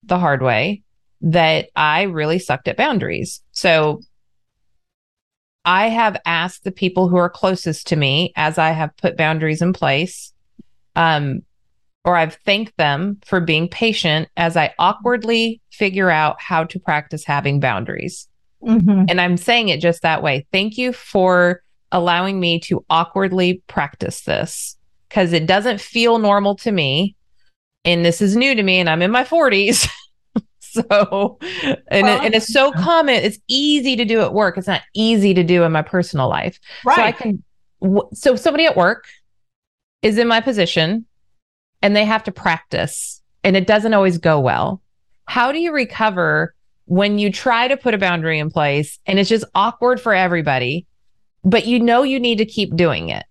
the 0.02 0.18
hard 0.18 0.42
way 0.42 0.82
that 1.22 1.68
i 1.76 2.02
really 2.02 2.38
sucked 2.38 2.68
at 2.68 2.76
boundaries. 2.76 3.42
So 3.52 4.00
I 5.64 5.88
have 5.88 6.16
asked 6.24 6.64
the 6.64 6.72
people 6.72 7.08
who 7.08 7.16
are 7.16 7.30
closest 7.30 7.86
to 7.88 7.96
me 7.96 8.32
as 8.36 8.58
I 8.58 8.70
have 8.70 8.96
put 8.96 9.16
boundaries 9.16 9.62
in 9.62 9.72
place, 9.72 10.32
um, 10.96 11.42
or 12.04 12.16
I've 12.16 12.36
thanked 12.46 12.76
them 12.78 13.18
for 13.24 13.40
being 13.40 13.68
patient 13.68 14.28
as 14.36 14.56
I 14.56 14.72
awkwardly 14.78 15.60
figure 15.70 16.10
out 16.10 16.40
how 16.40 16.64
to 16.64 16.78
practice 16.78 17.24
having 17.24 17.60
boundaries. 17.60 18.26
Mhm. 18.62 19.06
And 19.08 19.20
I'm 19.20 19.36
saying 19.36 19.68
it 19.68 19.80
just 19.80 20.02
that 20.02 20.22
way. 20.22 20.46
Thank 20.52 20.78
you 20.78 20.92
for 20.92 21.62
allowing 21.92 22.40
me 22.40 22.60
to 22.60 22.84
awkwardly 22.88 23.62
practice 23.66 24.22
this 24.22 24.76
because 25.08 25.32
it 25.32 25.46
doesn't 25.46 25.80
feel 25.80 26.18
normal 26.18 26.54
to 26.56 26.72
me. 26.72 27.16
And 27.84 28.04
this 28.04 28.20
is 28.20 28.36
new 28.36 28.54
to 28.54 28.62
me, 28.62 28.78
and 28.78 28.88
I'm 28.88 29.02
in 29.02 29.10
my 29.10 29.24
40s. 29.24 29.88
so, 30.90 31.38
and, 31.90 32.06
Well, 32.06 32.20
it, 32.20 32.24
and 32.26 32.34
it's 32.34 32.52
so 32.52 32.72
common. 32.72 33.16
It's 33.16 33.38
easy 33.48 33.96
to 33.96 34.04
do 34.04 34.20
at 34.20 34.32
work. 34.32 34.58
It's 34.58 34.66
not 34.66 34.82
easy 34.94 35.34
to 35.34 35.42
do 35.42 35.64
in 35.64 35.72
my 35.72 35.82
personal 35.82 36.28
life. 36.28 36.58
Right. 36.84 36.96
So 36.96 37.02
I 37.02 37.12
can, 37.12 37.42
so 38.12 38.36
somebody 38.36 38.66
at 38.66 38.76
work 38.76 39.06
is 40.02 40.18
in 40.18 40.28
my 40.28 40.40
position 40.40 41.06
and 41.82 41.94
they 41.94 42.04
have 42.04 42.24
to 42.24 42.32
practice 42.32 43.20
and 43.44 43.56
it 43.56 43.66
doesn't 43.66 43.94
always 43.94 44.18
go 44.18 44.38
well. 44.40 44.82
How 45.26 45.52
do 45.52 45.58
you 45.58 45.72
recover 45.72 46.54
when 46.86 47.18
you 47.18 47.30
try 47.30 47.68
to 47.68 47.76
put 47.76 47.94
a 47.94 47.98
boundary 47.98 48.38
in 48.38 48.50
place 48.50 48.98
and 49.06 49.18
it's 49.18 49.28
just 49.28 49.44
awkward 49.54 50.00
for 50.00 50.14
everybody, 50.14 50.86
but 51.44 51.66
you 51.66 51.78
know 51.78 52.02
you 52.02 52.20
need 52.20 52.38
to 52.38 52.44
keep 52.44 52.76
doing 52.76 53.08
it? 53.08 53.24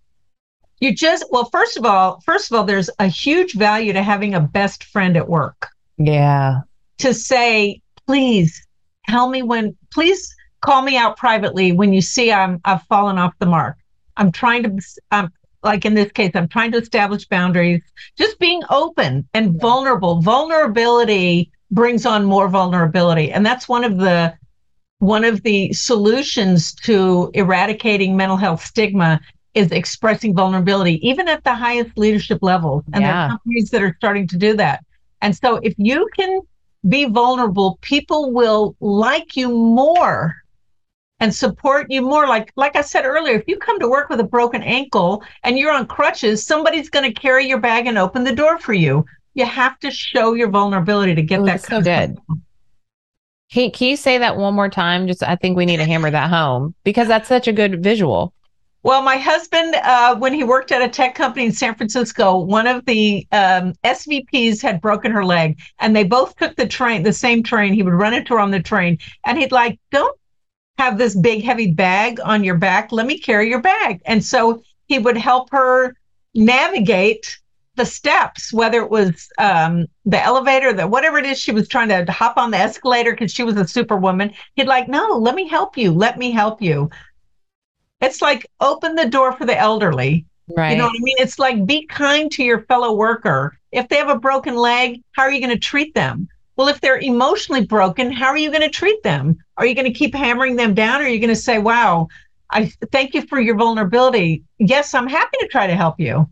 You 0.79 0.95
just 0.95 1.25
well, 1.29 1.49
first 1.51 1.77
of 1.77 1.85
all, 1.85 2.21
first 2.25 2.49
of 2.49 2.57
all, 2.57 2.63
there's 2.63 2.89
a 2.99 3.07
huge 3.07 3.53
value 3.53 3.91
to 3.91 4.01
having 4.01 4.33
a 4.33 4.39
best 4.39 4.85
friend 4.85 5.17
at 5.17 5.27
work. 5.27 5.67
Yeah. 5.97 6.61
To 6.99 7.13
say, 7.13 7.81
please 8.07 8.65
tell 9.07 9.29
me 9.29 9.41
when, 9.41 9.75
please 9.93 10.35
call 10.61 10.81
me 10.81 10.97
out 10.97 11.17
privately 11.17 11.71
when 11.71 11.93
you 11.93 12.01
see 12.01 12.31
I'm 12.31 12.59
I've 12.65 12.83
fallen 12.83 13.17
off 13.17 13.33
the 13.39 13.45
mark. 13.45 13.77
I'm 14.17 14.31
trying 14.31 14.63
to 14.63 14.85
um 15.11 15.31
like 15.63 15.85
in 15.85 15.93
this 15.93 16.11
case, 16.11 16.31
I'm 16.35 16.47
trying 16.47 16.71
to 16.71 16.77
establish 16.77 17.25
boundaries, 17.25 17.81
just 18.17 18.39
being 18.39 18.61
open 18.69 19.27
and 19.33 19.53
yeah. 19.53 19.59
vulnerable. 19.59 20.21
Vulnerability 20.21 21.51
brings 21.71 22.05
on 22.05 22.25
more 22.25 22.47
vulnerability. 22.47 23.31
And 23.31 23.45
that's 23.45 23.67
one 23.67 23.83
of 23.83 23.97
the 23.97 24.33
one 24.99 25.23
of 25.23 25.43
the 25.43 25.71
solutions 25.73 26.73
to 26.75 27.31
eradicating 27.33 28.17
mental 28.17 28.37
health 28.37 28.63
stigma 28.63 29.21
is 29.53 29.71
expressing 29.71 30.35
vulnerability, 30.35 31.05
even 31.07 31.27
at 31.27 31.43
the 31.43 31.53
highest 31.53 31.97
leadership 31.97 32.39
levels. 32.41 32.83
And 32.93 33.01
yeah. 33.01 33.11
there 33.11 33.21
are 33.21 33.29
companies 33.29 33.69
that 33.71 33.81
are 33.81 33.95
starting 33.97 34.27
to 34.27 34.37
do 34.37 34.55
that. 34.57 34.83
And 35.21 35.35
so 35.35 35.57
if 35.57 35.73
you 35.77 36.07
can 36.17 36.41
be 36.87 37.05
vulnerable, 37.05 37.77
people 37.81 38.31
will 38.31 38.75
like 38.79 39.35
you 39.35 39.49
more 39.49 40.35
and 41.19 41.33
support 41.33 41.87
you 41.89 42.01
more. 42.01 42.27
Like 42.27 42.51
like 42.55 42.75
I 42.75 42.81
said 42.81 43.05
earlier, 43.05 43.35
if 43.35 43.43
you 43.47 43.57
come 43.57 43.79
to 43.79 43.89
work 43.89 44.09
with 44.09 44.19
a 44.19 44.25
broken 44.25 44.63
ankle 44.63 45.23
and 45.43 45.57
you're 45.57 45.73
on 45.73 45.87
crutches, 45.87 46.45
somebody's 46.45 46.89
going 46.89 47.11
to 47.11 47.19
carry 47.19 47.47
your 47.47 47.59
bag 47.59 47.87
and 47.87 47.97
open 47.97 48.23
the 48.23 48.35
door 48.35 48.57
for 48.57 48.73
you. 48.73 49.05
You 49.33 49.45
have 49.45 49.79
to 49.79 49.91
show 49.91 50.33
your 50.33 50.49
vulnerability 50.49 51.15
to 51.15 51.21
get 51.21 51.41
Ooh, 51.41 51.45
that. 51.45 51.61
So 51.61 51.81
good. 51.81 52.17
Can, 53.51 53.71
can 53.71 53.87
you 53.87 53.97
say 53.97 54.17
that 54.19 54.37
one 54.37 54.53
more 54.53 54.69
time? 54.69 55.07
Just 55.07 55.23
I 55.23 55.35
think 55.35 55.57
we 55.57 55.65
need 55.65 55.77
to 55.77 55.85
hammer 55.85 56.11
that 56.11 56.29
home 56.29 56.75
because 56.83 57.07
that's 57.07 57.27
such 57.27 57.47
a 57.47 57.53
good 57.53 57.83
visual. 57.83 58.33
Well, 58.81 59.01
my 59.01 59.17
husband, 59.17 59.75
uh, 59.75 60.15
when 60.15 60.33
he 60.33 60.43
worked 60.45 60.71
at 60.71 60.81
a 60.81 60.87
tech 60.87 61.13
company 61.13 61.45
in 61.45 61.51
San 61.51 61.75
Francisco, 61.75 62.37
one 62.37 62.65
of 62.65 62.85
the 62.85 63.27
um, 63.33 63.73
SVPs 63.83 64.61
had 64.61 64.79
broken 64.79 65.11
her 65.11 65.25
leg, 65.25 65.59
and 65.79 65.93
they 65.93 66.05
both 66.05 66.35
took 66.37 66.55
the 66.55 66.67
train, 66.67 67.03
the 67.03 67.11
same 67.11 67.43
train. 67.43 67.73
He 67.73 67.83
would 67.83 67.93
run 67.93 68.13
into 68.13 68.35
her 68.35 68.39
on 68.39 68.51
the 68.51 68.61
train, 68.61 68.97
and 69.25 69.37
he'd 69.37 69.51
like, 69.51 69.79
"Don't 69.91 70.17
have 70.77 70.97
this 70.97 71.13
big 71.13 71.43
heavy 71.43 71.71
bag 71.71 72.21
on 72.23 72.43
your 72.43 72.55
back. 72.55 72.93
Let 72.93 73.05
me 73.05 73.19
carry 73.19 73.49
your 73.49 73.61
bag." 73.61 74.01
And 74.05 74.23
so 74.23 74.63
he 74.87 74.97
would 74.97 75.17
help 75.17 75.51
her 75.51 75.95
navigate 76.33 77.37
the 77.75 77.85
steps, 77.85 78.53
whether 78.53 78.81
it 78.81 78.89
was 78.89 79.29
um, 79.37 79.87
the 80.05 80.21
elevator, 80.21 80.73
the 80.73 80.87
whatever 80.87 81.17
it 81.17 81.25
is, 81.25 81.39
she 81.39 81.51
was 81.51 81.67
trying 81.67 81.89
to 81.89 82.11
hop 82.11 82.37
on 82.37 82.51
the 82.51 82.57
escalator 82.57 83.11
because 83.11 83.31
she 83.31 83.43
was 83.43 83.55
a 83.55 83.67
superwoman. 83.67 84.33
He'd 84.55 84.67
like, 84.67 84.87
no, 84.87 85.17
let 85.17 85.33
me 85.33 85.47
help 85.47 85.77
you. 85.77 85.91
Let 85.91 86.17
me 86.17 86.31
help 86.31 86.61
you. 86.61 86.89
It's 88.01 88.21
like 88.21 88.49
open 88.59 88.95
the 88.95 89.09
door 89.09 89.33
for 89.33 89.45
the 89.45 89.57
elderly. 89.57 90.25
Right. 90.55 90.71
You 90.71 90.77
know 90.77 90.85
what 90.85 90.95
I 90.95 91.03
mean? 91.03 91.17
It's 91.19 91.39
like 91.39 91.65
be 91.65 91.85
kind 91.85 92.31
to 92.31 92.43
your 92.43 92.61
fellow 92.61 92.93
worker. 92.93 93.57
If 93.71 93.87
they 93.87 93.97
have 93.97 94.09
a 94.09 94.17
broken 94.17 94.55
leg, 94.55 95.01
how 95.11 95.23
are 95.23 95.31
you 95.31 95.39
going 95.39 95.53
to 95.53 95.59
treat 95.59 95.93
them? 95.93 96.27
Well, 96.55 96.67
if 96.67 96.81
they're 96.81 96.99
emotionally 96.99 97.65
broken, 97.65 98.11
how 98.11 98.27
are 98.27 98.37
you 98.37 98.49
going 98.49 98.63
to 98.63 98.69
treat 98.69 99.01
them? 99.03 99.37
Are 99.57 99.65
you 99.65 99.75
going 99.75 99.91
to 99.91 99.97
keep 99.97 100.13
hammering 100.13 100.55
them 100.55 100.73
down? 100.73 101.01
Or 101.01 101.05
are 101.05 101.07
you 101.07 101.19
going 101.19 101.29
to 101.29 101.35
say, 101.35 101.59
wow, 101.59 102.07
I 102.51 102.71
thank 102.91 103.13
you 103.13 103.21
for 103.23 103.39
your 103.39 103.55
vulnerability. 103.55 104.43
Yes, 104.57 104.93
I'm 104.93 105.07
happy 105.07 105.37
to 105.39 105.47
try 105.47 105.67
to 105.67 105.75
help 105.75 105.99
you. 105.99 106.27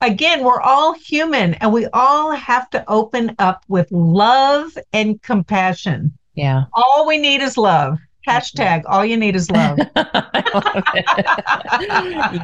Again, 0.00 0.44
we're 0.44 0.60
all 0.60 0.94
human 0.94 1.54
and 1.54 1.72
we 1.72 1.86
all 1.92 2.30
have 2.32 2.70
to 2.70 2.84
open 2.88 3.34
up 3.38 3.64
with 3.68 3.90
love 3.90 4.76
and 4.92 5.20
compassion. 5.22 6.16
Yeah. 6.34 6.64
All 6.74 7.06
we 7.06 7.18
need 7.18 7.40
is 7.40 7.56
love. 7.56 7.98
Hashtag 8.26 8.82
all 8.86 9.04
you 9.04 9.16
need 9.16 9.36
is 9.36 9.50
love. 9.50 9.78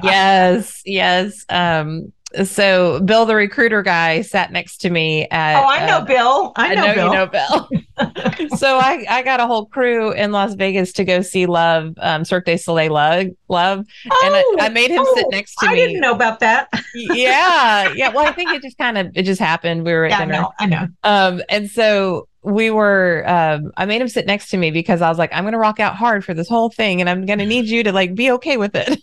yes, 0.03 0.83
yes. 0.85 1.45
Um, 1.49 2.12
so 2.45 3.01
Bill, 3.01 3.26
the 3.26 3.35
recruiter 3.35 3.83
guy, 3.83 4.22
sat 4.22 4.53
next 4.53 4.78
to 4.78 4.91
me 4.91 5.26
at. 5.30 5.62
Oh, 5.62 5.66
I 5.66 5.87
know 5.87 5.99
uh, 5.99 6.05
Bill. 6.05 6.53
I 6.57 6.74
know, 6.74 6.83
I 6.83 6.87
know 6.87 6.95
Bill. 6.95 7.07
you 7.07 7.12
know 7.12 7.26
Bill. 7.26 8.49
so 8.57 8.78
I, 8.78 9.05
I 9.09 9.22
got 9.22 9.41
a 9.41 9.47
whole 9.47 9.66
crew 9.66 10.12
in 10.12 10.33
Las 10.33 10.55
Vegas 10.55 10.93
to 10.95 11.05
go 11.05 11.20
see 11.20 11.47
Love, 11.47 11.95
um, 11.99 12.24
Cirque 12.24 12.47
du 12.47 12.59
Soleil 12.59 12.93
Love, 12.93 13.26
Love, 13.53 13.84
oh, 14.11 14.22
and 14.24 14.34
I, 14.34 14.66
I, 14.66 14.68
made 14.70 14.90
him 14.90 15.05
oh, 15.07 15.14
sit 15.14 15.26
next 15.30 15.55
to 15.57 15.66
I 15.66 15.74
me. 15.74 15.82
I 15.82 15.86
didn't 15.86 16.00
know 16.00 16.14
about 16.14 16.40
that. 16.40 16.68
yeah, 16.94 17.92
yeah. 17.94 18.09
Well, 18.09 18.26
I 18.26 18.32
think 18.32 18.50
it 18.50 18.62
just 18.62 18.78
kind 18.78 18.96
of 18.98 19.11
it 19.14 19.24
just 19.24 19.40
happened. 19.40 19.84
We 19.84 19.92
were 19.92 20.07
at 20.07 20.11
yeah, 20.12 20.24
dinner. 20.24 20.46
I 20.59 20.66
know. 20.66 20.76
I 21.05 21.30
know. 21.30 21.36
Um, 21.36 21.42
and 21.48 21.70
so 21.70 22.28
we 22.44 22.70
were 22.70 23.24
um, 23.26 23.70
i 23.76 23.86
made 23.86 24.00
him 24.00 24.09
sit 24.09 24.26
next 24.26 24.50
to 24.50 24.57
me 24.57 24.70
because 24.70 25.00
i 25.00 25.09
was 25.09 25.18
like 25.18 25.30
i'm 25.32 25.44
going 25.44 25.53
to 25.53 25.59
rock 25.59 25.78
out 25.78 25.94
hard 25.94 26.24
for 26.24 26.34
this 26.34 26.48
whole 26.48 26.70
thing 26.70 27.00
and 27.00 27.09
i'm 27.09 27.24
going 27.24 27.38
to 27.38 27.46
need 27.46 27.66
you 27.66 27.82
to 27.82 27.92
like 27.92 28.14
be 28.14 28.30
okay 28.30 28.57
with 28.57 28.72
it 28.74 29.00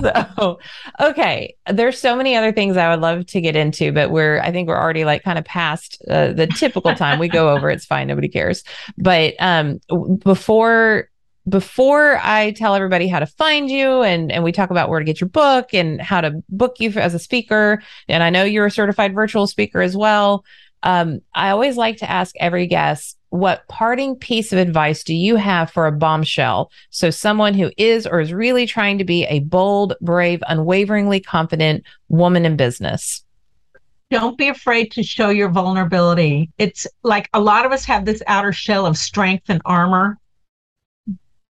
so 0.00 0.58
okay 1.00 1.54
there's 1.68 1.98
so 1.98 2.16
many 2.16 2.34
other 2.34 2.52
things 2.52 2.76
i 2.76 2.90
would 2.90 3.00
love 3.00 3.24
to 3.26 3.40
get 3.40 3.54
into 3.54 3.92
but 3.92 4.10
we're 4.10 4.40
i 4.40 4.50
think 4.50 4.68
we're 4.68 4.78
already 4.78 5.04
like 5.04 5.22
kind 5.22 5.38
of 5.38 5.44
past 5.44 6.02
uh, 6.10 6.32
the 6.32 6.46
typical 6.46 6.94
time 6.94 7.18
we 7.18 7.28
go 7.28 7.50
over 7.50 7.70
it's 7.70 7.86
fine 7.86 8.08
nobody 8.08 8.28
cares 8.28 8.64
but 8.98 9.34
um 9.38 9.78
before 10.18 11.08
before 11.48 12.18
I 12.22 12.52
tell 12.52 12.74
everybody 12.74 13.06
how 13.06 13.18
to 13.18 13.26
find 13.26 13.70
you 13.70 14.02
and, 14.02 14.32
and 14.32 14.42
we 14.42 14.52
talk 14.52 14.70
about 14.70 14.88
where 14.88 14.98
to 14.98 15.04
get 15.04 15.20
your 15.20 15.28
book 15.28 15.74
and 15.74 16.00
how 16.00 16.20
to 16.20 16.42
book 16.48 16.76
you 16.78 16.90
as 16.92 17.14
a 17.14 17.18
speaker, 17.18 17.82
and 18.08 18.22
I 18.22 18.30
know 18.30 18.44
you're 18.44 18.66
a 18.66 18.70
certified 18.70 19.14
virtual 19.14 19.46
speaker 19.46 19.80
as 19.82 19.96
well. 19.96 20.44
Um, 20.82 21.20
I 21.34 21.50
always 21.50 21.76
like 21.76 21.96
to 21.98 22.10
ask 22.10 22.34
every 22.38 22.66
guest, 22.66 23.18
what 23.30 23.66
parting 23.68 24.16
piece 24.16 24.52
of 24.52 24.58
advice 24.58 25.02
do 25.02 25.14
you 25.14 25.36
have 25.36 25.70
for 25.70 25.86
a 25.86 25.92
bombshell? 25.92 26.70
So, 26.90 27.10
someone 27.10 27.54
who 27.54 27.72
is 27.76 28.06
or 28.06 28.20
is 28.20 28.32
really 28.32 28.66
trying 28.66 28.98
to 28.98 29.04
be 29.04 29.24
a 29.24 29.40
bold, 29.40 29.94
brave, 30.00 30.42
unwaveringly 30.46 31.20
confident 31.20 31.84
woman 32.08 32.44
in 32.44 32.56
business. 32.56 33.24
Don't 34.10 34.38
be 34.38 34.48
afraid 34.48 34.92
to 34.92 35.02
show 35.02 35.30
your 35.30 35.48
vulnerability. 35.48 36.50
It's 36.58 36.86
like 37.02 37.28
a 37.32 37.40
lot 37.40 37.66
of 37.66 37.72
us 37.72 37.84
have 37.86 38.04
this 38.04 38.22
outer 38.26 38.52
shell 38.52 38.86
of 38.86 38.96
strength 38.96 39.46
and 39.48 39.62
armor, 39.64 40.18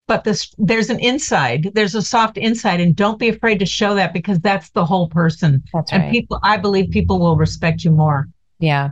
but 0.08 0.24
this 0.24 0.54
there's 0.58 0.90
an 0.90 1.00
inside 1.00 1.72
there's 1.74 1.96
a 1.96 2.02
soft 2.02 2.38
inside 2.38 2.80
and 2.80 2.96
don't 2.96 3.20
be 3.20 3.30
afraid 3.30 3.60
to 3.60 3.66
show 3.66 3.96
that 3.96 4.14
because 4.14 4.40
that's 4.40 4.70
the 4.72 4.86
whole 4.86 5.10
person. 5.10 5.64
That's 5.74 5.92
and 5.92 6.04
right. 6.04 6.12
people 6.12 6.40
i 6.44 6.58
believe 6.58 6.92
people 6.92 7.20
will 7.20 7.36
respect 7.36 7.84
you 7.84 7.92
more. 7.92 8.28
Yeah 8.60 8.92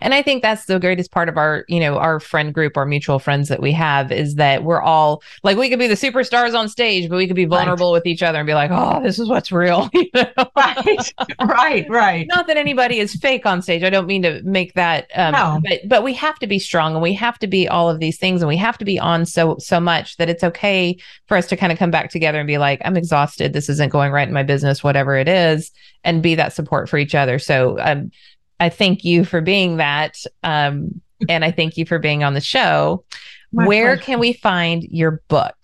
and 0.00 0.14
I 0.14 0.22
think 0.22 0.42
that's 0.42 0.64
the 0.66 0.78
greatest 0.78 1.10
part 1.10 1.28
of 1.28 1.36
our, 1.36 1.64
you 1.68 1.80
know, 1.80 1.98
our 1.98 2.20
friend 2.20 2.54
group, 2.54 2.76
our 2.76 2.86
mutual 2.86 3.18
friends 3.18 3.48
that 3.48 3.60
we 3.60 3.72
have 3.72 4.10
is 4.10 4.36
that 4.36 4.64
we're 4.64 4.80
all 4.80 5.22
like 5.42 5.56
we 5.56 5.68
could 5.68 5.78
be 5.78 5.86
the 5.86 5.94
superstars 5.94 6.58
on 6.58 6.68
stage, 6.68 7.08
but 7.08 7.16
we 7.16 7.26
could 7.26 7.36
be 7.36 7.44
vulnerable 7.44 7.92
right. 7.92 7.98
with 7.98 8.06
each 8.06 8.22
other 8.22 8.38
and 8.38 8.46
be 8.46 8.54
like, 8.54 8.70
oh, 8.72 9.02
this 9.02 9.18
is 9.18 9.28
what's 9.28 9.52
real. 9.52 9.90
You 9.98 10.06
know? 10.14 10.46
Right, 10.56 11.12
right, 11.40 11.90
right. 11.90 12.26
Not 12.28 12.46
that 12.46 12.56
anybody 12.56 12.98
is 12.98 13.14
fake 13.16 13.44
on 13.46 13.62
stage. 13.62 13.82
I 13.82 13.90
don't 13.90 14.06
mean 14.06 14.22
to 14.22 14.40
make 14.42 14.74
that 14.74 15.10
um 15.14 15.32
no. 15.32 15.60
but 15.62 15.80
but 15.88 16.02
we 16.02 16.14
have 16.14 16.38
to 16.38 16.46
be 16.46 16.58
strong 16.58 16.94
and 16.94 17.02
we 17.02 17.12
have 17.14 17.38
to 17.40 17.46
be 17.46 17.68
all 17.68 17.90
of 17.90 17.98
these 17.98 18.16
things 18.16 18.40
and 18.40 18.48
we 18.48 18.56
have 18.56 18.78
to 18.78 18.84
be 18.84 18.98
on 18.98 19.26
so 19.26 19.56
so 19.58 19.80
much 19.80 20.16
that 20.18 20.28
it's 20.28 20.44
okay 20.44 20.96
for 21.26 21.36
us 21.36 21.46
to 21.48 21.56
kind 21.56 21.72
of 21.72 21.78
come 21.78 21.90
back 21.90 22.10
together 22.10 22.38
and 22.38 22.46
be 22.46 22.58
like, 22.58 22.80
I'm 22.84 22.96
exhausted. 22.96 23.52
This 23.52 23.68
isn't 23.68 23.90
going 23.90 24.12
right 24.12 24.28
in 24.28 24.34
my 24.34 24.44
business, 24.44 24.84
whatever 24.84 25.16
it 25.16 25.28
is, 25.28 25.72
and 26.04 26.22
be 26.22 26.36
that 26.36 26.52
support 26.52 26.88
for 26.88 26.96
each 26.96 27.14
other. 27.14 27.38
So 27.38 27.76
um 27.80 28.10
I 28.60 28.68
thank 28.68 29.04
you 29.04 29.24
for 29.24 29.40
being 29.40 29.76
that. 29.76 30.22
Um, 30.42 31.00
and 31.28 31.44
I 31.44 31.50
thank 31.50 31.76
you 31.76 31.84
for 31.84 31.98
being 31.98 32.22
on 32.22 32.34
the 32.34 32.40
show. 32.40 33.04
My 33.52 33.66
Where 33.66 33.96
pleasure. 33.96 34.02
can 34.02 34.18
we 34.18 34.32
find 34.34 34.84
your 34.84 35.22
book? 35.28 35.56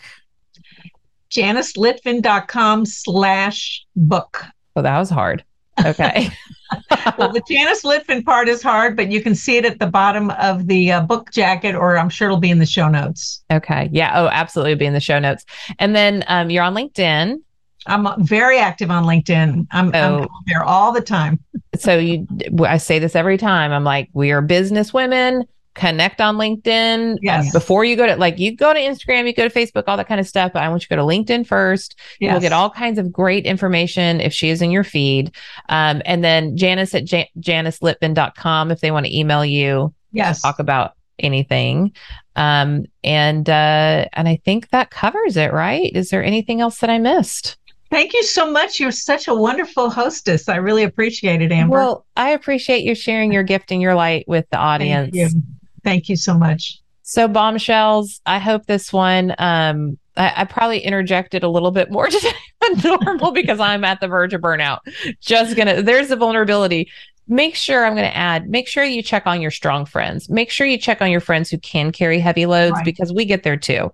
JaniceLitvin.com 1.30 2.86
slash 2.86 3.84
book. 3.96 4.44
Oh, 4.76 4.82
that 4.82 4.98
was 4.98 5.10
hard. 5.10 5.44
Okay. 5.84 6.28
well, 7.18 7.32
the 7.32 7.42
Janice 7.48 7.82
Litvin 7.82 8.24
part 8.24 8.48
is 8.48 8.62
hard, 8.62 8.96
but 8.96 9.10
you 9.10 9.20
can 9.20 9.34
see 9.34 9.56
it 9.56 9.64
at 9.64 9.80
the 9.80 9.86
bottom 9.86 10.30
of 10.32 10.66
the 10.68 10.92
uh, 10.92 11.00
book 11.00 11.30
jacket, 11.32 11.74
or 11.74 11.98
I'm 11.98 12.08
sure 12.08 12.28
it'll 12.28 12.38
be 12.38 12.50
in 12.50 12.58
the 12.58 12.66
show 12.66 12.88
notes. 12.88 13.42
Okay. 13.50 13.88
Yeah. 13.92 14.12
Oh, 14.14 14.28
absolutely. 14.28 14.72
It'll 14.72 14.80
be 14.80 14.86
in 14.86 14.94
the 14.94 15.00
show 15.00 15.18
notes. 15.18 15.44
And 15.78 15.96
then 15.96 16.24
um, 16.28 16.50
you're 16.50 16.62
on 16.62 16.74
LinkedIn. 16.74 17.38
I'm 17.86 18.24
very 18.24 18.58
active 18.58 18.90
on 18.90 19.04
LinkedIn. 19.04 19.66
I'm, 19.70 19.94
oh. 19.94 20.22
I'm 20.22 20.28
there 20.46 20.64
all 20.64 20.92
the 20.92 21.00
time. 21.00 21.40
so 21.76 21.98
you, 21.98 22.26
I 22.60 22.78
say 22.78 22.98
this 22.98 23.14
every 23.14 23.38
time. 23.38 23.72
I'm 23.72 23.84
like, 23.84 24.08
we 24.12 24.30
are 24.32 24.40
business 24.40 24.92
women. 24.92 25.44
Connect 25.74 26.20
on 26.20 26.36
LinkedIn. 26.36 27.18
Yes. 27.20 27.52
Before 27.52 27.84
you 27.84 27.96
go 27.96 28.06
to 28.06 28.14
like 28.14 28.38
you 28.38 28.54
go 28.54 28.72
to 28.72 28.78
Instagram, 28.78 29.26
you 29.26 29.34
go 29.34 29.48
to 29.48 29.52
Facebook, 29.52 29.84
all 29.88 29.96
that 29.96 30.06
kind 30.06 30.20
of 30.20 30.28
stuff. 30.28 30.52
But 30.52 30.62
I 30.62 30.68
want 30.68 30.82
you 30.82 30.88
to 30.88 30.96
go 30.96 30.96
to 30.96 31.02
LinkedIn 31.02 31.48
first. 31.48 31.98
Yes. 32.20 32.30
You'll 32.30 32.40
get 32.40 32.52
all 32.52 32.70
kinds 32.70 32.96
of 32.96 33.12
great 33.12 33.44
information 33.44 34.20
if 34.20 34.32
she 34.32 34.50
is 34.50 34.62
in 34.62 34.70
your 34.70 34.84
feed. 34.84 35.34
Um, 35.68 36.00
and 36.04 36.22
then 36.22 36.56
Janice 36.56 36.94
at 36.94 37.04
Jan- 37.04 37.26
JaniceLitvin.com 37.40 38.70
if 38.70 38.80
they 38.80 38.92
want 38.92 39.06
to 39.06 39.18
email 39.18 39.44
you. 39.44 39.92
Yes. 40.12 40.42
Talk 40.42 40.60
about 40.60 40.92
anything. 41.18 41.92
Um, 42.36 42.86
and 43.02 43.48
uh, 43.48 44.06
and 44.12 44.28
I 44.28 44.40
think 44.44 44.70
that 44.70 44.90
covers 44.90 45.36
it, 45.36 45.52
right? 45.52 45.90
Is 45.94 46.10
there 46.10 46.22
anything 46.22 46.60
else 46.60 46.78
that 46.78 46.90
I 46.90 46.98
missed? 46.98 47.56
Thank 47.94 48.12
you 48.12 48.24
so 48.24 48.50
much. 48.50 48.80
You're 48.80 48.90
such 48.90 49.28
a 49.28 49.34
wonderful 49.34 49.88
hostess. 49.88 50.48
I 50.48 50.56
really 50.56 50.82
appreciate 50.82 51.40
it, 51.42 51.52
Amber. 51.52 51.76
Well, 51.76 52.06
I 52.16 52.30
appreciate 52.30 52.82
you 52.82 52.92
sharing 52.92 53.32
your 53.32 53.44
gift 53.44 53.70
and 53.70 53.80
your 53.80 53.94
light 53.94 54.24
with 54.26 54.50
the 54.50 54.56
audience. 54.56 55.16
Thank 55.16 55.32
you, 55.32 55.42
Thank 55.84 56.08
you 56.08 56.16
so 56.16 56.36
much. 56.36 56.82
So, 57.02 57.28
bombshells, 57.28 58.20
I 58.26 58.40
hope 58.40 58.66
this 58.66 58.92
one, 58.92 59.32
um, 59.38 59.96
I, 60.16 60.32
I, 60.38 60.44
probably 60.44 60.80
interjected 60.80 61.44
a 61.44 61.48
little 61.48 61.70
bit 61.70 61.92
more 61.92 62.08
today. 62.10 62.32
Than 62.60 62.98
normal 63.04 63.30
because 63.30 63.60
I'm 63.60 63.84
at 63.84 64.00
the 64.00 64.08
verge 64.08 64.34
of 64.34 64.40
burnout. 64.40 64.80
Just 65.20 65.54
gonna, 65.54 65.80
there's 65.80 66.08
the 66.08 66.16
vulnerability. 66.16 66.90
Make 67.28 67.54
sure 67.54 67.86
I'm 67.86 67.94
going 67.94 68.10
to 68.10 68.16
add, 68.16 68.48
make 68.48 68.66
sure 68.66 68.82
you 68.82 69.02
check 69.02 69.26
on 69.26 69.40
your 69.40 69.52
strong 69.52 69.86
friends. 69.86 70.28
Make 70.28 70.50
sure 70.50 70.66
you 70.66 70.78
check 70.78 71.00
on 71.00 71.12
your 71.12 71.20
friends 71.20 71.48
who 71.48 71.58
can 71.58 71.92
carry 71.92 72.18
heavy 72.18 72.46
loads 72.46 72.72
right. 72.72 72.84
because 72.84 73.12
we 73.12 73.24
get 73.24 73.44
there 73.44 73.56
too. 73.56 73.92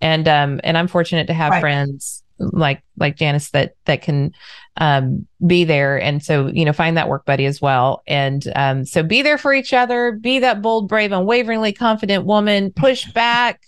And, 0.00 0.26
um, 0.26 0.60
and 0.64 0.78
I'm 0.78 0.88
fortunate 0.88 1.26
to 1.26 1.34
have 1.34 1.50
right. 1.50 1.60
friends 1.60 2.21
like, 2.38 2.82
like 2.96 3.16
Janice 3.16 3.50
that, 3.50 3.74
that 3.84 4.02
can, 4.02 4.32
um, 4.76 5.26
be 5.46 5.64
there. 5.64 6.00
And 6.00 6.22
so, 6.22 6.46
you 6.48 6.64
know, 6.64 6.72
find 6.72 6.96
that 6.96 7.08
work 7.08 7.24
buddy 7.24 7.46
as 7.46 7.60
well. 7.60 8.02
And, 8.06 8.50
um, 8.56 8.84
so 8.84 9.02
be 9.02 9.22
there 9.22 9.38
for 9.38 9.52
each 9.52 9.72
other, 9.72 10.12
be 10.12 10.38
that 10.40 10.62
bold, 10.62 10.88
brave, 10.88 11.12
unwaveringly 11.12 11.72
confident 11.72 12.24
woman, 12.24 12.72
push 12.72 13.10
back, 13.12 13.60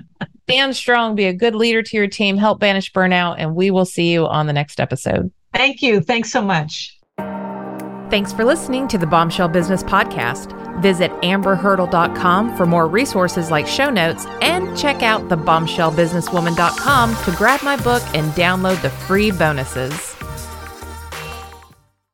stand 0.50 0.76
strong, 0.76 1.14
be 1.14 1.26
a 1.26 1.32
good 1.32 1.54
leader 1.54 1.82
to 1.82 1.96
your 1.96 2.08
team, 2.08 2.36
help 2.36 2.60
banish 2.60 2.92
burnout, 2.92 3.36
and 3.38 3.54
we 3.54 3.70
will 3.70 3.84
see 3.84 4.12
you 4.12 4.26
on 4.26 4.46
the 4.46 4.52
next 4.52 4.80
episode. 4.80 5.30
Thank 5.54 5.82
you. 5.82 6.00
Thanks 6.00 6.30
so 6.30 6.42
much. 6.42 6.98
Thanks 8.10 8.32
for 8.32 8.44
listening 8.44 8.88
to 8.88 8.98
the 8.98 9.06
Bombshell 9.06 9.48
Business 9.48 9.84
Podcast. 9.84 10.59
Visit 10.78 11.10
amberhurdle.com 11.22 12.56
for 12.56 12.66
more 12.66 12.86
resources 12.86 13.50
like 13.50 13.66
show 13.66 13.90
notes 13.90 14.26
and 14.40 14.76
check 14.76 15.02
out 15.02 15.28
thebombshellbusinesswoman.com 15.28 17.24
to 17.24 17.32
grab 17.36 17.62
my 17.62 17.76
book 17.76 18.02
and 18.14 18.32
download 18.32 18.80
the 18.82 18.90
free 18.90 19.30
bonuses. 19.30 20.09